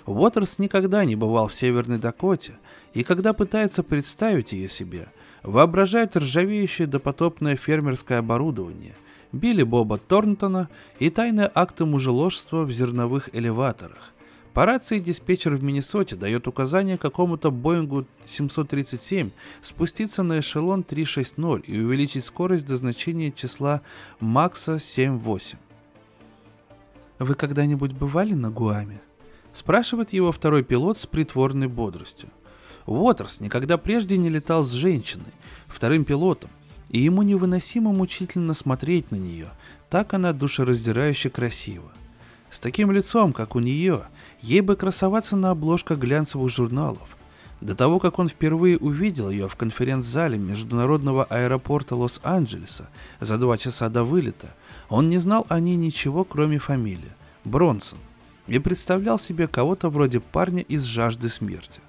[0.05, 2.57] Уотерс никогда не бывал в Северной Дакоте,
[2.93, 5.07] и когда пытается представить ее себе,
[5.43, 8.95] воображает ржавеющее допотопное фермерское оборудование,
[9.31, 10.69] Билли Боба Торнтона
[10.99, 14.13] и тайные акты мужеложства в зерновых элеваторах–
[14.53, 19.31] по рации диспетчер в Миннесоте дает указание какому-то Боингу 737
[19.61, 23.81] спуститься на эшелон 360 и увеличить скорость до значения числа
[24.19, 25.57] Макса 78.
[27.19, 29.01] «Вы когда-нибудь бывали на Гуаме?»
[29.53, 32.29] Спрашивает его второй пилот с притворной бодростью.
[32.85, 35.33] Уотерс никогда прежде не летал с женщиной,
[35.67, 36.49] вторым пилотом,
[36.89, 39.49] и ему невыносимо мучительно смотреть на нее,
[39.89, 41.91] так она душераздирающе красива.
[42.49, 44.03] С таким лицом, как у нее–
[44.41, 47.15] Ей бы красоваться на обложках глянцевых журналов.
[47.61, 53.87] До того, как он впервые увидел ее в конференц-зале международного аэропорта Лос-Анджелеса за два часа
[53.89, 54.55] до вылета,
[54.89, 57.13] он не знал о ней ничего, кроме фамилии–
[57.45, 57.99] Бронсон,
[58.47, 61.81] и представлял себе кого-то вроде парня из «Жажды смерти».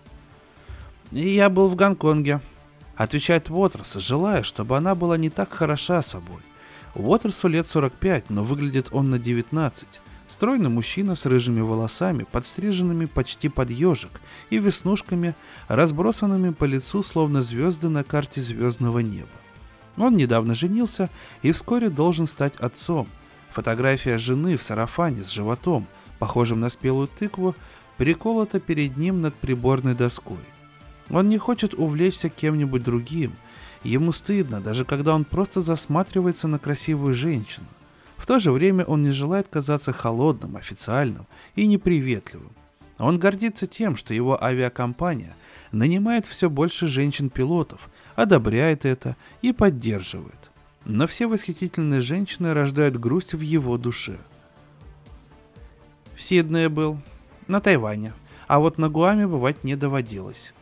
[1.13, 2.41] «Я был в Гонконге»,–
[2.97, 6.41] отвечает Уотерс, желая, чтобы она была не так хороша собой.
[6.95, 10.01] Уотерсу лет 45, но выглядит он на 19–
[10.33, 15.35] Стройный мужчина с рыжими волосами, подстриженными почти под ежик, и веснушками,
[15.69, 19.29] разбросанными по лицу, словно звезды на карте звездного неба.
[19.99, 21.11] Он недавно женился
[21.43, 23.09] и вскоре должен стать отцом.
[23.51, 25.87] Фотография жены в сарафане с животом,
[26.19, 27.55] похожим на спелую тыкву,
[27.99, 30.39] приколота перед ним над приборной доской.
[31.13, 33.35] Он не хочет увлечься кем-нибудь другим.
[33.85, 37.67] Ему стыдно, даже когда он просто засматривается на красивую женщину.
[38.17, 42.53] В то же время он не желает казаться холодным, официальным и неприветливым.
[42.99, 45.35] Он гордится тем, что его авиакомпания
[45.71, 50.51] нанимает все больше женщин-пилотов, одобряет это и поддерживает.
[50.85, 54.19] Но все восхитительные женщины рождают грусть в его душе.
[56.17, 56.99] В Сиднее был,
[57.49, 58.13] на Тайване,
[58.47, 60.53] а вот на Гуаме бывать не доводилось.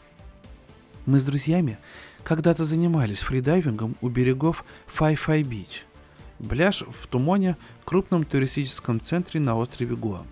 [1.07, 1.79] Мы с друзьями
[2.23, 5.85] когда-то занимались фридайвингом у берегов Фай-Фай-Бич.
[6.49, 10.27] Пляж в Тумоне, крупном туристическом центре на острове Гуам.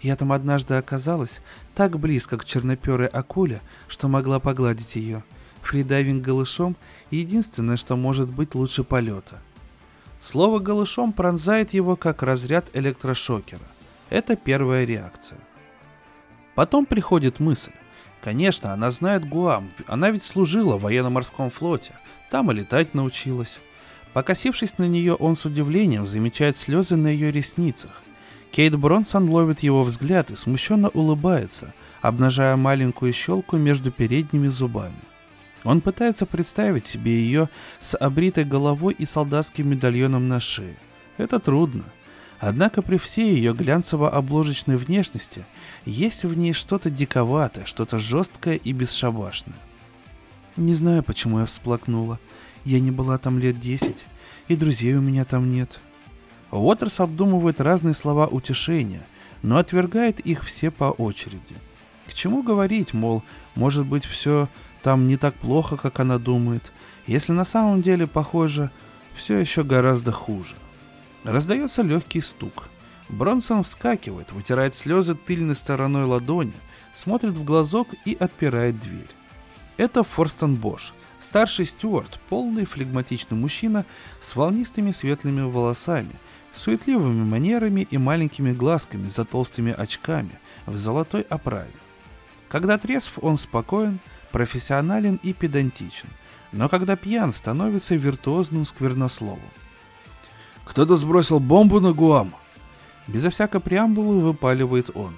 [0.00, 1.40] Я там однажды оказалась
[1.74, 5.22] так близко к черноперой акуле, что могла погладить ее.
[5.62, 6.76] Фридайвинг голышом–
[7.10, 9.40] единственное, что может быть лучше полета.
[10.18, 13.62] Слово «голышом» пронзает его как разряд электрошокера.
[14.10, 15.38] Это первая реакция.
[16.54, 17.72] Потом приходит мысль.
[18.22, 21.92] Конечно, она знает Гуам, она ведь служила в военно-морском флоте,
[22.30, 23.58] там и летать научилась.
[24.12, 27.90] Покосившись на нее, он с удивлением замечает слезы на ее ресницах.
[28.52, 34.94] Кейт Бронсон ловит его взгляд и смущенно улыбается, обнажая маленькую щелку между передними зубами.
[35.64, 37.48] Он пытается представить себе ее
[37.80, 40.76] с обритой головой и солдатским медальоном на шее.
[41.16, 41.84] Это трудно.
[42.42, 45.46] Однако при всей ее глянцево-обложечной внешности
[45.84, 49.54] есть в ней что-то диковатое, что-то жесткое и бесшабашное.
[50.56, 52.18] Не знаю, почему я всплакнула.
[52.64, 54.04] Я не была там лет десять,
[54.48, 55.78] и друзей у меня там нет.
[56.50, 59.06] Уотерс обдумывает разные слова утешения,
[59.42, 61.54] но отвергает их все по очереди.
[62.08, 63.22] К чему говорить, мол,
[63.54, 64.48] может быть, все
[64.82, 66.72] там не так плохо, как она думает,
[67.06, 68.72] если на самом деле, похоже,
[69.14, 70.56] все еще гораздо хуже.
[71.24, 72.68] Раздается легкий стук.
[73.08, 76.52] Бронсон вскакивает, вытирает слезы тыльной стороной ладони,
[76.92, 79.10] смотрит в глазок и отпирает дверь.
[79.76, 83.84] Это Форстон Бош, старший стюарт, полный флегматичный мужчина
[84.20, 86.12] с волнистыми светлыми волосами–
[86.54, 91.72] суетливыми манерами и маленькими глазками за толстыми очками в золотой оправе.
[92.48, 93.98] Когда трезв, он спокоен,
[94.30, 96.08] профессионален и педантичен,
[96.52, 99.40] но когда пьян, становится виртуозным сквернословом.
[100.64, 102.34] «Кто-то сбросил бомбу на Гуам!»
[103.06, 105.14] Безо всякой преамбулы выпаливает он.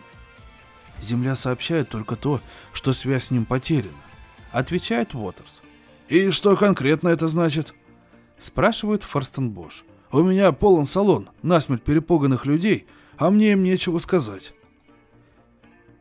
[1.01, 2.41] «Земля сообщает только то,
[2.73, 3.95] что связь с ним потеряна»,—
[4.53, 5.63] отвечает Уотерс.
[6.09, 7.75] «И что конкретно это значит?»—
[8.39, 9.85] спрашивает Форстенбош.
[10.15, 12.87] У меня полон салон, насмерть перепуганных людей,
[13.17, 14.55] а мне им нечего сказать.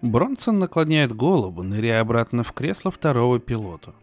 [0.04, 3.96] Бронсон наклоняет голову, ныряя обратно в кресло второго пилота.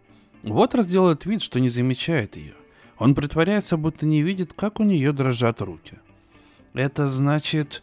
[0.42, 2.54] Вот делает вид, что не замечает ее.
[3.00, 5.98] Он притворяется, будто не видит, как у нее дрожат руки.
[6.74, 7.82] Это значит...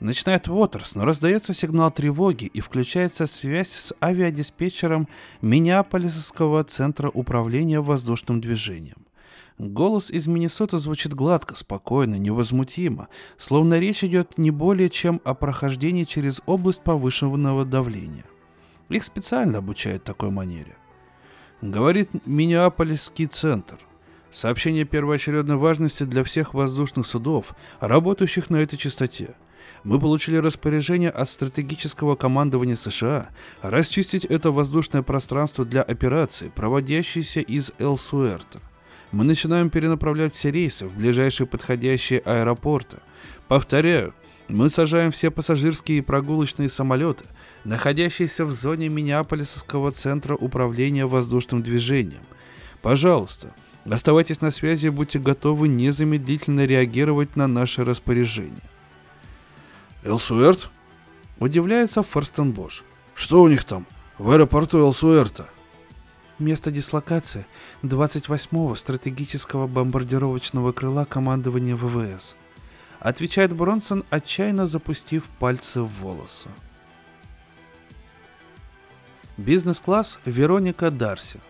[0.00, 5.08] Начинает Уотерс, но раздается сигнал тревоги и включается связь с авиадиспетчером
[5.42, 8.96] Миннеаполисского центра управления воздушным движением.
[9.58, 16.04] Голос из Миннесоты звучит гладко, спокойно, невозмутимо, словно речь идет не более чем о прохождении
[16.04, 18.24] через область повышенного давления.
[18.88, 20.76] Их специально обучают такой манере.
[21.60, 23.78] Говорит Миннеаполисский центр.
[24.30, 29.34] Сообщение первоочередной важности для всех воздушных судов, работающих на этой частоте.
[29.82, 33.30] Мы получили распоряжение от стратегического командования США
[33.62, 38.60] расчистить это воздушное пространство для операции, проводящейся из Элсуэрта
[39.12, 42.98] мы начинаем перенаправлять все рейсы в ближайшие подходящие аэропорты.
[43.48, 44.14] Повторяю,
[44.48, 47.24] мы сажаем все пассажирские и прогулочные самолеты,
[47.64, 52.22] находящиеся в зоне Миннеаполисского центра управления воздушным движением.
[52.82, 53.54] Пожалуйста,
[53.88, 58.62] оставайтесь на связи и будьте готовы незамедлительно реагировать на наше распоряжение.
[60.02, 60.70] Элсуэрт?
[61.38, 62.84] Удивляется Форстенбош.
[63.14, 63.86] Что у них там
[64.18, 65.48] в аэропорту Элсуэрта?
[66.38, 67.46] Место дислокации
[67.82, 72.34] 28-го стратегического бомбардировочного крыла командования ВВС.
[72.98, 76.48] Отвечает Бронсон, отчаянно запустив пальцы в волосы.
[79.36, 81.40] Бизнес-класс Вероника Дарси.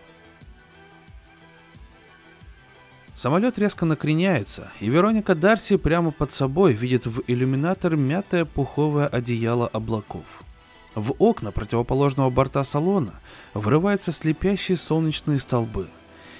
[3.21, 9.67] Самолет резко накреняется, и Вероника Дарси прямо под собой видит в иллюминатор мятое пуховое одеяло
[9.67, 10.41] облаков–
[10.95, 13.19] в окна противоположного борта салона
[13.53, 15.85] врываются слепящие солнечные столбы.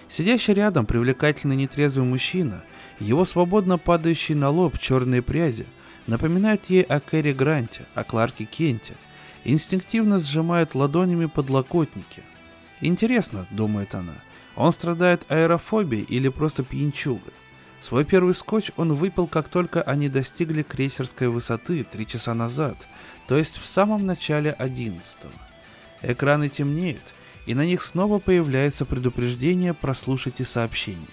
[0.09, 2.63] Сидящий рядом привлекательный нетрезвый мужчина,
[2.99, 5.67] его свободно падающие на лоб черные пряди,
[6.07, 8.95] напоминают ей о Кэрри Гранте, о Кларке Кенте,
[9.43, 12.23] инстинктивно сжимают ладонями подлокотники.
[12.81, 14.15] Интересно, думает она,
[14.55, 17.31] он страдает аэрофобией или просто пьянчуга?
[17.79, 22.87] Свой первый скотч он выпил, как только они достигли крейсерской высоты три часа назад,
[23.27, 25.33] то есть в самом начале одиннадцатого.
[26.03, 27.13] Экраны темнеют,
[27.45, 31.07] и на них снова появляется предупреждение «Прослушайте сообщение».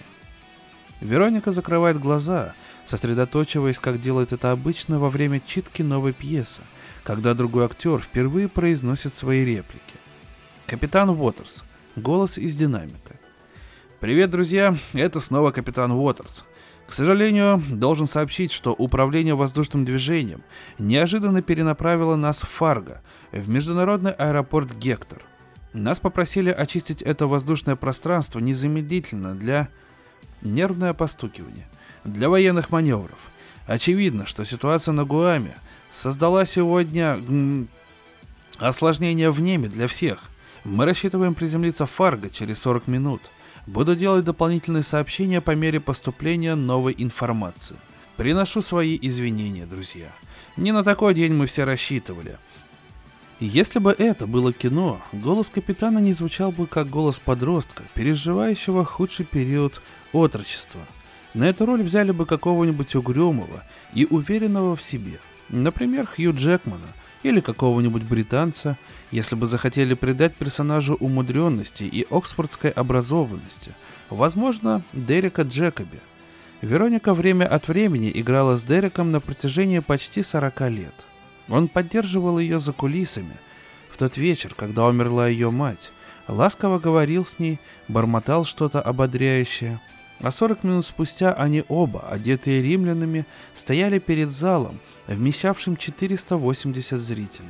[1.01, 2.53] Вероника закрывает глаза,
[2.85, 6.61] сосредоточиваясь, как делает это обычно во время читки новой пьесы,
[7.03, 9.95] когда другой актер впервые произносит свои реплики.
[10.67, 11.63] Капитан Уотерс.
[11.95, 13.18] Голос из динамика.
[13.99, 16.45] Привет, друзья, это снова Капитан Уотерс.
[16.87, 20.41] К сожалению, должен сообщить, что Управление воздушным движением
[20.77, 23.01] неожиданно перенаправило нас в Фарго,
[23.33, 25.21] в международный аэропорт Гектор.
[25.73, 29.67] Нас попросили очистить это воздушное пространство незамедлительно для...
[30.41, 31.67] Нервное постукивание.
[32.05, 33.19] Для военных маневров.
[33.67, 35.57] Очевидно, что ситуация на Гуаме
[35.91, 37.19] создала сегодня
[38.59, 40.23] осложнение в небе для всех.
[40.63, 43.29] Мы рассчитываем приземлиться в Фарго через 40 минут.
[43.69, 47.75] Буду делать дополнительные сообщения по мере поступления новой информации.
[48.17, 50.07] Приношу свои извинения, друзья.
[50.57, 52.39] Не на такой день мы все рассчитывали.
[53.39, 59.27] Если бы это было кино, голос капитана не звучал бы как голос подростка, переживающего худший
[59.27, 60.81] период отрочества.
[61.35, 63.63] На эту роль взяли бы какого-нибудь угрюмого
[63.93, 65.19] и уверенного в себе.
[65.49, 66.87] Например, Хью Джекмана
[67.23, 68.77] или какого-нибудь британца,
[69.11, 73.75] если бы захотели придать персонажу умудренности и оксфордской образованности.
[74.09, 75.99] Возможно, Дерека Джекоби.
[76.61, 80.95] Вероника время от времени играла с Дереком на протяжении почти 40 лет.
[81.47, 83.35] Он поддерживал ее за кулисами.
[83.91, 85.91] В тот вечер, когда умерла ее мать,
[86.27, 89.79] ласково говорил с ней, бормотал что-то ободряющее.
[90.21, 97.47] А 40 минут спустя они оба, одетые римлянами, стояли перед залом, вмещавшим 480 зрителей.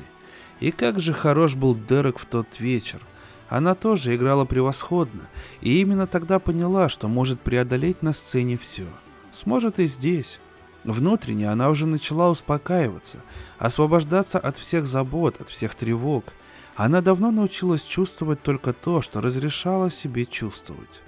[0.60, 3.02] И как же хорош был Дерек в тот вечер.
[3.48, 5.28] Она тоже играла превосходно,
[5.62, 8.86] и именно тогда поняла, что может преодолеть на сцене все.
[9.32, 10.40] Сможет и здесь.
[10.84, 13.18] Внутренне она уже начала успокаиваться,
[13.58, 16.26] освобождаться от всех забот, от всех тревог.
[16.76, 21.02] Она давно научилась чувствовать только то, что разрешала себе чувствовать.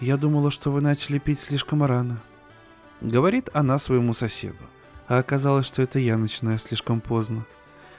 [0.00, 2.20] «Я думала, что вы начали пить слишком рано»,—
[3.00, 4.58] говорит она своему соседу.
[5.08, 7.46] А оказалось, что это я начинаю слишком поздно.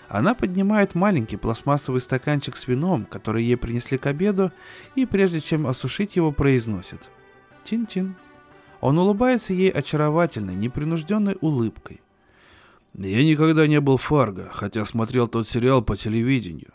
[0.09, 4.51] Она поднимает маленький пластмассовый стаканчик с вином, который ей принесли к обеду,
[4.95, 7.09] и прежде чем осушить его, произносит
[7.65, 8.15] «Чин-чин».
[8.79, 12.01] Он улыбается ей очаровательной, непринужденной улыбкой.
[12.93, 16.73] «Я никогда не был Фарго, хотя смотрел тот сериал по телевидению».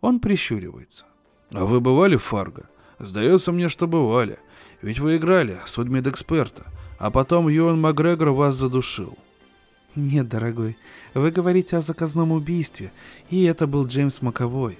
[0.00, 1.06] Он прищуривается.
[1.52, 2.68] «А вы бывали в Фарго?
[2.98, 4.38] Сдается мне, что бывали.
[4.84, 6.66] Ведь вы играли судмедэксперта,
[6.98, 9.16] а потом Юэн Макгрегор вас задушил».
[9.94, 10.76] «Нет, дорогой,
[11.14, 12.92] вы говорите о заказном убийстве,
[13.30, 14.78] и это был Джеймс Маковой».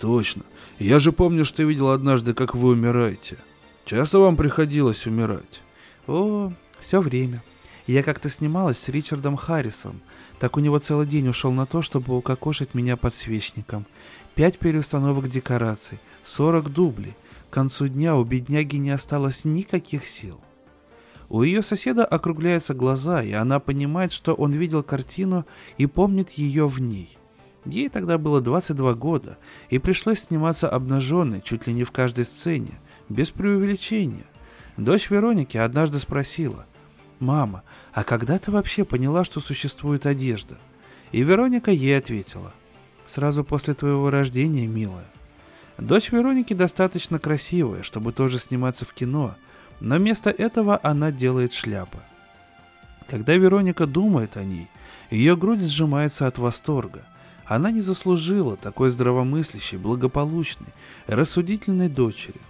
[0.00, 0.42] «Точно.
[0.80, 3.36] Я же помню, что видел однажды, как вы умираете.
[3.84, 5.62] Часто вам приходилось умирать?»
[6.08, 7.40] О, все время.
[7.86, 10.00] Я как-то снималась с Ричардом Харрисом.
[10.40, 13.86] Так у него целый день ушел на то, чтобы укокошить меня подсвечником.
[14.34, 17.14] Пять переустановок декораций, сорок дублей.
[17.50, 20.40] К концу дня у бедняги не осталось никаких сил.
[21.28, 25.44] У ее соседа округляются глаза, и она понимает, что он видел картину
[25.76, 27.18] и помнит ее в ней.
[27.64, 29.38] Ей тогда было 22 года,
[29.70, 32.78] и пришлось сниматься обнаженной чуть ли не в каждой сцене,
[33.08, 34.26] без преувеличения.
[34.76, 36.66] Дочь Вероники однажды спросила,
[37.18, 40.58] «Мама, а когда ты вообще поняла, что существует одежда?»
[41.10, 42.52] И Вероника ей ответила,
[43.06, 45.10] «Сразу после твоего рождения, милая».
[45.78, 49.36] Дочь Вероники достаточно красивая, чтобы тоже сниматься в кино,
[49.80, 51.98] но вместо этого она делает шляпы.
[53.08, 54.68] Когда Вероника думает о ней,
[55.10, 57.06] ее грудь сжимается от восторга.
[57.44, 60.72] Она не заслужила такой здравомыслящей, благополучной,
[61.06, 62.40] рассудительной дочери.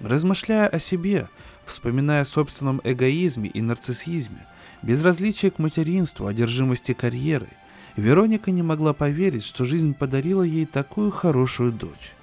[0.00, 1.28] Размышляя о себе,
[1.66, 4.46] вспоминая о собственном эгоизме и нарциссизме,
[4.82, 7.50] безразличии к материнству, одержимости карьерой,
[7.96, 12.14] Вероника не могла поверить, что жизнь подарила ей такую хорошую дочь.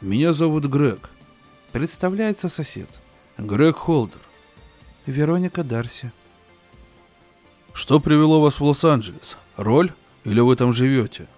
[0.00, 1.10] «Меня зовут Грег»,—
[1.72, 2.88] представляется сосед.
[3.38, 4.20] «Грег Холдер».
[5.06, 6.12] «Вероника Дарси».
[7.72, 9.36] «Что привело вас в Лос-Анджелес?
[9.56, 9.92] Роль?
[10.24, 11.28] Или вы там живете?»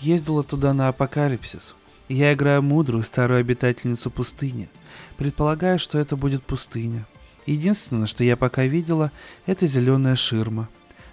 [0.00, 1.74] «Ездила туда на апокалипсис.
[2.08, 4.68] Я играю мудрую старую обитательницу пустыни—
[5.16, 7.06] Предполагаю, что это будет пустыня.
[7.46, 9.12] Единственное, что я пока видела,
[9.46, 10.68] это зеленая ширма.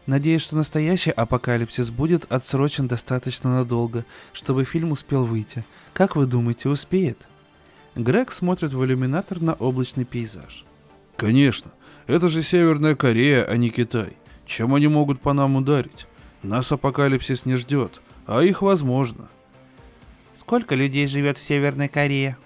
[0.08, 5.64] Надеюсь, что настоящий апокалипсис будет отсрочен достаточно надолго, чтобы фильм успел выйти.
[5.94, 7.28] Как вы думаете, успеет?
[7.96, 10.66] Грег смотрит в иллюминатор на облачный пейзаж.
[11.18, 11.72] Конечно.
[12.08, 14.18] Это же Северная Корея, а не Китай.
[14.46, 16.08] Чем они могут по нам ударить?
[16.44, 19.30] Нас апокалипсис не ждет, а их возможно.
[20.34, 22.38] Сколько людей живет в Северной Корее?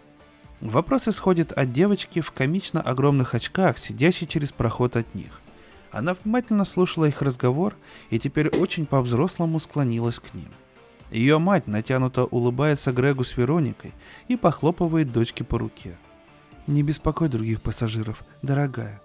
[0.60, 5.42] Вопрос исходит от девочки в комично огромных очках, сидящей через проход от них.
[5.92, 7.76] Она внимательно слушала их разговор
[8.10, 10.50] и теперь очень по-взрослому склонилась к ним.
[11.16, 13.94] Ее мать натянуто улыбается Грегу с Вероникой
[14.28, 15.98] и похлопывает дочке по руке.
[16.68, 19.02] «Не беспокой других пассажиров, дорогая».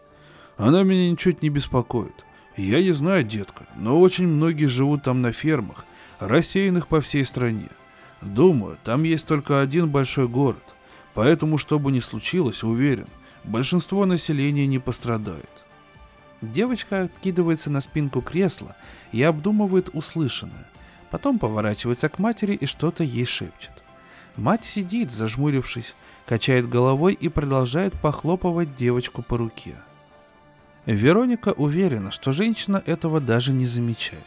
[0.57, 2.27] «Она меня ничуть не беспокоит.
[2.57, 5.85] Я не знаю, детка, но очень многие живут там на фермах,
[6.19, 7.69] рассеянных по всей стране.
[8.21, 10.65] Думаю, там есть только один большой город,
[11.15, 13.07] поэтому, что бы ни случилось, уверен,
[13.45, 15.65] большинство населения не пострадает.
[16.43, 18.75] Девочка откидывается на спинку кресла
[19.13, 20.67] и обдумывает услышанное.
[21.11, 23.83] Потом поворачивается к матери и что-то ей шепчет.
[24.37, 25.95] Мать сидит, зажмурившись,
[26.25, 29.75] качает головой и продолжает похлопывать девочку по руке.
[30.87, 34.23] Вероника уверена, что женщина этого даже не замечает.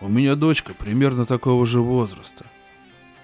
[0.00, 2.44] У меня дочка примерно такого же возраста.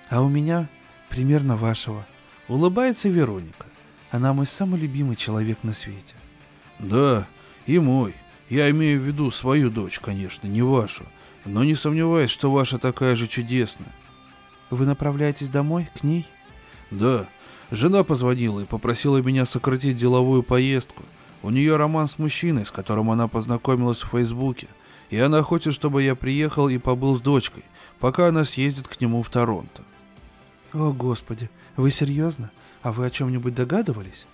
[0.08, 0.68] А у меня
[1.08, 2.06] примерно вашего.
[2.48, 3.66] Улыбается Вероника.
[4.10, 6.14] Она мой самый любимый человек на свете.
[6.78, 7.26] Да,
[7.66, 8.14] и мой.
[8.48, 11.04] Я имею в виду свою дочь, конечно, не вашу.
[11.44, 13.92] Но не сомневаюсь, что ваша такая же чудесная.
[14.70, 16.26] Вы направляетесь домой, к ней?
[16.90, 17.28] Да.
[17.70, 21.02] Жена позвонила и попросила меня сократить деловую поездку.
[21.42, 24.68] У нее роман с мужчиной, с которым она познакомилась в Фейсбуке.
[25.10, 27.64] И она хочет, чтобы я приехал и побыл с дочкой,
[27.98, 29.82] пока она съездит к нему в Торонто.
[30.72, 32.50] О, Господи, вы серьезно?
[32.82, 34.26] А вы о чем-нибудь догадывались?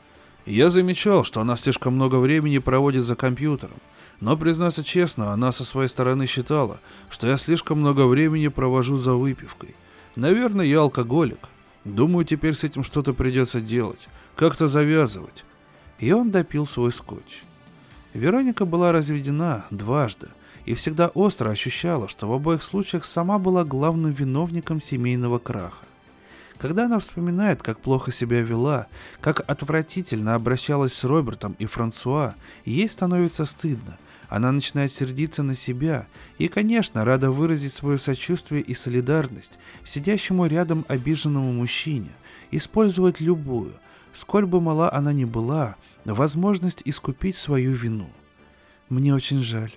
[0.47, 3.79] Я замечал, что она слишком много времени проводит за компьютером.
[4.21, 9.15] Но, признаться честно, она со своей стороны считала, что я слишком много времени провожу за
[9.15, 9.77] выпивкой.
[10.17, 11.49] Наверное, я алкоголик.
[11.85, 14.09] Думаю, теперь с этим что-то придется делать.
[14.35, 15.45] Как-то завязывать.
[16.01, 17.43] И он допил свой скотч.
[18.13, 20.29] Вероника была разведена дважды
[20.65, 25.87] и всегда остро ощущала, что в обоих случаях сама была главным виновником семейного краха.
[26.59, 28.89] Когда она вспоминает, как плохо себя вела,
[29.21, 33.97] как отвратительно обращалась с Робертом и Франсуа, ей становится стыдно.
[34.29, 36.07] Она начинает сердиться на себя
[36.37, 42.11] и, конечно, рада выразить свое сочувствие и солидарность сидящему рядом обиженному мужчине,
[42.51, 43.75] использовать любую,
[44.13, 48.11] сколь бы мала она ни была, возможность искупить свою вину.
[48.89, 49.73] Мне очень жаль.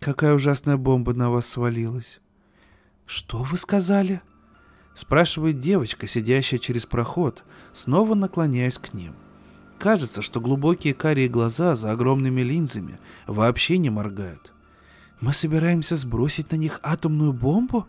[0.00, 2.20] Какая ужасная бомба на вас свалилась.
[3.04, 4.20] Что вы сказали?
[4.94, 9.14] Спрашивает девочка, сидящая через проход, снова наклоняясь к ним.
[9.78, 14.52] Кажется, что глубокие карие глаза за огромными линзами вообще не моргают.
[15.20, 17.86] Мы собираемся сбросить на них атомную бомбу?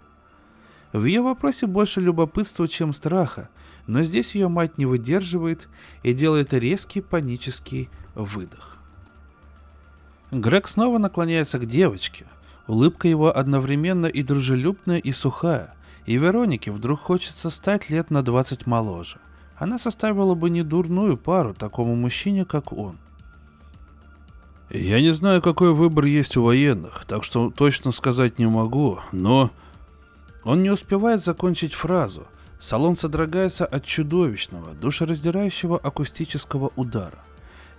[0.94, 3.50] В ее вопросе больше любопытства, чем страха,
[3.88, 5.68] но здесь ее мать не выдерживает
[6.04, 8.78] и делает резкий панический выдох.
[10.32, 12.26] Грег снова наклоняется к девочке.
[12.68, 15.76] Улыбка его одновременно и дружелюбная, и сухая
[16.10, 19.18] и Веронике вдруг хочется стать лет на 20 моложе.
[19.60, 22.97] Она составила бы недурную пару такому мужчине, как он.
[24.70, 29.51] Я не знаю, какой выбор есть у военных, так что точно сказать не могу, но...
[30.45, 32.26] Он не успевает закончить фразу.
[32.60, 37.20] Салон содрогается от чудовищного, душераздирающего акустического удара.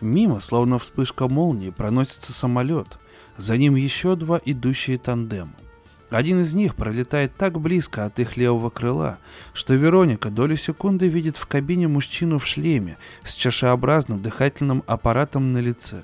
[0.02, 2.98] Мимо, словно вспышка молнии, проносится самолет.
[3.38, 5.54] За ним еще два идущие тандемом.
[6.10, 9.18] Один из них пролетает так близко от их левого крыла,
[9.54, 15.58] что Вероника долю секунды видит в кабине мужчину в шлеме с чашеобразным дыхательным аппаратом на
[15.58, 16.02] лице.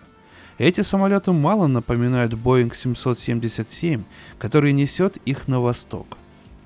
[0.59, 4.05] Эти самолеты мало напоминают Boeing 777,
[4.39, 6.17] который несет их на восток.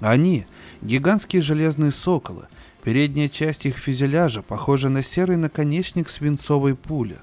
[0.00, 0.46] Они–
[0.82, 2.46] гигантские железные соколы,
[2.84, 7.18] передняя часть их фюзеляжа похожа на серый наконечник свинцовой пули.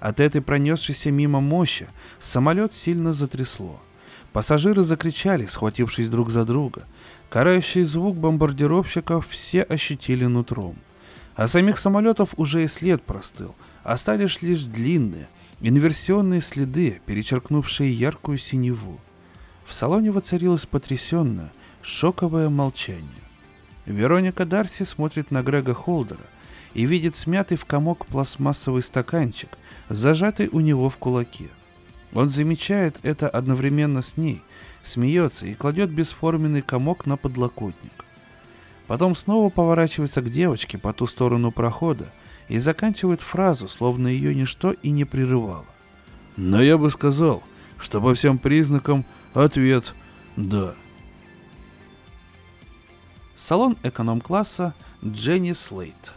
[0.00, 1.88] От этой пронесшейся мимо мощи
[2.20, 3.80] самолет сильно затрясло–
[4.38, 6.84] Пассажиры закричали, схватившись друг за друга.
[7.28, 10.76] Карающий звук бомбардировщиков все ощутили нутром.
[11.34, 15.28] А самих самолетов уже и след простыл, остались лишь длинные,
[15.60, 19.00] инверсионные следы, перечеркнувшие яркую синеву.
[19.66, 21.50] В салоне воцарилось потрясенное,
[21.82, 23.24] шоковое молчание.
[23.86, 26.26] Вероника Дарси смотрит на Грега Холдера
[26.74, 29.58] и видит смятый в комок пластмассовый стаканчик,
[29.88, 31.48] зажатый у него в кулаке.
[32.12, 34.42] Он замечает это одновременно с ней,
[34.82, 38.04] смеется и кладет бесформенный комок на подлокотник.
[38.86, 42.10] Потом снова поворачивается к девочке по ту сторону прохода
[42.48, 45.66] и заканчивает фразу, словно ее ничто и не прерывало.
[46.36, 47.42] Но я бы сказал,
[47.78, 49.04] что по всем признакам
[49.34, 49.94] ответ
[50.36, 50.74] «да».
[53.36, 54.74] Салон эконом-класса
[55.04, 56.14] Дженни Слейт.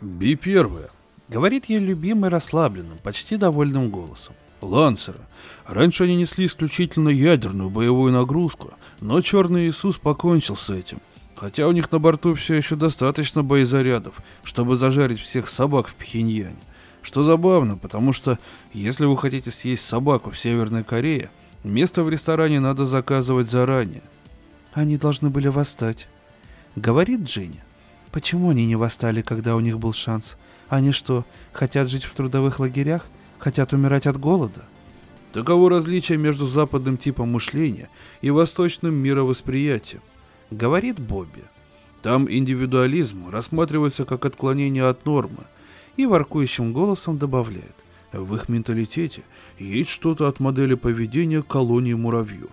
[0.00, 0.90] Би первая.
[1.28, 4.34] Говорит ей любимый расслабленным, почти довольным голосом.
[4.60, 5.20] Лансера.
[5.66, 11.00] Раньше они несли исключительно ядерную боевую нагрузку, но Черный Иисус покончил с этим.
[11.34, 16.56] Хотя у них на борту все еще достаточно боезарядов, чтобы зажарить всех собак в Пхеньяне.
[17.02, 18.38] Что забавно, потому что
[18.72, 21.30] если вы хотите съесть собаку в Северной Корее,
[21.62, 24.02] место в ресторане надо заказывать заранее.
[24.72, 26.08] Они должны были восстать.
[26.74, 27.62] Говорит Дженни.
[28.12, 30.36] Почему они не восстали, когда у них был шанс?
[30.68, 33.06] Они что, хотят жить в трудовых лагерях?
[33.38, 34.64] Хотят умирать от голода?
[35.32, 37.90] Таково различие между западным типом мышления
[38.22, 40.02] и восточным мировосприятием,
[40.50, 41.44] говорит Бобби.
[42.02, 45.44] Там индивидуализм рассматривается как отклонение от нормы,
[45.96, 47.74] и воркующим голосом добавляет,
[48.12, 49.24] в их менталитете
[49.58, 52.52] есть что-то от модели поведения колонии муравьев.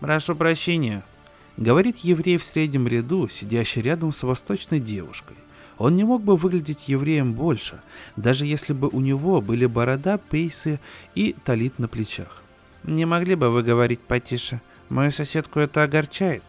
[0.00, 1.04] «Прошу прощения»,—
[1.56, 5.36] говорит еврей в среднем ряду, сидящий рядом с восточной девушкой.
[5.78, 7.80] Он не мог бы выглядеть евреем больше,
[8.16, 10.80] даже если бы у него были борода, пейсы
[11.14, 12.42] и талит на плечах.
[12.82, 14.60] «Не могли бы вы говорить потише?
[14.88, 16.42] Мою соседку это огорчает».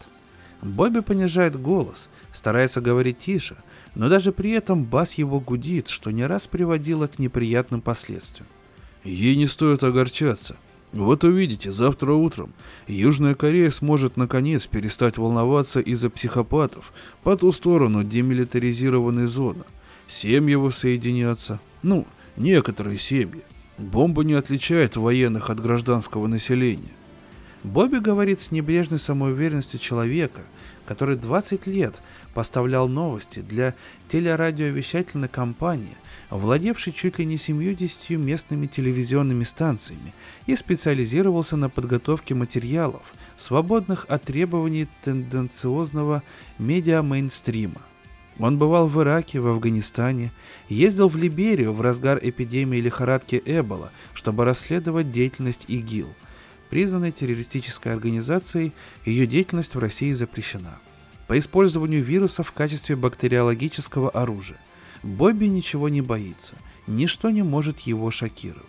[0.62, 3.56] Бобби понижает голос, старается говорить тише,
[3.96, 8.48] но даже при этом бас его гудит, что не раз приводило к неприятным последствиям.
[9.04, 10.58] Ей не стоит огорчаться.
[10.92, 12.52] Вот увидите, завтра утром
[12.88, 16.92] Южная Корея сможет наконец перестать волноваться из-за психопатов
[17.22, 19.64] по ту сторону демилитаризированной зоны.
[20.08, 21.60] Семьи воссоединятся.
[21.84, 22.08] Ну,
[22.38, 23.44] некоторые семьи.
[23.78, 26.92] Бомба не отличает военных от гражданского населения.
[27.64, 30.42] Бобби говорит с небрежной самоуверенностью человека,
[30.86, 32.02] который 20 лет
[32.34, 33.76] поставлял новости для
[34.08, 35.98] телерадиовещательной компании,
[36.38, 40.14] владевшей чуть ли не 70 местными телевизионными станциями
[40.46, 43.02] и специализировался на подготовке материалов,
[43.38, 46.24] свободных от требований тенденциозного
[46.58, 47.82] медиа-мейнстрима.
[48.38, 50.32] Он бывал в Ираке, в Афганистане,
[50.70, 56.14] ездил в Либерию в разгар эпидемии лихорадки Эбола, чтобы расследовать деятельность ИГИЛ–
[56.70, 58.72] признанной террористической организацией,
[59.06, 60.80] ее деятельность в России запрещена.
[61.28, 64.58] По использованию вируса в качестве бактериологического оружия.
[65.04, 66.56] Бобби ничего не боится,
[66.88, 68.66] ничто не может его шокировать.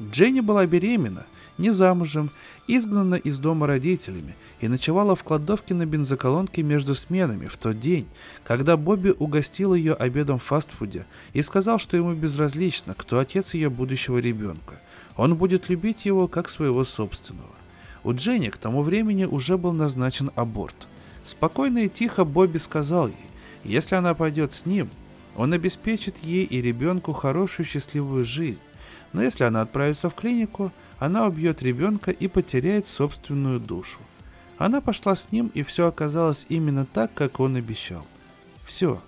[0.00, 1.26] Дженни была беременна,
[1.58, 2.30] не замужем,
[2.66, 8.06] изгнана из дома родителями и ночевала в кладовке на бензоколонке между сменами в тот день,
[8.44, 13.68] когда Бобби угостил ее обедом в фастфуде и сказал, что ему безразлично, кто отец ее
[13.68, 14.80] будущего ребенка–
[15.20, 17.50] он будет любить его как своего собственного.
[18.04, 20.74] У Дженни к тому времени уже был назначен аборт.
[21.24, 23.16] Спокойно и тихо Бобби сказал ей,
[23.62, 24.88] если она пойдет с ним,
[25.36, 28.60] он обеспечит ей и ребенку хорошую счастливую жизнь.
[29.12, 33.98] Но если она отправится в клинику, она убьет ребенка и потеряет собственную душу.
[34.58, 38.06] Она пошла с ним, и все оказалось именно так, как он обещал.
[38.66, 39.02] Все.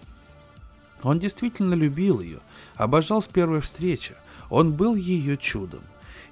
[1.03, 2.41] Он действительно любил ее,
[2.77, 4.15] обожал с первой встречи.
[4.49, 5.83] Он был ее чудом.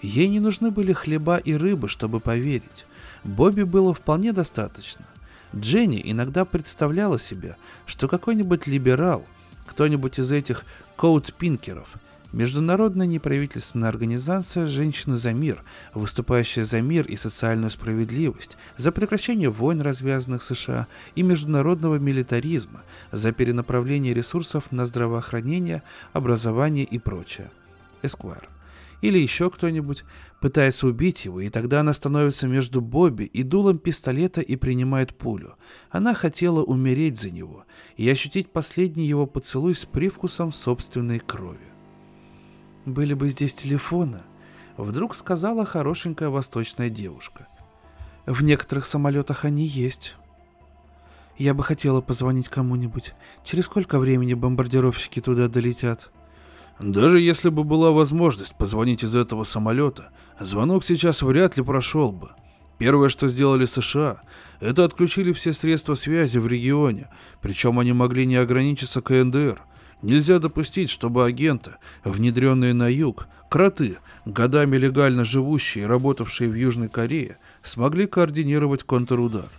[0.00, 2.86] Ей не нужны были хлеба и рыбы, чтобы поверить.
[3.22, 5.04] Бобби было вполне достаточно.
[5.54, 9.26] Дженни иногда представляла себе, что какой-нибудь либерал,
[9.70, 10.64] кто-нибудь из этих
[10.97, 11.88] коут-пинкеров,
[12.32, 15.62] международная неправительственная организация «Женщины за мир»,
[15.94, 22.82] выступающая за мир и социальную справедливость, за прекращение войн, развязанных США, и международного милитаризма,
[23.12, 25.82] за перенаправление ресурсов на здравоохранение,
[26.12, 27.51] образование и прочее.
[28.02, 28.48] Эсквайр
[29.01, 30.05] или еще кто-нибудь
[30.40, 35.56] пытается убить его, и тогда она становится между Бобби и дулом пистолета и принимает пулю.
[35.90, 37.64] Она хотела умереть за него
[37.97, 41.59] и ощутить последний его поцелуй с привкусом собственной крови.
[42.86, 44.20] «Были бы здесь телефоны»,—
[44.77, 47.47] вдруг сказала хорошенькая восточная девушка.
[48.27, 50.16] «В некоторых самолетах они есть».
[51.40, 53.14] Я бы хотела позвонить кому-нибудь.
[53.44, 56.10] Через сколько времени бомбардировщики туда долетят?»
[56.81, 62.31] Даже если бы была возможность позвонить из этого самолета, звонок сейчас вряд ли прошел бы.
[62.78, 64.23] Первое, что сделали США,
[64.61, 67.09] это отключили все средства связи в регионе,
[67.43, 69.61] причем они могли не ограничиться КНДР.
[70.01, 76.89] Нельзя допустить, чтобы агенты, внедренные на юг, кроты, годами легально живущие и работавшие в Южной
[76.89, 79.51] Корее, смогли координировать контрудар.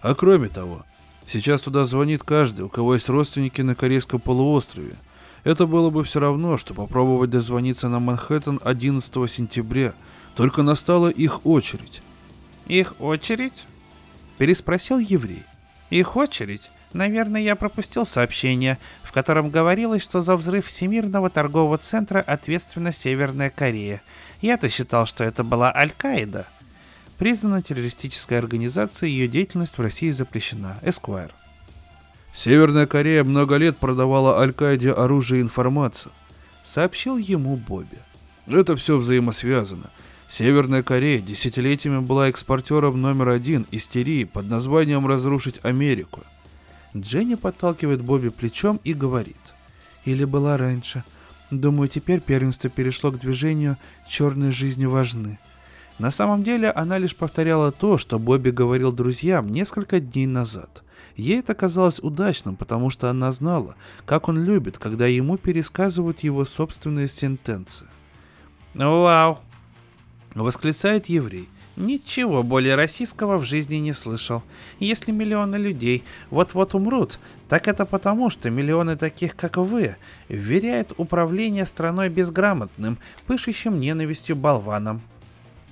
[0.00, 0.86] А кроме того,
[1.26, 4.94] сейчас туда звонит каждый, у кого есть родственники на Корейском полуострове–
[5.44, 9.94] это было бы все равно, что попробовать дозвониться на Манхэттен 11 сентября.
[10.36, 12.02] Только настала их очередь.
[12.66, 13.66] «Их очередь?»–
[14.38, 15.42] переспросил еврей.
[15.90, 16.70] «Их очередь?
[16.92, 23.50] Наверное, я пропустил сообщение, в котором говорилось, что за взрыв Всемирного торгового центра ответственна Северная
[23.50, 24.00] Корея.
[24.40, 26.46] Я-то считал, что это была Аль-Каида».
[27.18, 30.78] Признана террористической организацией, ее деятельность в России запрещена.
[30.82, 31.32] Эсквайр.
[32.32, 36.12] Северная Корея много лет продавала Аль-Каиде оружие и информацию,
[36.64, 37.98] сообщил ему Бобби.
[38.46, 39.90] Это все взаимосвязано.
[40.28, 46.22] Северная Корея десятилетиями была экспортером номер один истерии под названием «Разрушить Америку».
[46.96, 49.52] Дженни подталкивает Бобби плечом и говорит.
[50.06, 51.04] Или была раньше.
[51.50, 53.76] Думаю, теперь первенство перешло к движению
[54.08, 55.38] «Черные жизни важны».
[55.98, 60.82] На самом деле она лишь повторяла то, что Бобби говорил друзьям несколько дней назад–
[61.16, 63.76] Ей это казалось удачным, потому что она знала,
[64.06, 67.86] как он любит, когда ему пересказывают его собственные сентенции.
[68.74, 69.38] «Вау!»
[70.34, 71.48] Восклицает еврей.
[71.76, 74.42] Ничего более российского в жизни не слышал.
[74.78, 77.18] Если миллионы людей вот-вот умрут,
[77.48, 79.96] так это потому, что миллионы таких, как вы,
[80.28, 85.00] вверяют управление страной безграмотным, пышущим ненавистью болванам.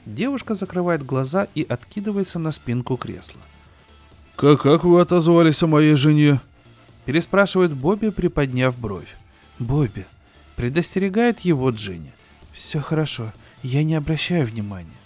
[0.06, 3.40] Девушка закрывает глаза и откидывается на спинку кресла.
[4.40, 6.40] «Как, как вы отозвались о моей жене?»
[7.04, 9.18] Переспрашивает Бобби, приподняв бровь.
[9.58, 10.06] «Бобби»,
[10.56, 12.14] предостерегает его Дженни.
[12.54, 14.96] «Все хорошо, я не обращаю внимания».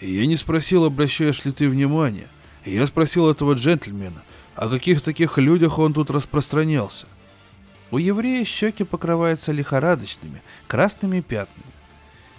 [0.00, 2.28] Я не спросил, обращаешь ли ты внимание.
[2.64, 4.22] Я спросил этого джентльмена,
[4.54, 7.04] о каких таких людях он тут распространялся.
[7.90, 11.72] У еврея щеки покрываются лихорадочными, красными пятнами.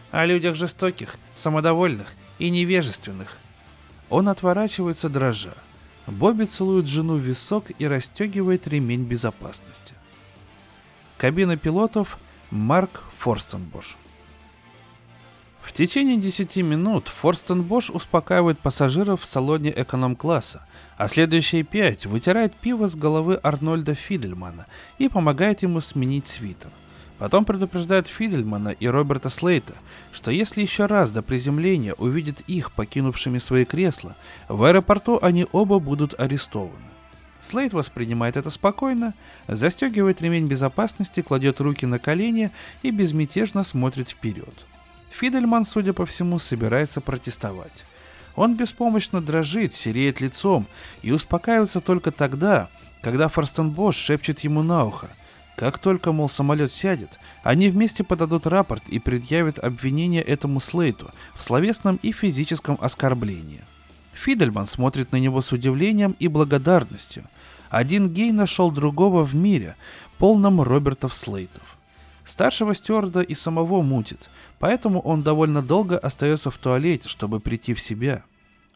[0.09, 2.07] О людях жестоких, самодовольных
[2.39, 3.37] и невежественных.
[4.09, 5.53] Он отворачивается дрожа.
[6.09, 9.93] Бобби целует жену в висок и расстегивает ремень безопасности.
[11.17, 12.17] Кабина пилотов
[12.49, 13.95] Марк Форстенбош.
[15.61, 20.65] В течение 10 минут Форстен Бош успокаивает пассажиров в салоне эконом-класса,
[20.97, 24.65] а следующие пять вытирает пиво с головы Арнольда Фидельмана
[24.97, 26.71] и помогает ему сменить свитер.
[27.19, 29.73] Потом предупреждает Фидельмана и Роберта Слейта,
[30.13, 34.15] что если еще раз до приземления увидят их, покинувшими свои кресла,
[34.47, 36.71] в аэропорту они оба будут арестованы.
[37.41, 39.13] Слейт воспринимает это спокойно,
[39.47, 42.51] застегивает ремень безопасности, кладет руки на колени
[42.83, 44.65] и безмятежно смотрит вперед.
[45.11, 47.85] Фидельман, судя по всему, собирается протестовать.
[48.35, 50.67] Он беспомощно дрожит, сереет лицом
[51.01, 52.69] и успокаивается только тогда,
[53.01, 55.09] когда Форстенбош шепчет ему на ухо.
[55.59, 61.43] Как только, мол, самолет сядет, они вместе подадут рапорт и предъявят обвинение этому Слейту в
[61.43, 63.65] словесном и физическом оскорблении.
[64.13, 67.25] Фидельман смотрит на него с удивлением и благодарностью.
[67.69, 69.75] Один гей нашел другого в мире,
[70.17, 71.75] полном Робертов Слейтов.
[72.23, 74.29] Старшего стюарда и самого мутит,
[74.59, 78.23] поэтому он довольно долго остается в туалете, чтобы прийти в себя.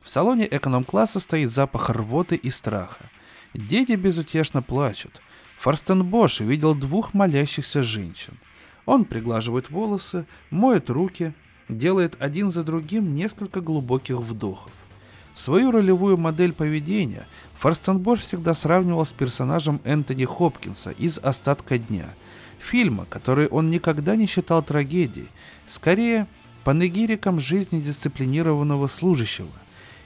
[0.01, 3.10] В салоне эконом-класса стоит запах рвоты и страха.
[3.53, 5.22] Дети безутешно плачут.
[5.64, 8.38] Форстенбош видел двух молящихся женщин.
[8.85, 11.34] Он приглаживает волосы, моет руки,
[11.69, 14.73] делает один за другим несколько глубоких вдохов.
[15.35, 17.26] Свою ролевую модель поведения
[17.60, 22.14] Форстенбош всегда сравнивал с персонажем Энтони Хопкинса из «Остатка дня»,
[22.60, 25.30] фильма, который он никогда не считал трагедией,
[25.65, 26.27] скорее
[26.65, 29.48] панегириком жизни дисциплинированного служащего.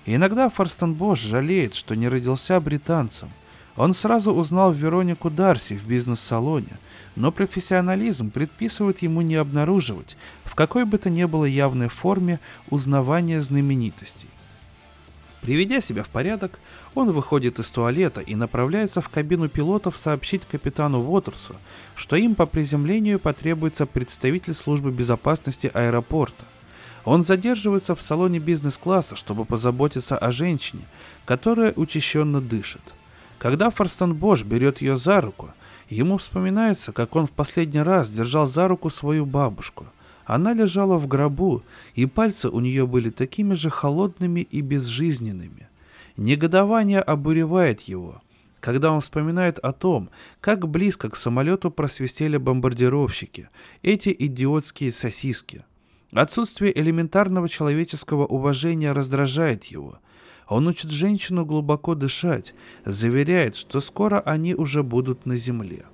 [0.06, 3.32] И иногда Форстенбош жалеет, что не родился британцем.
[3.78, 6.78] Он сразу узнал Веронику Дарси в бизнес-салоне,
[7.16, 12.40] но профессионализм предписывает ему не обнаруживать в какой бы то ни было явной форме
[12.72, 14.28] узнавания знаменитостей.
[15.41, 16.60] Приведя себя в порядок,
[16.95, 21.56] он выходит из туалета и направляется в кабину пилотов сообщить капитану Уотерсу,
[21.95, 26.45] что им по приземлению потребуется представитель службы безопасности аэропорта.
[27.06, 30.82] Он задерживается в салоне бизнес-класса, чтобы позаботиться о женщине,
[31.26, 32.97] которая учащенно дышит.
[33.39, 35.53] Когда Форстон Бош берет ее за руку,
[35.89, 39.88] ему вспоминается, как он в последний раз держал за руку свою бабушку–
[40.27, 41.64] она лежала в гробу,
[41.95, 45.69] и пальцы у нее были такими же холодными и безжизненными.
[46.18, 48.22] Негодование обуревает его,
[48.59, 50.09] когда он вспоминает о том,
[50.41, 53.49] как близко к самолету просвистели бомбардировщики,
[53.84, 55.64] эти идиотские сосиски.
[56.11, 59.99] Отсутствие элементарного человеческого уважения раздражает его.
[60.48, 62.53] Он учит женщину глубоко дышать,
[62.86, 65.86] заверяет, что скоро они уже будут на земле.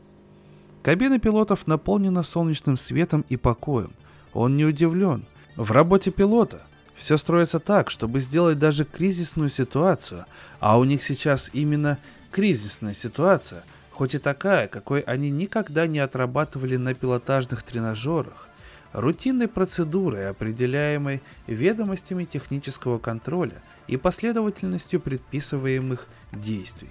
[0.84, 3.94] Кабина пилотов наполнена солнечным светом и покоем.
[4.34, 5.26] Он не удивлен.
[5.56, 6.62] В работе пилота
[6.96, 10.26] все строится так, чтобы сделать даже кризисную ситуацию,
[10.60, 11.98] а у них сейчас именно
[12.32, 18.48] кризисная ситуация, хоть и такая, какой они никогда не отрабатывали на пилотажных тренажерах,
[18.92, 23.62] рутинной процедурой, определяемой ведомостями технического контроля
[23.94, 26.90] и последовательностью предписываемых действий.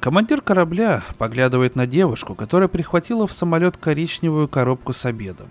[0.00, 5.48] Командир корабля поглядывает на девушку, которая прихватила в самолет коричневую коробку с обедом.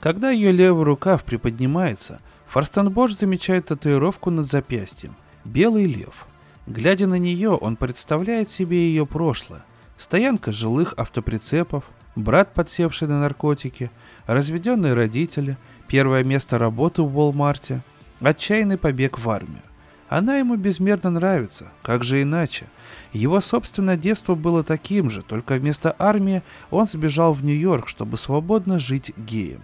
[0.00, 5.14] Когда ее левый рукав приподнимается, Форстенбош замечает татуировку над запястьем–
[5.44, 6.26] белый лев.
[6.66, 9.64] Глядя на нее, он представляет себе ее прошлое.
[9.96, 13.90] Стоянка жилых автоприцепов, брат, подсевший на наркотики,
[14.26, 15.58] разведенные родители,
[15.88, 17.82] первое место работы в Уолмарте,
[18.20, 19.62] отчаянный побег в армию.
[20.08, 22.66] Она ему безмерно нравится, как же иначе.
[23.12, 28.78] Его собственное детство было таким же, только вместо армии он сбежал в Нью-Йорк, чтобы свободно
[28.78, 29.62] жить геем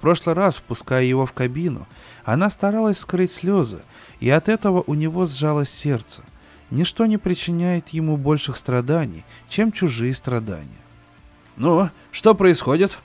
[0.00, 1.86] прошлый раз, впуская его в кабину,
[2.24, 3.82] она старалась скрыть слезы,
[4.18, 6.24] и от этого у него сжалось сердце.
[6.70, 10.68] Ничто не причиняет ему больших страданий, чем чужие страдания.
[11.56, 12.98] «Ну, что происходит?»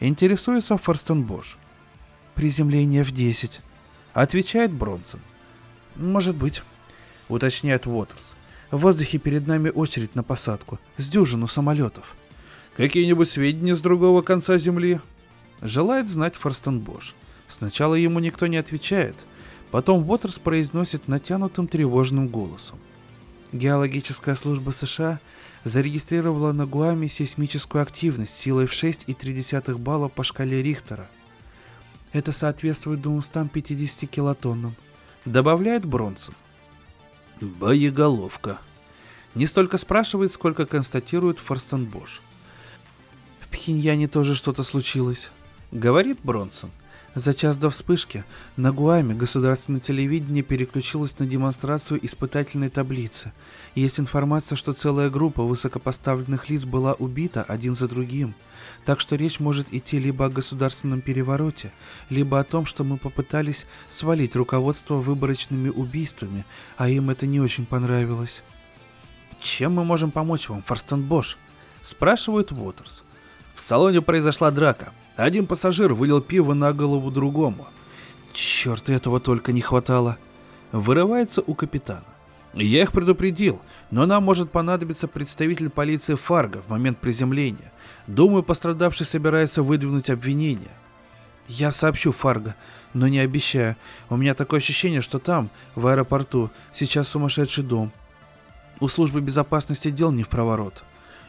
[0.00, 1.58] Интересуется Форстенбош.
[2.34, 3.60] «Приземление в десять»,
[4.12, 5.20] Отвечает Бронсон.
[6.00, 6.62] Может быть,
[7.28, 8.34] уточняет Уотерс.
[8.70, 12.16] В воздухе перед нами очередь на посадку, с дюжину самолетов.
[12.78, 15.00] Какие-нибудь сведения с другого конца Земли?
[15.60, 17.14] Желает знать Форстенбош.
[17.48, 19.14] Сначала ему никто не отвечает,
[19.70, 22.78] потом Уотерс произносит натянутым тревожным голосом.
[23.52, 25.20] Геологическая служба США
[25.64, 31.10] зарегистрировала на Гуаме сейсмическую активность силой в 6,3 балла по шкале Рихтера.
[32.14, 34.74] Это соответствует 250 килотоннам.
[35.26, 36.34] Добавляет Бронсон.
[37.42, 38.58] Боеголовка.
[39.34, 42.22] Не столько спрашивает, сколько констатирует Форстенбош.
[43.40, 45.30] В Пхеньяне тоже что-то случилось.
[45.72, 46.70] Говорит Бронсон.
[47.14, 48.24] За час до вспышки
[48.56, 53.32] на Гуаме государственное телевидение переключилось на демонстрацию испытательной таблицы.
[53.74, 58.34] Есть информация, что целая группа высокопоставленных лиц была убита один за другим.
[58.84, 61.72] Так что речь может идти либо о государственном перевороте,
[62.08, 66.44] либо о том, что мы попытались свалить руководство выборочными убийствами,
[66.76, 68.42] а им это не очень понравилось.
[69.40, 71.38] «Чем мы можем помочь вам, Форстен Бош?»–
[71.82, 73.04] спрашивает Уотерс.
[73.54, 74.92] В салоне произошла драка.
[75.16, 77.68] Один пассажир вылил пиво на голову другому.
[78.32, 80.18] Черт, этого только не хватало.
[80.72, 82.04] Вырывается у капитана.
[82.54, 87.72] Я их предупредил, но нам может понадобиться представитель полиции Фарго в момент приземления.
[88.10, 90.72] Думаю, пострадавший собирается выдвинуть обвинение.
[91.46, 92.56] Я сообщу Фарго,
[92.92, 93.76] но не обещаю.
[94.08, 97.92] У меня такое ощущение, что там, в аэропорту, сейчас сумасшедший дом.
[98.80, 100.82] У службы безопасности дел не в проворот.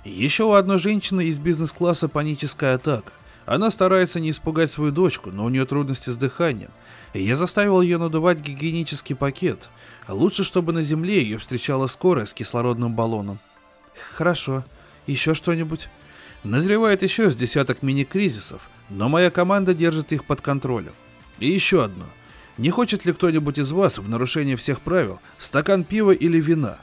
[0.05, 3.13] Еще у одной женщины из бизнес-класса паническая атака.
[3.45, 6.71] Она старается не испугать свою дочку, но у нее трудности с дыханием.
[7.13, 9.69] я заставил ее надувать гигиенический пакет.
[10.07, 13.37] Лучше, чтобы на земле ее встречала скорая с кислородным баллоном.
[14.15, 14.65] Хорошо.
[15.05, 15.87] Еще что-нибудь?
[16.43, 20.93] Назревает еще с десяток мини-кризисов, но моя команда держит их под контролем.
[21.39, 22.05] И еще одно.
[22.57, 26.77] Не хочет ли кто-нибудь из вас в нарушение всех правил стакан пива или вина?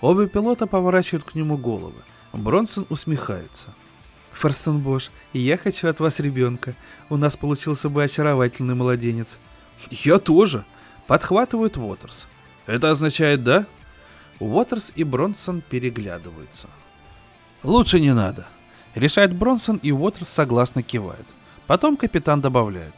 [0.00, 2.02] Оба пилота поворачивают к нему головы.
[2.32, 3.74] Бронсон усмехается.
[4.32, 6.74] Форстенбош, я хочу от вас ребенка.
[7.08, 9.38] У нас получился бы очаровательный младенец.
[9.90, 10.64] Я тоже.
[11.06, 12.26] Подхватывает Уотерс.
[12.66, 13.66] Это означает да?
[14.40, 16.68] Уотерс и Бронсон переглядываются.
[17.62, 18.46] Лучше не надо.
[18.94, 21.26] Решает Бронсон, и Уотерс согласно кивает.
[21.66, 22.94] Потом капитан добавляет.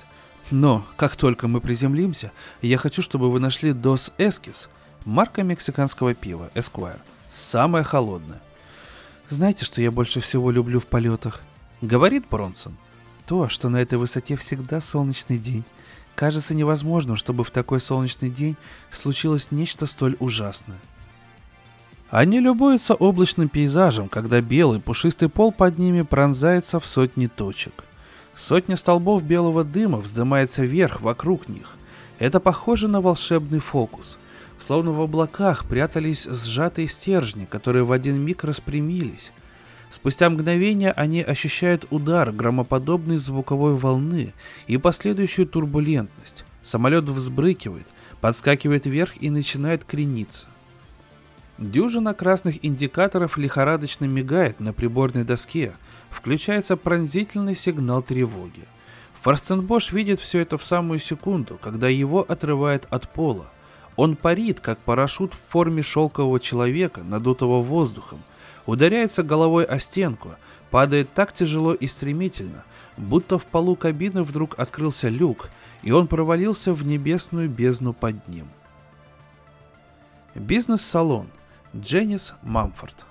[0.51, 2.32] Но, как только мы приземлимся,
[2.62, 4.68] я хочу, чтобы вы нашли Дос Эскис,
[5.05, 7.01] марка мексиканского пива, Эсквайр.
[7.32, 8.40] Самое холодное.
[9.28, 11.40] Знаете, что я больше всего люблю в полетах?
[11.81, 12.77] Говорит Бронсон.
[13.27, 15.64] То, что на этой высоте всегда солнечный день.
[16.14, 18.56] Кажется невозможным, чтобы в такой солнечный день
[18.93, 20.78] случилось нечто столь ужасное.
[22.11, 27.85] Они любуются облачным пейзажем, когда белый пушистый пол под ними пронзается в сотни точек.
[28.37, 31.74] Сотня столбов белого дыма вздымается вверх вокруг них.
[32.19, 34.19] Это похоже на волшебный фокус.
[34.59, 39.33] Словно в облаках прятались сжатые стержни, которые в один миг распрямились.
[39.91, 44.33] Спустя мгновение они ощущают удар громоподобной звуковой волны
[44.66, 46.45] и последующую турбулентность.
[46.62, 47.87] Самолет взбрыкивает,
[48.20, 50.47] подскакивает вверх и начинает крениться.
[51.59, 55.74] Дюжина красных индикаторов лихорадочно мигает на приборной доске,
[56.11, 58.65] включается пронзительный сигнал тревоги.
[59.23, 63.51] Форстенбош видит все это в самую секунду, когда его отрывает от пола.
[63.97, 68.23] Он парит, как парашют в форме шелкового человека, надутого воздухом,
[68.66, 70.35] ударяется головой о стенку,
[70.70, 72.65] падает так тяжело и стремительно,
[72.99, 75.49] будто в полу кабины вдруг открылся люк,
[75.83, 78.47] и он провалился в небесную бездну под ним.
[80.35, 81.28] Бизнес-салон.
[81.81, 83.05] Дженнис Мамфорд.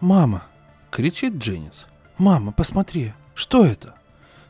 [0.00, 0.44] «Мама!»—
[0.90, 1.86] кричит Дженнис.
[2.16, 3.12] «Мама, посмотри!
[3.34, 3.94] Что это?»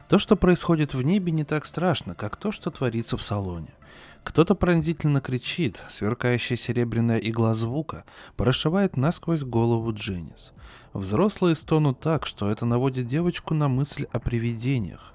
[0.09, 3.74] То, что происходит в небе, не так страшно, как то, что творится в салоне.
[4.23, 8.05] Кто-то пронзительно кричит, сверкающая серебряная игла звука
[8.37, 10.53] прошивает насквозь голову Дженнис.
[10.93, 15.12] Взрослые стонут так, что это наводит девочку на мысль о привидениях.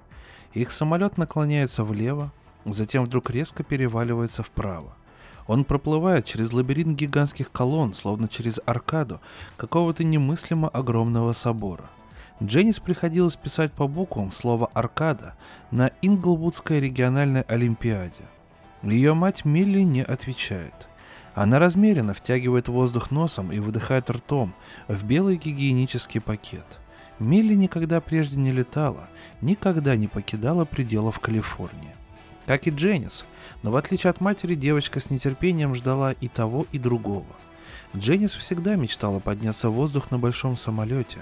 [0.54, 2.34] Их самолет наклоняется влево,
[2.66, 4.97] затем вдруг резко переваливается вправо.
[5.48, 9.22] Он проплывает через лабиринт гигантских колонн, словно через аркаду
[9.56, 11.90] какого-то немыслимо огромного собора.
[12.44, 15.36] Дженнис приходилось писать по буквам слово «аркада»
[15.72, 18.28] на Инглвудской региональной олимпиаде.
[18.84, 20.88] Ее мать Милли не отвечает.
[21.34, 24.54] Она размеренно втягивает воздух носом и выдыхает ртом
[24.88, 26.80] в белый гигиенический пакет.
[27.20, 29.10] Милли никогда прежде не летала,
[29.42, 31.97] никогда не покидала пределов Калифорнии.
[32.48, 33.26] Как и Дженнис,
[33.62, 37.26] но в отличие от матери девочка с нетерпением ждала и того, и другого.
[37.94, 41.20] Дженнис всегда мечтала подняться в воздух на большом самолете.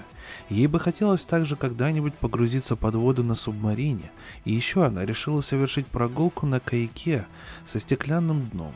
[0.48, 4.12] Ей бы хотелось также когда-нибудь погрузиться под воду на субмарине,
[4.44, 7.26] и еще она решила совершить прогулку на каяке
[7.66, 8.74] со стеклянным дном.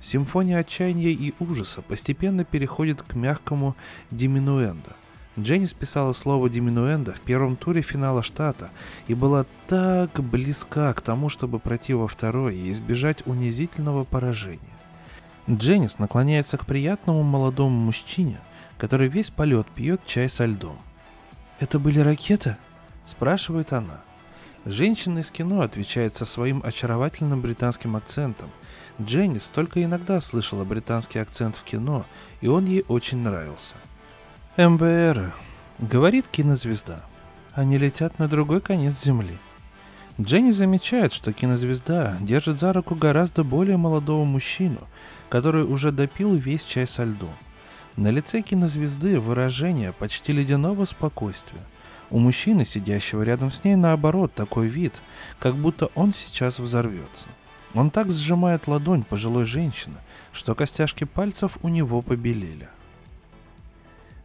[0.00, 3.76] Симфония отчаяния и ужаса постепенно переходит к мягкому
[4.10, 4.96] диминуэндо.
[5.38, 8.70] Дженнис писала слово «диминуэндо» в первом туре финала штата
[9.06, 14.58] и была так близка к тому, чтобы пройти во второй и избежать унизительного поражения.
[15.48, 18.40] Дженнис наклоняется к приятному молодому мужчине,
[18.78, 20.76] который весь полет пьет чай со льдом.
[21.60, 22.56] «Это были ракеты?»–
[23.04, 24.02] спрашивает она.
[24.64, 28.50] Женщина из кино отвечает со своим очаровательным британским акцентом.
[29.00, 32.06] Дженнис только иногда слышала британский акцент в кино,
[32.40, 33.76] и он ей очень нравился.
[34.58, 35.34] «МБР»,—
[35.78, 37.04] говорит кинозвезда.
[37.52, 39.38] «Они летят на другой конец Земли».
[40.20, 44.80] Дженни замечает, что кинозвезда держит за руку гораздо более молодого мужчину,
[45.28, 47.30] который уже допил весь чай со льдом.
[47.94, 51.62] На лице кинозвезды выражение почти ледяного спокойствия.
[52.10, 55.00] У мужчины, сидящего рядом с ней, наоборот, такой вид,
[55.38, 57.28] как будто он сейчас взорвется.
[57.74, 59.98] Он так сжимает ладонь пожилой женщины,
[60.32, 62.68] что костяшки пальцев у него побелели.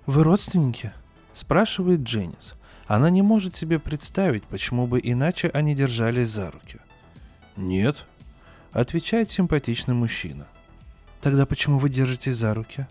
[0.05, 0.91] «Вы родственники?»–
[1.33, 2.55] спрашивает Дженнис.
[2.87, 6.79] Она не может себе представить, почему бы иначе они держались за руки.
[7.55, 8.05] «Нет»,–
[8.73, 10.47] отвечает симпатичный мужчина.
[11.23, 12.85] Тогда почему вы держитесь за руки?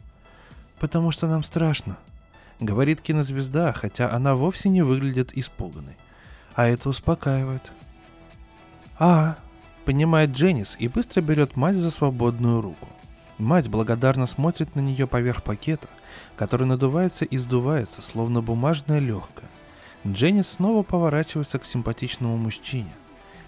[0.78, 1.98] Потому что нам страшно,
[2.60, 5.98] говорит кинозвезда, хотя она вовсе не выглядит испуганной.
[6.55, 7.70] А это успокаивает.
[8.98, 9.36] А,
[9.84, 12.89] понимает Дженнис и быстро берет мать за свободную руку.
[13.43, 15.89] Мать благодарно смотрит на нее поверх пакета,
[16.36, 19.51] который надувается и сдувается, словно бумажная легкая.
[20.06, 22.93] Дженнис снова поворачивается к симпатичному мужчине.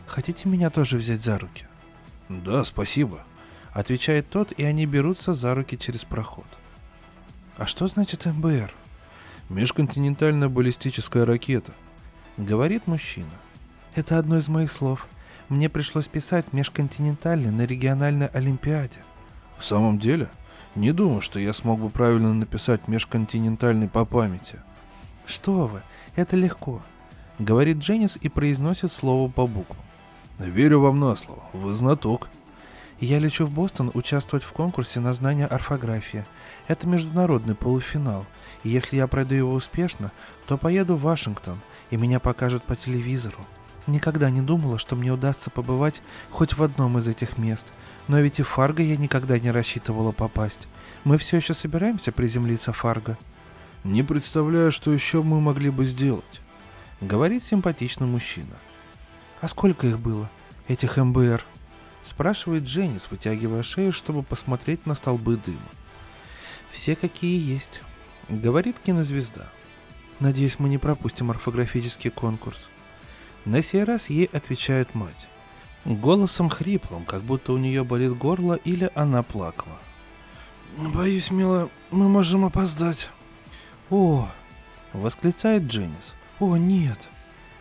[0.07, 1.67] «Хотите меня тоже взять за руки?»
[2.29, 3.25] «Да, спасибо»,
[3.73, 6.47] Отвечает тот, и они берутся за руки через проход.
[7.57, 8.73] А что значит МБР?
[9.49, 11.73] Межконтинентальная баллистическая ракета.
[12.37, 13.31] Говорит мужчина.
[13.95, 15.07] Это одно из моих слов.
[15.49, 18.99] Мне пришлось писать межконтинентальный на региональной олимпиаде.
[19.59, 20.29] В самом деле?
[20.75, 24.61] Не думаю, что я смог бы правильно написать межконтинентальный по памяти.
[25.27, 25.83] Что вы,
[26.17, 26.83] это легко.
[27.39, 29.85] Говорит Дженнис и произносит слово по буквам.
[30.39, 32.29] Верю вам на слово, вы знаток.
[33.01, 36.25] Я лечу в Бостон участвовать в конкурсе на знание орфографии.
[36.69, 38.27] Это международный полуфинал.
[38.63, 40.11] И если я пройду его успешно,
[40.47, 41.61] то поеду в Вашингтон,
[41.91, 43.45] и меня покажут по телевизору.
[43.87, 46.01] Никогда не думала, что мне удастся побывать
[46.31, 47.67] хоть в одном из этих мест.
[48.09, 50.69] Но ведь и в Фарго я никогда не рассчитывала попасть.
[51.05, 53.19] Мы все еще собираемся приземлиться в Фарго.
[53.83, 56.41] Не представляю, что еще мы могли бы сделать.
[57.03, 58.57] Говорит симпатичный мужчина.
[59.43, 60.31] А сколько их было,
[60.69, 61.45] этих МБР?
[62.03, 65.59] Спрашивает Дженнис, вытягивая шею, чтобы посмотреть на столбы дыма.
[66.71, 67.83] «Все какие есть»,—
[68.29, 69.49] говорит кинозвезда.
[70.21, 72.69] «Надеюсь, мы не пропустим орфографический конкурс».
[73.45, 75.29] На сей раз ей отвечает мать.
[75.85, 79.79] Голосом хриплым, как будто у нее болит горло или она плакала.
[80.79, 83.11] «Боюсь, мила, мы можем опоздать».
[83.91, 84.29] «О!»—
[84.95, 86.15] восклицает Дженнис.
[86.41, 87.11] «О, нет!»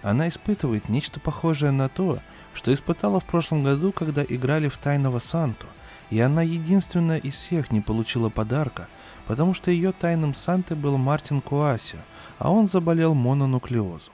[0.02, 2.20] Она испытывает нечто похожее на то,
[2.54, 5.68] что испытала в прошлом году, когда играли в Тайного Санту,
[6.10, 8.88] и она единственная из всех не получила подарка,
[9.28, 11.98] потому что ее тайным Сантой был Мартин Куаси,
[12.40, 14.14] а он заболел мононуклеозом.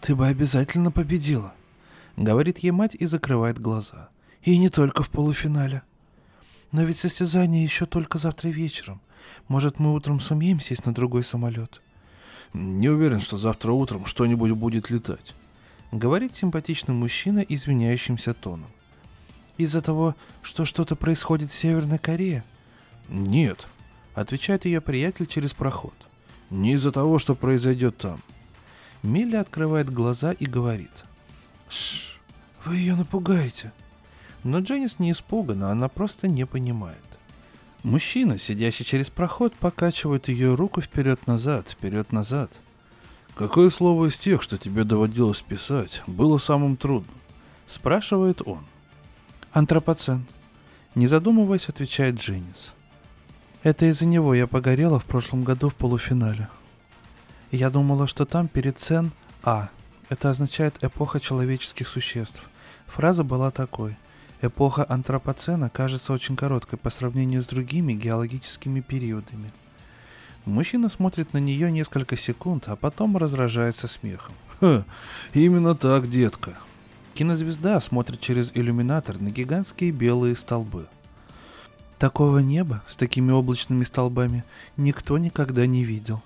[0.00, 1.54] «Ты бы обязательно победила»,—
[2.16, 4.10] говорит ей мать и закрывает глаза.
[4.42, 5.82] «И не только в полуфинале.
[6.72, 9.00] Но ведь состязание еще только завтра вечером.
[9.48, 11.82] Может, мы утром сумеем сесть на другой самолет?»
[12.52, 15.34] «Не уверен, что завтра утром что-нибудь будет летать»,
[15.92, 18.70] говорит симпатичный мужчина извиняющимся тоном.
[19.58, 22.44] Из-за того, что что-то происходит в Северной Корее?
[23.08, 23.66] Нет,
[24.14, 25.94] отвечает ее приятель через проход.
[26.50, 28.20] Не из-за того, что произойдет там.
[29.06, 31.04] Милли открывает глаза и говорит.
[31.68, 32.18] Шш,
[32.64, 33.72] вы ее напугаете.
[34.44, 36.98] Но Дженнис не испугана, она просто не понимает.
[37.82, 42.50] Мужчина, сидящий через проход, покачивает ее руку вперед-назад, вперед-назад–
[43.36, 47.14] «Какое слово из тех, что тебе доводилось писать, было самым трудным?»—
[47.66, 48.64] спрашивает он.
[49.52, 50.24] «Антропоцен»,—
[50.94, 52.72] не задумываясь, отвечает Дженнис.
[53.62, 56.48] «Это из-за него я погорела в прошлом году в полуфинале.
[57.50, 59.12] Я думала, что там перед цен
[59.42, 59.68] А.
[60.08, 62.40] Это означает эпоха человеческих существ.
[62.86, 63.96] Фраза была такой.
[64.42, 69.52] Эпоха антропоцена кажется очень короткой по сравнению с другими геологическими периодами—
[70.46, 74.32] Мужчина смотрит на нее несколько секунд, а потом разражается смехом.
[74.60, 74.84] «Ха,
[75.34, 76.56] именно так, детка».
[77.14, 80.86] Кинозвезда смотрит через иллюминатор на гигантские белые столбы.
[81.98, 84.44] Такого неба с такими облачными столбами
[84.76, 86.22] никто никогда не видел.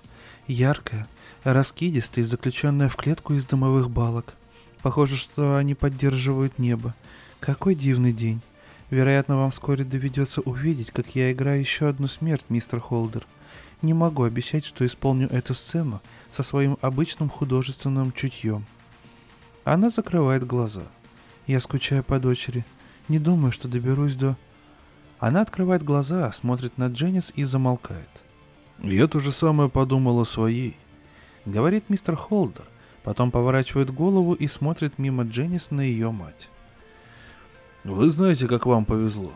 [0.51, 1.07] Яркое,
[1.45, 4.33] раскидистое, заключенное в клетку из дымовых балок.
[4.81, 6.93] Похоже, что они поддерживают небо.
[7.39, 8.41] Какой дивный день.
[8.89, 13.25] Вероятно, вам вскоре доведется увидеть, как я играю еще одну смерть, мистер Холдер.
[13.81, 18.65] Не могу обещать, что исполню эту сцену со своим обычным художественным чутьем.
[19.63, 20.83] Она закрывает глаза.
[21.47, 22.65] Я скучаю по дочери.
[23.07, 24.35] Не думаю, что доберусь до...
[25.17, 28.20] Она открывает глаза, смотрит на Дженнис и замолкает.
[28.83, 30.75] «Я то же самое подумал о своей»,—
[31.45, 32.65] говорит мистер Холдер,
[33.03, 36.49] потом поворачивает голову и смотрит мимо Дженнис на ее мать.
[37.83, 39.33] «Вы знаете, как вам повезло».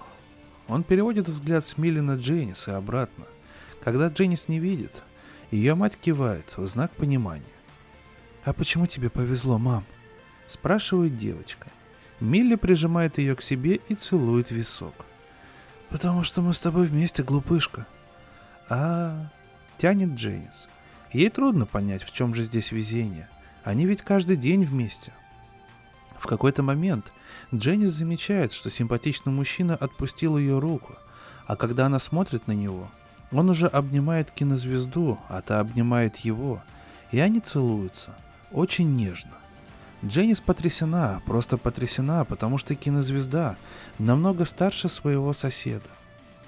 [0.68, 3.26] Он переводит взгляд с Милли на Дженнис и обратно.
[3.84, 5.04] Когда Дженнис не видит,
[5.52, 7.44] ее мать кивает в знак понимания.
[8.44, 9.86] «А почему тебе повезло, мам?»—
[10.48, 11.68] спрашивает девочка.
[12.20, 14.94] Милли прижимает ее к себе и целует висок.
[15.92, 17.86] «Потому что мы с тобой вместе, глупышка».
[18.70, 19.28] А,
[19.78, 20.68] тянет Джейнс.
[21.12, 23.30] Ей трудно понять, в чем же здесь везение.
[23.64, 25.14] Они ведь каждый день вместе.
[26.20, 27.12] В какой-то момент
[27.54, 30.96] Дженнис замечает, что симпатичный мужчина отпустил ее руку,
[31.46, 32.90] а когда она смотрит на него,
[33.32, 36.64] он уже обнимает кинозвезду, а та обнимает его,
[37.12, 38.16] и они целуются.
[38.52, 39.34] Очень нежно.
[40.04, 43.58] Дженнис потрясена, просто потрясена, потому что кинозвезда
[44.00, 45.86] намного старше своего соседа.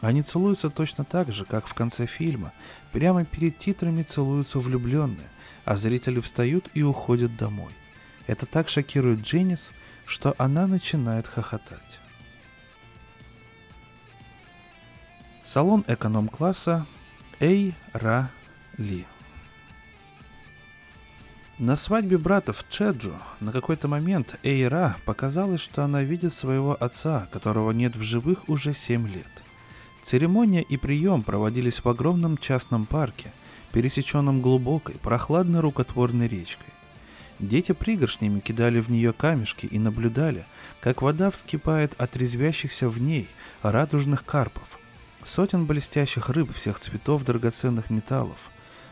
[0.02, 2.53] Они целуются точно так же, как в конце фильма.
[2.91, 5.30] Прямо перед титрами целуются влюбленные,
[5.65, 7.74] а зрители встают и уходят домой.
[8.28, 9.72] Это так шокирует Дженнис,
[10.06, 11.99] что она начинает хохотать.
[15.44, 16.86] Салон эконом-класса
[17.40, 18.30] Эй Ра
[18.78, 19.06] Ли.
[21.57, 27.72] На свадьбе братов Чеджу на какой-то момент Эйра показалось, что она видит своего отца, которого
[27.72, 29.32] нет в живых уже семь лет.
[30.08, 33.34] Церемония и прием проводились в огромном частном парке,
[33.74, 36.74] пересеченном глубокой, прохладной рукотворной речкой.
[37.40, 40.46] Дети пригоршнями кидали в нее камешки и наблюдали,
[40.80, 43.28] как вода вскипает от резвящихся в ней
[43.64, 44.80] радужных карпов,
[45.24, 48.40] сотен блестящих рыб всех цветов драгоценных металлов,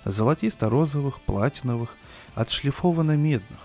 [0.04, 1.96] золотисто-розовых, платиновых,
[2.34, 3.62] отшлифованно-медных.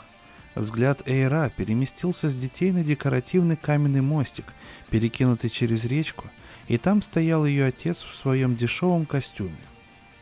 [0.55, 4.45] Взгляд Эйра переместился с детей на декоративный каменный мостик,
[4.89, 6.31] перекинутый через речку,
[6.71, 9.59] и там стоял ее отец в своем дешевом костюме.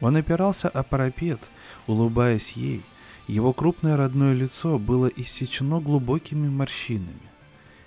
[0.00, 1.40] Он опирался о парапет,
[1.86, 2.82] улыбаясь ей.
[3.26, 7.28] Его крупное родное лицо было иссечено глубокими морщинами.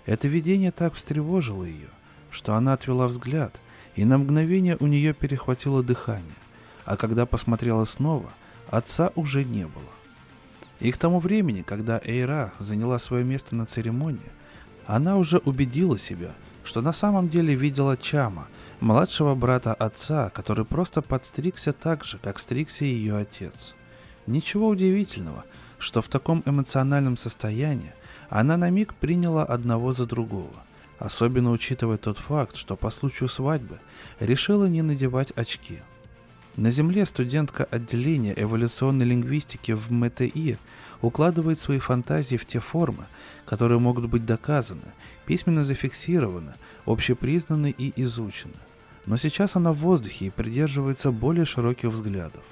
[0.05, 1.89] Это видение так встревожило ее,
[2.29, 3.59] что она отвела взгляд,
[3.95, 6.37] и на мгновение у нее перехватило дыхание,
[6.85, 8.29] а когда посмотрела снова,
[8.69, 9.91] отца уже не было.
[10.79, 14.31] И к тому времени, когда Эйра заняла свое место на церемонии,
[14.85, 18.47] она уже убедила себя, что на самом деле видела Чама,
[18.79, 23.73] младшего брата отца, который просто подстригся так же, как стригся ее отец.
[24.27, 25.45] Ничего удивительного,
[25.77, 27.93] что в таком эмоциональном состоянии
[28.29, 30.63] она на миг приняла одного за другого,
[30.99, 33.79] особенно учитывая тот факт, что по случаю свадьбы
[34.19, 35.79] решила не надевать очки–
[36.57, 40.57] на Земле студентка отделения эволюционной лингвистики в МТИ
[41.01, 43.05] укладывает свои фантазии в те формы,
[43.45, 44.93] которые могут быть доказаны,
[45.31, 46.55] письменно зафиксированы,
[46.85, 48.59] общепризнаны и изучены.
[49.05, 52.43] Но сейчас она в воздухе и придерживается более широких взглядов.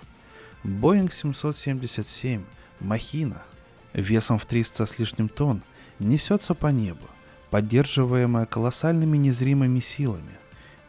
[0.64, 2.42] Боинг 777,
[2.80, 3.44] махина,
[3.92, 5.62] весом в 300 с лишним тонн,
[6.00, 7.06] несется по небу,
[7.50, 10.38] поддерживаемая колоссальными незримыми силами.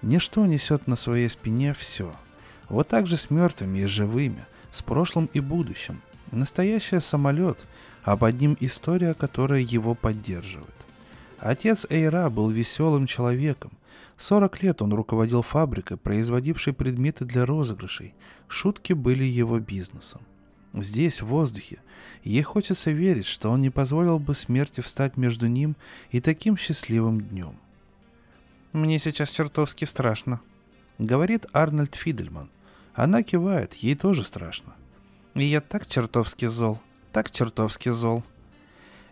[0.00, 2.14] Ничто несет на своей спине все–
[2.68, 6.00] вот так же с мертвыми и живыми, с прошлым и будущим.
[6.30, 7.58] Настоящий самолет,
[8.04, 10.79] а под ним история, которая его поддерживает.
[11.40, 13.72] Отец Эйра был веселым человеком.
[14.18, 18.14] 40 лет он руководил фабрикой, производившей предметы для розыгрышей.
[18.46, 20.20] Шутки были его бизнесом.
[20.74, 21.80] Здесь, в воздухе,
[22.22, 25.76] ей хочется верить, что он не позволил бы смерти встать между ним
[26.10, 27.58] и таким счастливым днем.
[28.72, 30.40] «Мне сейчас чертовски страшно»,—
[30.98, 32.50] говорит Арнольд Фидельман,
[32.94, 34.74] она кивает, ей тоже страшно.
[35.34, 36.80] И я так чертовски зол,
[37.12, 38.24] так чертовски зол.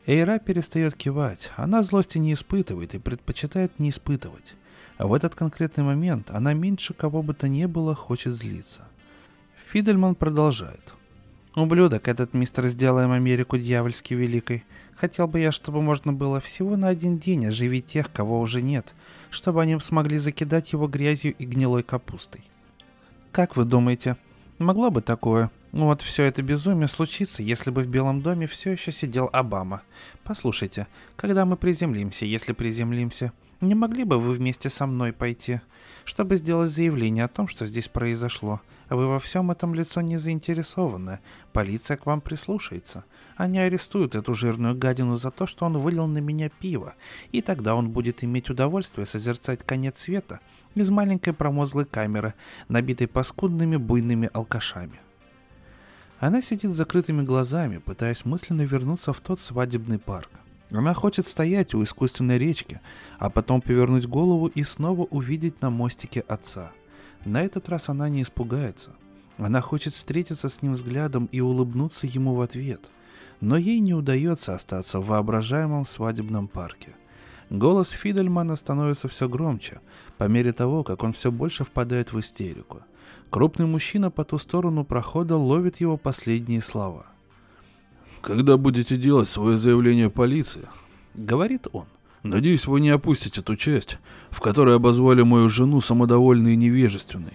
[0.09, 4.55] Эйра перестает кивать, она злости не испытывает и предпочитает не испытывать.
[4.97, 8.89] А в этот конкретный момент она меньше кого бы то ни было хочет злиться.
[9.71, 10.95] Фидельман продолжает.
[11.55, 14.65] «Ублюдок этот мистер «Сделаем Америку дьявольски великой».
[14.97, 18.95] Хотел бы я, чтобы можно было всего на один день оживить тех, кого уже нет,
[19.29, 22.45] чтобы они смогли закидать его грязью и гнилой капустой.
[23.31, 24.17] Как вы думаете,
[24.59, 25.51] могло бы такое?
[25.73, 29.83] Вот все это безумие случиться, если бы в Белом доме все еще сидел Обама.
[30.25, 30.87] Послушайте,
[31.17, 35.61] когда мы приземлимся, если приземлимся, Не могли бы вы вместе со мной пойти,
[36.05, 38.61] чтобы сделать заявление о том, что здесь произошло?
[38.89, 41.19] Вы во всем этом лицо не заинтересованы.
[41.53, 43.05] Полиция к вам прислушается.
[43.37, 46.95] Они арестуют эту жирную гадину за то, что он вылил на меня пиво,
[47.33, 50.39] и тогда он будет иметь удовольствие созерцать конец света
[50.77, 52.35] из маленькой промозглой камеры,
[52.69, 55.01] набитой паскудными буйными алкашами.
[56.21, 60.31] Она сидит с закрытыми глазами, пытаясь мысленно вернуться в тот свадебный парк.
[60.71, 62.81] Она хочет стоять у искусственной речки,
[63.19, 66.73] а потом повернуть голову и снова увидеть на мостике отца.
[67.25, 68.93] На этот раз она не испугается.
[69.39, 72.81] Она хочет встретиться с ним взглядом и улыбнуться ему в ответ.
[73.41, 76.97] Но ей не удается остаться в воображаемом свадебном парке.
[77.49, 79.81] Голос Фидельмана становится все громче,
[80.19, 82.83] по мере того, как он все больше впадает в истерику.
[83.31, 87.07] Крупный мужчина по ту сторону прохода ловит его последние слова–
[88.21, 90.67] когда будете делать свое заявление полиции,
[91.15, 91.87] говорит он,
[92.23, 93.99] надеюсь, вы не опустите ту часть,
[94.31, 97.35] в которой обозвали мою жену самодовольной и невежественной.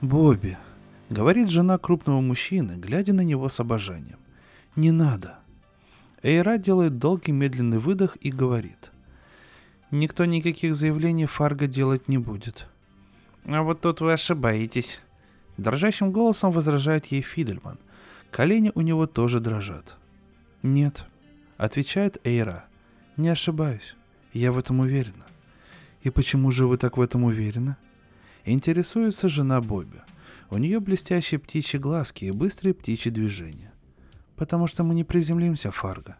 [0.00, 0.56] Бобби,
[1.10, 4.18] говорит жена крупного мужчины, глядя на него с обожанием.
[4.74, 5.38] Не надо.
[6.22, 8.90] Эйра делает долгий медленный выдох и говорит.
[9.90, 12.66] Никто никаких заявлений Фарго делать не будет.
[13.44, 15.00] А вот тут вы ошибаетесь.
[15.56, 17.78] Дрожащим голосом возражает ей Фидельман–
[18.30, 19.96] Колени у него тоже дрожат.
[20.62, 21.04] «Нет»,—
[21.56, 22.66] отвечает Эйра.
[23.16, 23.96] «Не ошибаюсь.
[24.32, 25.26] Я в этом уверена».
[26.02, 27.76] «И почему же вы так в этом уверены?»
[28.44, 30.00] Интересуется жена Бобби.
[30.48, 33.72] У нее блестящие птичьи глазки и быстрые птичьи движения.
[34.36, 36.16] «Потому что мы не приземлимся, Фарго.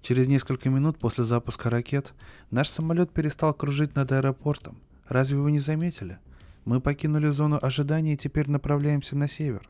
[0.00, 2.14] Через несколько минут после запуска ракет
[2.50, 4.78] наш самолет перестал кружить над аэропортом.
[5.08, 6.18] Разве вы не заметили?
[6.64, 9.68] Мы покинули зону ожидания и теперь направляемся на север.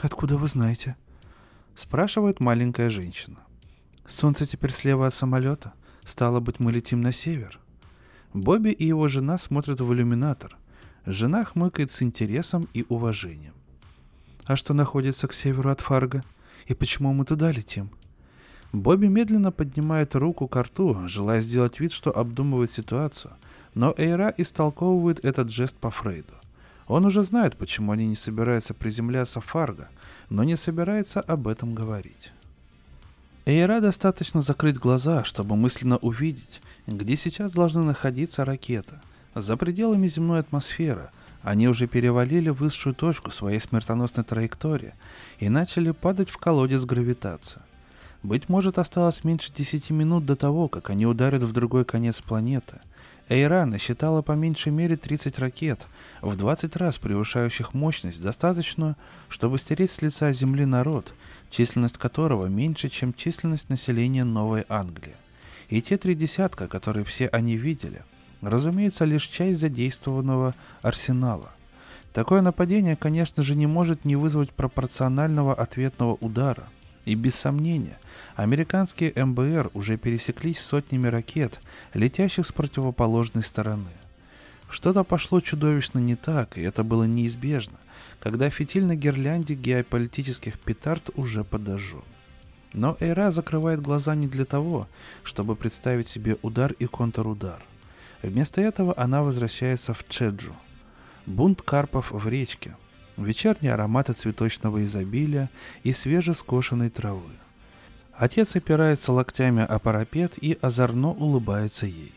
[0.00, 0.96] «Откуда вы знаете?»—
[1.74, 3.38] спрашивает маленькая женщина.
[4.06, 5.72] «Солнце теперь слева от самолета.
[6.04, 7.60] Стало быть, мы летим на север».
[8.32, 10.56] Бобби и его жена смотрят в иллюминатор.
[11.04, 13.54] Жена хмыкает с интересом и уважением.
[14.44, 16.24] «А что находится к северу от Фарго?
[16.66, 17.90] И почему мы туда летим?»
[18.72, 23.34] Бобби медленно поднимает руку к рту, желая сделать вид, что обдумывает ситуацию,
[23.74, 26.34] но Эйра истолковывает этот жест по Фрейду.
[26.86, 29.88] Он уже знает, почему они не собираются приземляться в Фарго,
[30.28, 32.32] но не собирается об этом говорить.
[33.46, 39.00] Эйра достаточно закрыть глаза, чтобы мысленно увидеть, где сейчас должна находиться ракета.
[39.34, 41.10] За пределами земной атмосферы
[41.42, 44.94] они уже перевалили высшую точку своей смертоносной траектории
[45.38, 47.62] и начали падать в колодец гравитации.
[48.22, 52.80] Быть может, осталось меньше десяти минут до того, как они ударят в другой конец планеты–
[53.30, 55.86] Эйра насчитала по меньшей мере 30 ракет,
[56.20, 58.96] в 20 раз превышающих мощность, достаточную,
[59.28, 61.14] чтобы стереть с лица Земли народ,
[61.48, 65.14] численность которого меньше, чем численность населения Новой Англии.
[65.68, 68.02] И те три десятка, которые все они видели,
[68.42, 71.52] разумеется, лишь часть задействованного арсенала.
[72.12, 76.68] Такое нападение, конечно же, не может не вызвать пропорционального ответного удара.
[77.04, 77.98] И без сомнения–
[78.40, 81.60] Американские МБР уже пересеклись сотнями ракет,
[81.92, 83.90] летящих с противоположной стороны.
[84.70, 87.78] Что-то пошло чудовищно не так, и это было неизбежно,
[88.18, 92.02] когда фитиль на гирлянде геополитических петард уже подожжен.
[92.72, 94.88] Но Эйра закрывает глаза не для того,
[95.22, 97.60] чтобы представить себе удар и контрудар.
[98.22, 100.54] Вместо этого она возвращается в Чеджу.
[101.26, 102.74] Бунт карпов в речке,
[103.24, 105.50] вечерние ароматы цветочного изобилия
[105.82, 107.30] и свежескошенной травы.
[108.12, 112.14] Отец опирается локтями о парапет и озорно улыбается ей.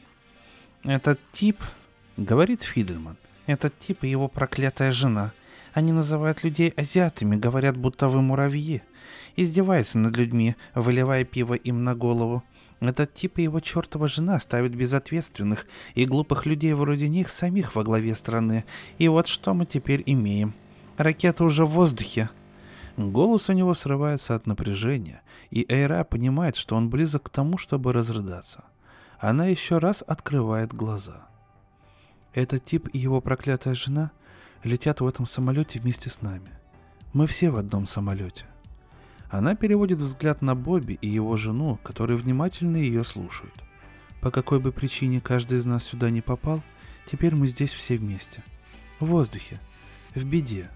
[0.84, 1.62] «Этот тип...»—
[2.18, 3.16] говорит Фидельман.
[3.46, 5.32] «Этот тип и его проклятая жена.
[5.74, 8.82] Они называют людей азиатами, говорят, будто вы муравьи.
[9.36, 12.44] Издеваются над людьми, выливая пиво им на голову.
[12.82, 15.66] Этот тип и его чертова жена ставят безответственных
[15.96, 18.66] и глупых людей вроде них самих во главе страны.
[18.98, 20.54] И вот что мы теперь имеем.
[20.98, 22.30] Ракета уже в воздухе,
[22.98, 27.92] Голос у него срывается от напряжения, и Эйра понимает, что он близок к тому, чтобы
[27.92, 28.66] разрыдаться.
[29.20, 31.28] Она еще раз открывает глаза.
[32.34, 34.12] Этот тип и его проклятая жена
[34.64, 36.52] летят в этом самолете вместе с нами.
[37.14, 38.46] Мы все в одном самолете.
[39.30, 43.56] Она переводит взгляд на Бобби и его жену, которые внимательно ее слушают.
[44.22, 46.62] По какой бы причине каждый из нас сюда не попал,
[47.08, 48.44] теперь мы здесь все вместе.
[49.00, 49.60] В воздухе,
[50.14, 50.70] в беде,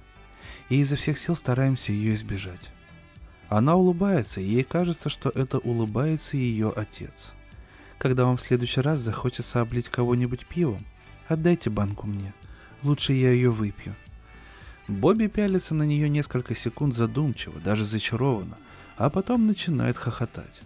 [0.70, 2.72] и изо всех сил стараемся ее избежать.
[3.50, 7.32] Она улыбается, и ей кажется, что это улыбается ее отец.
[7.98, 10.86] Когда вам в следующий раз захочется облить кого-нибудь пивом,
[11.28, 12.34] отдайте банку мне.
[12.84, 13.96] Лучше я ее выпью.
[14.88, 18.58] Бобби пялится на нее несколько секунд задумчиво, даже зачарованно,
[18.98, 20.62] а потом начинает хохотать.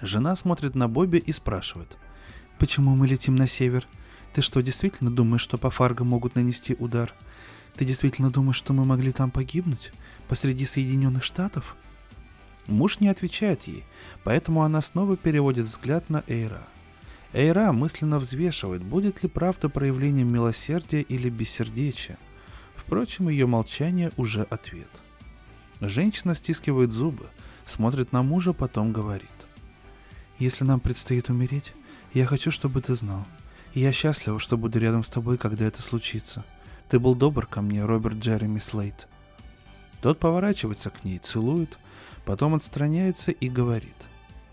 [0.00, 1.96] Жена смотрит на Бобби и спрашивает.
[2.58, 3.86] Почему мы летим на север?
[4.32, 7.14] Ты что, действительно думаешь, что по Фарго могут нанести удар?
[7.78, 9.92] Ты действительно думаешь, что мы могли там погибнуть?
[10.26, 11.76] Посреди Соединенных Штатов?
[12.66, 13.84] Муж не отвечает ей,
[14.24, 16.66] поэтому она снова переводит взгляд на Эйра.
[17.32, 22.18] Эйра мысленно взвешивает, будет ли правда проявлением милосердия или бессердечия.
[22.74, 24.90] Впрочем, ее молчание уже ответ.
[25.80, 27.30] Женщина стискивает зубы,
[27.64, 29.30] смотрит на мужа, потом говорит.
[30.40, 31.72] «Если нам предстоит умереть,
[32.12, 33.24] я хочу, чтобы ты знал.
[33.72, 36.44] Я счастлива, что буду рядом с тобой, когда это случится.
[36.88, 39.08] Ты был добр ко мне, Роберт Джереми Слейт».
[40.00, 41.78] Тот поворачивается к ней, целует,
[42.24, 43.96] потом отстраняется и говорит.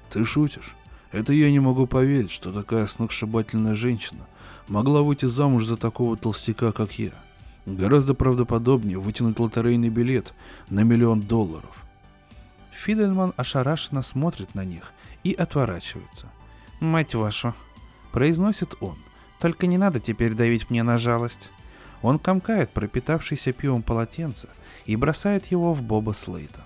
[0.10, 0.76] «Ты шутишь?
[1.12, 4.28] Это я не могу поверить, что такая сногсшибательная женщина
[4.68, 7.12] могла выйти замуж за такого толстяка, как я.
[7.66, 10.34] Гораздо правдоподобнее вытянуть лотерейный билет
[10.70, 11.86] на миллион долларов».
[12.72, 14.91] Фидельман ошарашенно смотрит на них
[15.24, 16.32] и отворачивается.
[16.80, 17.53] «Мать вашу!»—
[18.12, 18.98] произносит он.
[19.40, 21.52] «Только не надо теперь давить мне на жалость».
[22.06, 24.49] Он комкает пропитавшийся пивом полотенце
[24.86, 26.60] и бросает его в Боба Слейта.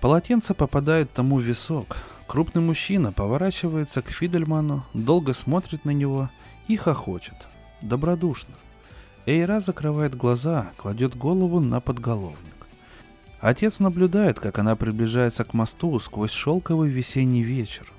[0.00, 1.96] Полотенце попадает тому в висок.
[2.26, 6.28] Крупный мужчина поворачивается к Фидельману, долго смотрит на него
[6.66, 7.46] и хохочет.
[7.82, 8.56] Добродушно.
[9.26, 12.66] Эйра закрывает глаза, кладет голову на подголовник.
[13.38, 17.92] Отец наблюдает, как она приближается к мосту сквозь шелковый весенний вечер.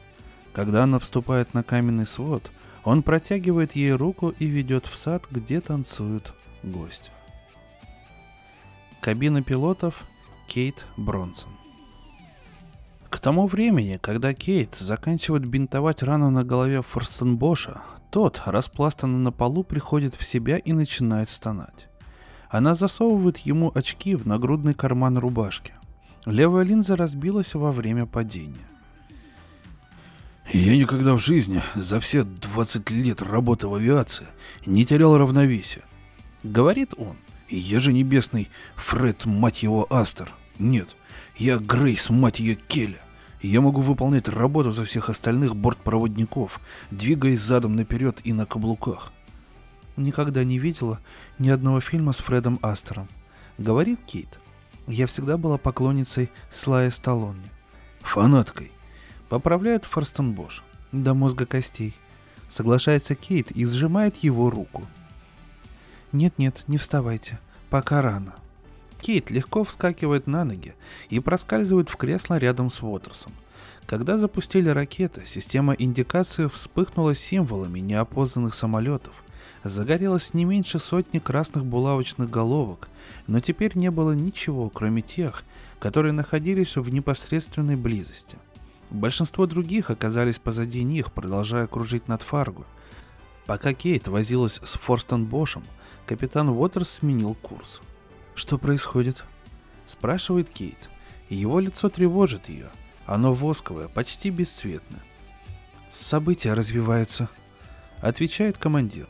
[0.52, 2.52] Когда она вступает на каменный свод,
[2.84, 6.34] он протягивает ей руку и ведет в сад, где танцуют
[6.64, 7.12] гости.
[9.02, 10.04] Кабина пилотов
[10.48, 11.52] Кейт Бронсон.
[13.10, 19.64] К тому времени, когда Кейт заканчивает бинтовать рану на голове Форстенбоша, тот, распластанный на полу,
[19.64, 21.88] приходит в себя и начинает стонать.
[22.50, 25.74] Она засовывает ему очки в нагрудный карман рубашки.
[26.26, 28.68] Левая линза разбилась во время падения.
[30.54, 34.28] Я никогда в жизни за все 20 лет работы в авиации
[34.66, 35.84] не терял равновесия.
[36.44, 37.16] Говорит он.
[37.50, 40.34] Я же небесный Фред, мать его, Астер.
[40.60, 40.90] Нет,
[41.38, 43.00] я Грейс, мать ее, Келли.
[43.42, 46.60] Я могу выполнять работу за всех остальных бортпроводников,
[46.92, 49.14] двигаясь задом наперед и на каблуках.
[49.96, 51.00] Никогда не видела
[51.40, 53.08] ни одного фильма с Фредом Астером.
[53.58, 54.40] Говорит Кейт.
[54.88, 57.52] Я всегда была поклонницей Слая Сталлоне.
[58.02, 58.72] Фанаткой.
[59.32, 60.62] Поправляет Форстенбош.
[60.92, 61.96] До мозга костей.
[62.50, 64.86] Соглашается Кейт и сжимает его руку.
[66.12, 67.40] Нет-нет, не вставайте.
[67.70, 68.36] Пока рано.
[69.00, 70.76] Кейт легко вскакивает на ноги
[71.08, 73.32] и проскальзывает в кресло рядом с Уотерсом.
[73.86, 79.14] Когда запустили ракеты, система индикации вспыхнула символами неопознанных самолетов.
[79.64, 82.90] Загорелось не меньше сотни красных булавочных головок,
[83.28, 85.46] но теперь не было ничего, кроме тех,
[85.80, 88.38] которые находились в непосредственной близости–
[88.92, 92.66] Большинство других оказались позади них, продолжая кружить над Фарго.
[93.46, 95.64] Пока Кейт возилась с Форстон Бошем,
[96.06, 97.82] капитан Уотерс сменил курс.
[98.36, 99.24] «Что происходит?»–
[99.86, 100.90] спрашивает Кейт.
[101.30, 102.70] Его лицо тревожит ее.
[103.06, 105.02] Оно восковое, почти бесцветное.
[105.90, 107.30] «События развиваются»,–
[108.02, 109.08] отвечает командир.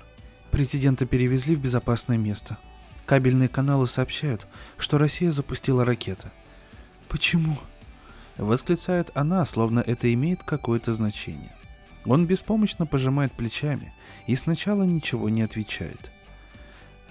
[0.52, 2.60] Президента перевезли в безопасное место.
[3.08, 4.45] Кабельные каналы сообщают,
[4.78, 6.32] что Россия запустила ракеты.
[7.10, 7.58] «Почему?»
[8.41, 11.55] Восклицает она, словно это имеет какое-то значение.
[12.05, 13.93] Он беспомощно пожимает плечами
[14.26, 16.11] и сначала ничего не отвечает.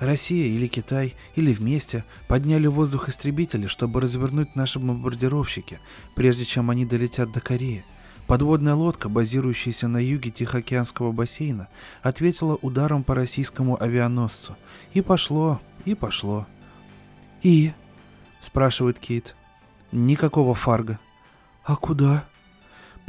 [0.01, 5.79] Россия или Китай, или вместе подняли в воздух истребители, чтобы развернуть наши бомбардировщики,
[6.17, 7.85] прежде чем они долетят до Кореи.
[8.27, 11.69] Подводная лодка, базирующаяся на юге Тихоокеанского бассейна,
[12.03, 14.57] ответила ударом по российскому авианосцу.
[14.95, 16.49] И пошло, и пошло.
[17.43, 17.73] «И?»–
[18.41, 19.37] спрашивает Кит.
[19.93, 20.99] «Никакого фарга»,
[21.65, 22.25] «А куда?»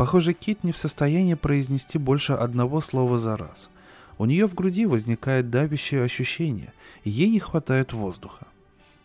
[0.01, 3.69] Похоже, Кит не в состоянии произнести больше одного слова за раз.
[4.17, 6.73] У нее в груди возникает давящее ощущение,
[7.03, 8.47] и ей не хватает воздуха.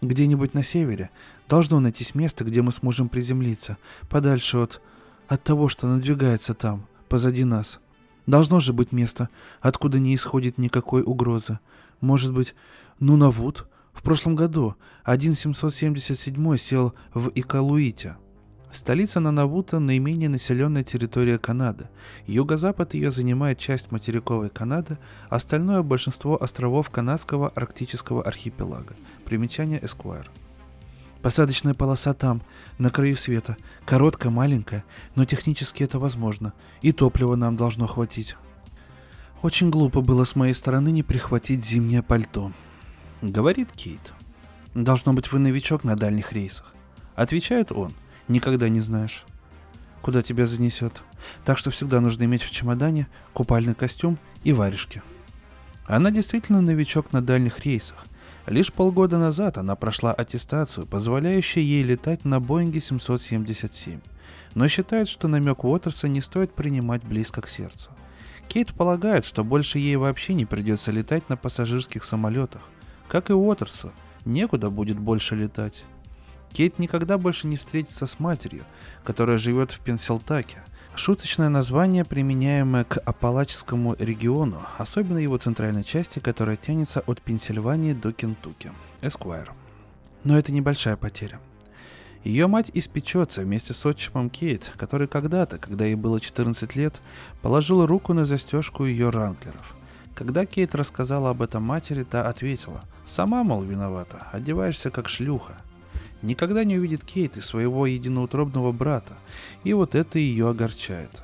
[0.01, 1.11] Где-нибудь на севере
[1.49, 3.77] должно найтись место, где мы сможем приземлиться,
[4.09, 4.81] подальше от...
[5.29, 7.79] от того, что надвигается там, позади нас.
[8.27, 9.29] Должно же быть место,
[9.61, 11.59] откуда не исходит никакой угрозы.
[12.01, 12.55] Может быть,
[13.01, 13.69] Нунавуд?
[13.93, 18.17] В прошлом году 1777 сел в Икалуите–
[18.71, 21.89] Столица Нанавута– наименее населенная территория Канады.
[22.27, 24.99] Юго-запад ее занимает часть материковой Канады,
[25.31, 28.95] остальное– большинство островов канадского арктического архипелага.
[29.25, 30.31] Примечание Эсквайр.
[31.23, 32.43] Посадочная полоса там,
[32.79, 33.57] на краю света.
[33.85, 34.85] Короткая, маленькая,
[35.15, 36.53] но технически это возможно.
[36.83, 38.37] И топлива нам должно хватить.
[39.43, 42.53] Очень глупо было с моей стороны не прихватить зимнее пальто.
[43.23, 44.13] Говорит Кейт.
[44.75, 46.75] Должно быть, вы новичок на дальних рейсах.
[47.15, 47.95] Отвечает он–
[48.29, 49.25] Никогда не знаешь.
[50.03, 51.03] куда тебя занесет.
[51.45, 55.03] Так что всегда нужно иметь в чемодане купальный костюм и варежки.
[55.87, 58.07] Она действительно новичок на дальних рейсах.
[58.47, 64.01] Лишь полгода назад она прошла аттестацию, позволяющую ей летать на Боинге 777.
[64.55, 67.91] Но считает, что намек Уотерса не стоит принимать близко к сердцу.
[68.47, 72.63] Кейт полагает, что больше ей вообще не придется летать на пассажирских самолетах.
[73.09, 73.93] Как и Уотерсу,
[74.25, 75.85] некуда будет больше летать.
[76.53, 78.65] Кейт никогда больше не встретится с матерью,
[79.05, 80.65] которая живет в Пенсилтаке.
[80.95, 88.13] Шуточное название, применяемое к Апалачскому региону, особенно его центральной части, которая тянется от Пенсильвании до
[88.13, 88.73] Кентукки.
[89.03, 89.53] Эсквайр.
[90.25, 91.39] Но это небольшая потеря.
[92.25, 97.01] Ее мать испечется вместе с отчимом Кейт, который когда-то, когда ей было 14 лет,
[97.43, 99.77] положил руку на застежку ее ранглеров.
[100.15, 105.59] Когда Кейт рассказала об этом матери, та ответила, «Сама, мол, виновата, одеваешься как шлюха
[106.23, 109.19] никогда не увидит Кейт и своего единоутробного брата,
[109.65, 111.23] и вот это ее огорчает.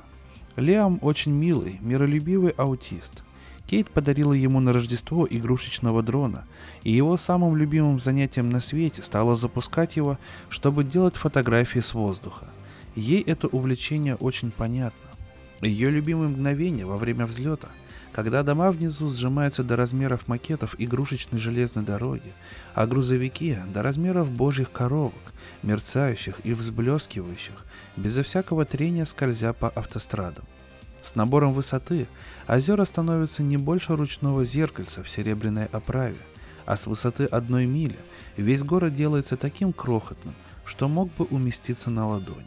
[0.55, 3.23] Лиам очень милый, миролюбивый аутист.
[3.65, 6.45] Кейт подарила ему на Рождество игрушечного дрона,
[6.83, 12.47] и его самым любимым занятием на свете стало запускать его, чтобы делать фотографии с воздуха.
[12.95, 14.99] Ей это увлечение очень понятно.
[15.61, 17.69] Ее любимые мгновения во время взлета–
[18.13, 22.33] когда дома внизу сжимаются до размеров макетов игрушечной железной дороги,
[22.75, 25.33] а грузовики до размеров божьих коровок,
[25.63, 27.65] мерцающих и взблескивающих,
[27.97, 30.45] безо всякого трения скользя по автострадам.
[31.01, 32.07] С набором высоты
[32.47, 36.19] озера становятся не больше ручного зеркальца в серебряной оправе,
[36.65, 37.97] а с высоты одной мили
[38.37, 40.35] весь город делается таким крохотным,
[40.65, 42.45] что мог бы уместиться на ладони.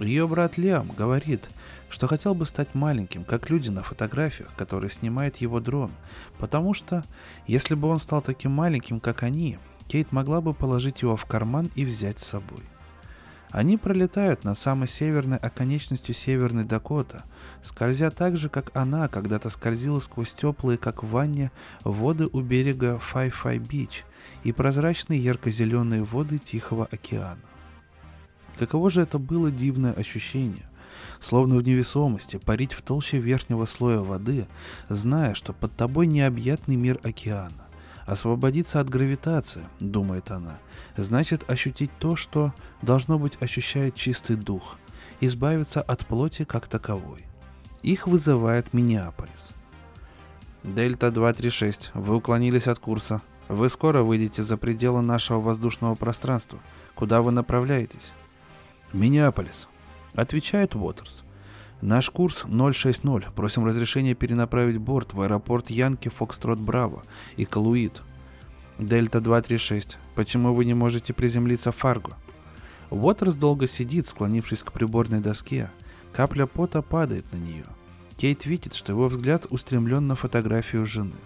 [0.00, 1.48] Ее брат Лиам говорит,
[1.96, 5.92] что хотел бы стать маленьким, как люди на фотографиях, которые снимает его дрон,
[6.38, 7.02] потому что,
[7.46, 9.56] если бы он стал таким маленьким, как они,
[9.88, 12.60] Кейт могла бы положить его в карман и взять с собой.
[13.48, 17.24] Они пролетают над самой северной оконечностью Северной Дакота,
[17.62, 21.50] скользя так же, как она когда-то скользила сквозь теплые, как в ванне,
[21.82, 24.04] воды у берега Фай-Фай-Бич
[24.44, 27.40] и прозрачные ярко-зеленые воды Тихого океана.
[28.58, 30.68] Каково же это было дивное ощущение,
[31.20, 34.46] словно в невесомости парить в толще верхнего слоя воды,
[34.88, 37.66] зная, что под тобой необъятный мир океана.
[38.06, 40.58] Освободиться от гравитации, думает она,
[40.96, 44.78] значит ощутить то, что, должно быть, ощущает чистый дух,
[45.20, 47.26] избавиться от плоти как таковой.
[47.82, 49.50] Их вызывает Миннеаполис.
[50.62, 53.22] Дельта 236, вы уклонились от курса.
[53.48, 56.58] Вы скоро выйдете за пределы нашего воздушного пространства.
[56.96, 58.12] Куда вы направляетесь?
[58.92, 59.68] Миннеаполис.
[60.16, 61.24] Отвечает Уотерс.
[61.82, 63.34] Наш курс 060.
[63.34, 67.02] Просим разрешения перенаправить борт в аэропорт Янки Фокстрот Браво
[67.36, 68.02] и Калуит.
[68.78, 69.98] Дельта 236.
[70.14, 72.16] Почему вы не можете приземлиться в Фарго?
[72.90, 75.70] Уотерс долго сидит, склонившись к приборной доске.
[76.14, 77.66] Капля пота падает на нее.
[78.16, 81.16] Кейт видит, что его взгляд устремлен на фотографию жены.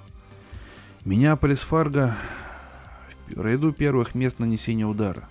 [1.05, 2.17] Миннеаполис Фарго
[3.29, 5.29] в ряду первых мест нанесения удара.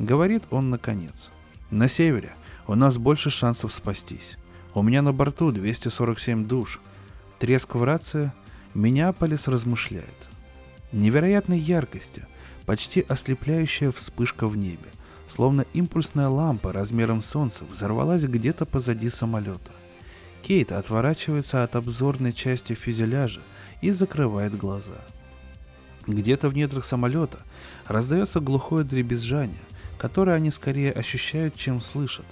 [0.00, 1.30] Говорит он наконец.
[1.70, 2.34] На севере
[2.68, 4.36] у нас больше шансов спастись.
[4.74, 6.80] У меня на борту 247 душ.
[7.38, 8.30] Треск в рации.
[8.74, 10.28] Миннеаполис размышляет.
[10.92, 12.26] Невероятной яркости,
[12.66, 14.90] почти ослепляющая вспышка в небе,
[15.26, 19.72] словно импульсная лампа размером солнца взорвалась где-то позади самолета.
[20.42, 23.40] Кейт отворачивается от обзорной части фюзеляжа
[23.80, 25.00] и закрывает глаза.
[26.06, 27.38] Где-то в недрах самолета
[27.86, 29.56] раздается глухое дребезжание,
[29.98, 32.26] которое они скорее ощущают, чем слышат,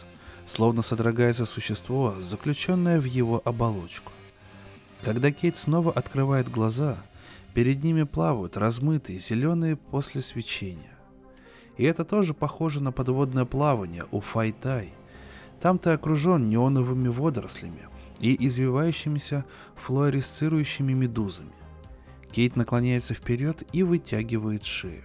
[0.46, 4.12] словно содрогается существо, заключенное в его оболочку.
[5.02, 6.96] Когда Кейт снова открывает глаза,
[7.52, 10.96] перед ними плавают размытые зеленые после свечения.
[11.76, 14.94] И это тоже похоже на подводное плавание у Файтай.
[15.60, 17.88] Там ты окружен неоновыми водорослями
[18.20, 19.44] и извивающимися
[19.74, 21.52] флуоресцирующими медузами.
[22.30, 25.04] Кейт наклоняется вперед и вытягивает шею.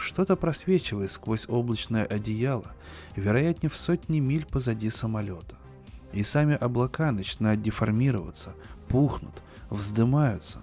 [0.00, 2.72] Что-то просвечивает сквозь облачное одеяло,
[3.16, 5.56] вероятнее в сотни миль позади самолета.
[6.14, 8.54] И сами облака начинают деформироваться,
[8.88, 10.58] пухнут, вздымаются.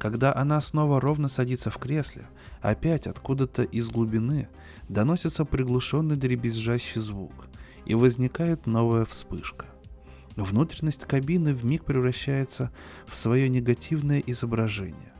[0.00, 2.26] Когда она снова ровно садится в кресле,
[2.62, 4.48] опять откуда-то из глубины
[4.88, 7.46] доносится приглушенный дребезжащий звук,
[7.86, 9.66] и возникает новая вспышка.
[10.34, 12.72] Внутренность кабины вмиг превращается
[13.06, 15.12] в свое негативное изображение.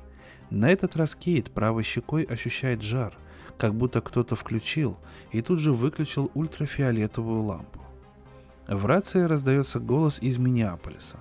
[0.50, 3.16] На этот раз Кейт правой щекой ощущает жар,
[3.58, 4.98] как будто кто-то включил
[5.32, 7.80] и тут же выключил ультрафиолетовую лампу.
[8.66, 11.20] В рации раздается голос из Миннеаполиса.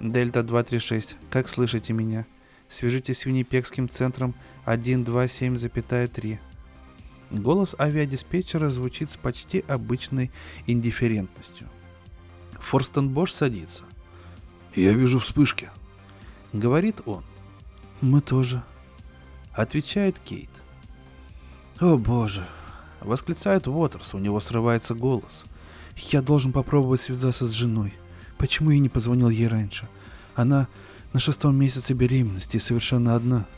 [0.00, 2.26] «Дельта 236, как слышите меня?
[2.68, 4.34] Свяжитесь с Виннипекским центром
[4.66, 6.38] 127,3».
[7.30, 10.30] Голос авиадиспетчера звучит с почти обычной
[10.66, 11.68] индифферентностью.
[12.60, 13.84] Форстенбош садится.
[14.74, 15.70] «Я вижу вспышки»,—
[16.52, 17.24] говорит он.
[18.02, 18.62] «Мы тоже»,—
[19.52, 20.50] отвечает Кейт.
[21.82, 22.46] «О боже!»—
[23.00, 25.44] восклицает Уотерс, у него срывается голос.
[25.96, 27.92] «Я должен попробовать связаться с женой.
[28.38, 29.88] Почему я не позвонил ей раньше?
[30.36, 30.68] Она
[31.12, 33.48] на шестом месяце беременности и совершенно одна».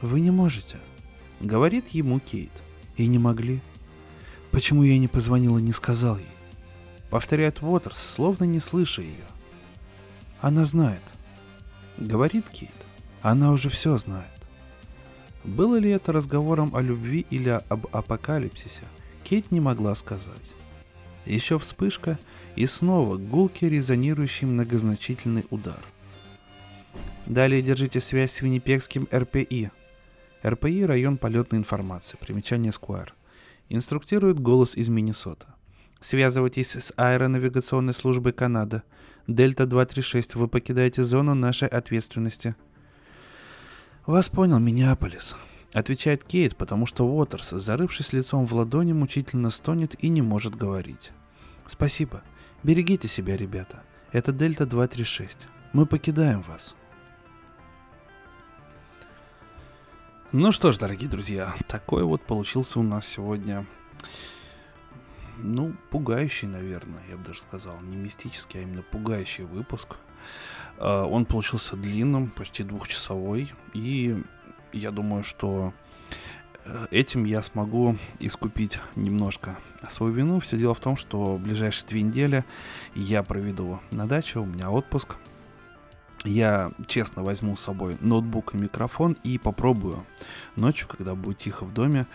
[0.00, 0.78] «Вы не можете»,—
[1.40, 2.52] говорит ему Кейт.
[2.96, 3.60] «И не могли».
[4.50, 6.26] «Почему я не позвонил и не сказал ей?»
[7.10, 9.26] Повторяет Уотерс, словно не слыша ее.
[10.40, 11.02] «Она знает»,—
[11.98, 12.74] говорит Кейт.
[13.20, 14.39] «Она уже все знает».
[15.44, 18.82] Было ли это разговором о любви или об апокалипсисе,
[19.24, 20.52] Кейт не могла сказать.
[21.24, 22.18] Еще вспышка,
[22.56, 25.80] и снова гулкий резонирующий многозначительный удар.
[27.26, 29.70] Далее держите связь с Виннипекским РПИ,
[30.44, 33.14] РПИ– район полетной информации, примечание Сквайр.
[33.68, 35.54] Инструктирует голос из Миннесота.
[36.00, 38.82] Связывайтесь с аэронавигационной службой Канады.
[39.26, 42.56] Дельта 236, вы покидаете зону нашей ответственности.
[44.10, 45.36] Вас понял, Миннеаполис.
[45.72, 51.12] Отвечает Кейт, потому что Уотерс, зарывшись лицом в ладони, мучительно стонет и не может говорить.
[51.64, 52.24] Спасибо.
[52.64, 53.84] Берегите себя, ребята.
[54.10, 55.46] Это Дельта 236.
[55.72, 56.74] Мы покидаем вас.
[60.32, 63.64] Ну что ж, дорогие друзья, такой вот получился у нас сегодня,
[65.38, 69.98] ну, пугающий, наверное, я бы даже сказал, не мистический, а именно пугающий выпуск.
[70.80, 74.22] А, он получился длинным, почти двухчасовой, и
[74.72, 75.72] я думаю, что
[76.64, 79.58] э, этим я смогу искупить немножко
[79.88, 80.40] свою вину.
[80.40, 82.44] Все дело в том, что в ближайшие две недели
[82.94, 85.16] я проведу на даче, у меня отпуск–
[86.24, 90.04] я честно возьму с собой ноутбук и микрофон и попробую
[90.60, 92.06] ночью, когда будет тихо в доме,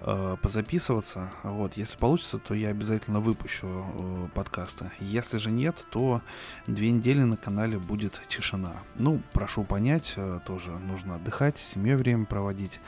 [0.00, 1.30] э, позаписываться.
[1.42, 4.90] Вот, если получится, то я обязательно выпущу э, подкасты.
[4.98, 6.22] Если же нет, то
[6.66, 8.72] две недели на канале будет тишина.
[8.96, 12.80] Ну, прошу понять, э, тоже нужно отдыхать, с семьей время проводить.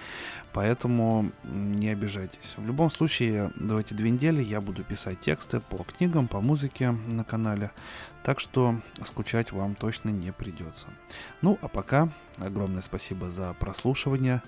[0.52, 2.54] Поэтому не обижайтесь.
[2.56, 7.24] В любом случае, эти две недели я буду писать тексты по книгам, по музыке на
[7.24, 7.70] канале.
[8.22, 10.88] Так что скучать вам точно не придется.
[11.40, 12.08] Ну, а пока
[12.38, 14.42] огромное спасибо за прослушивание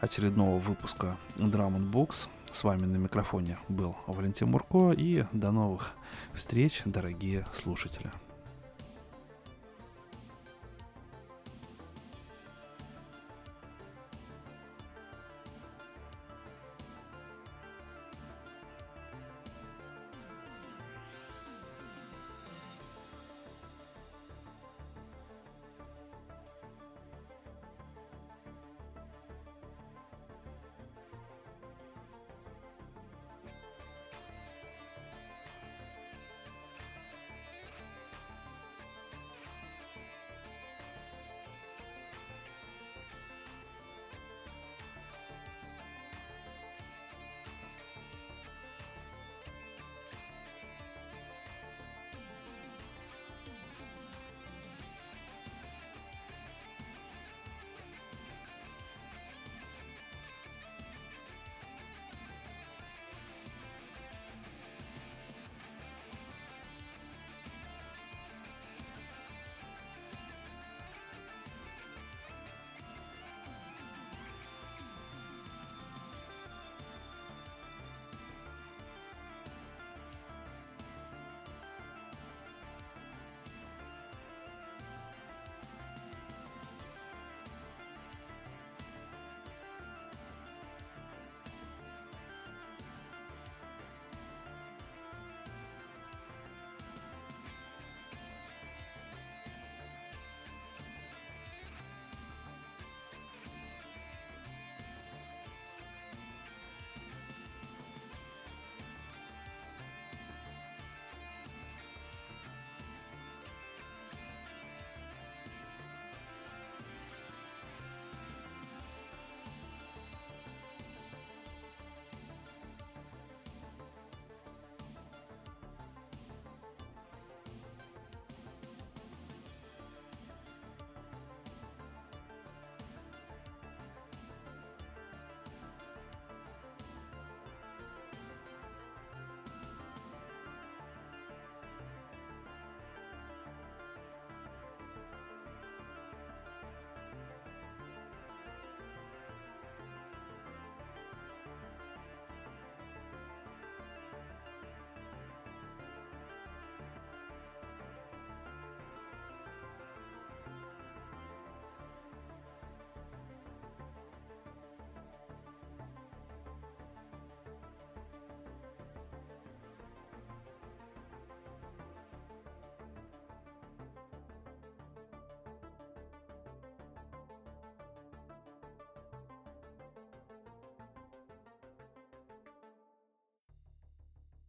[0.00, 2.28] очередного выпуска Drum Books.
[2.50, 5.92] С вами на микрофоне был Валентин Мурко и до новых
[6.34, 8.10] встреч, дорогие слушатели.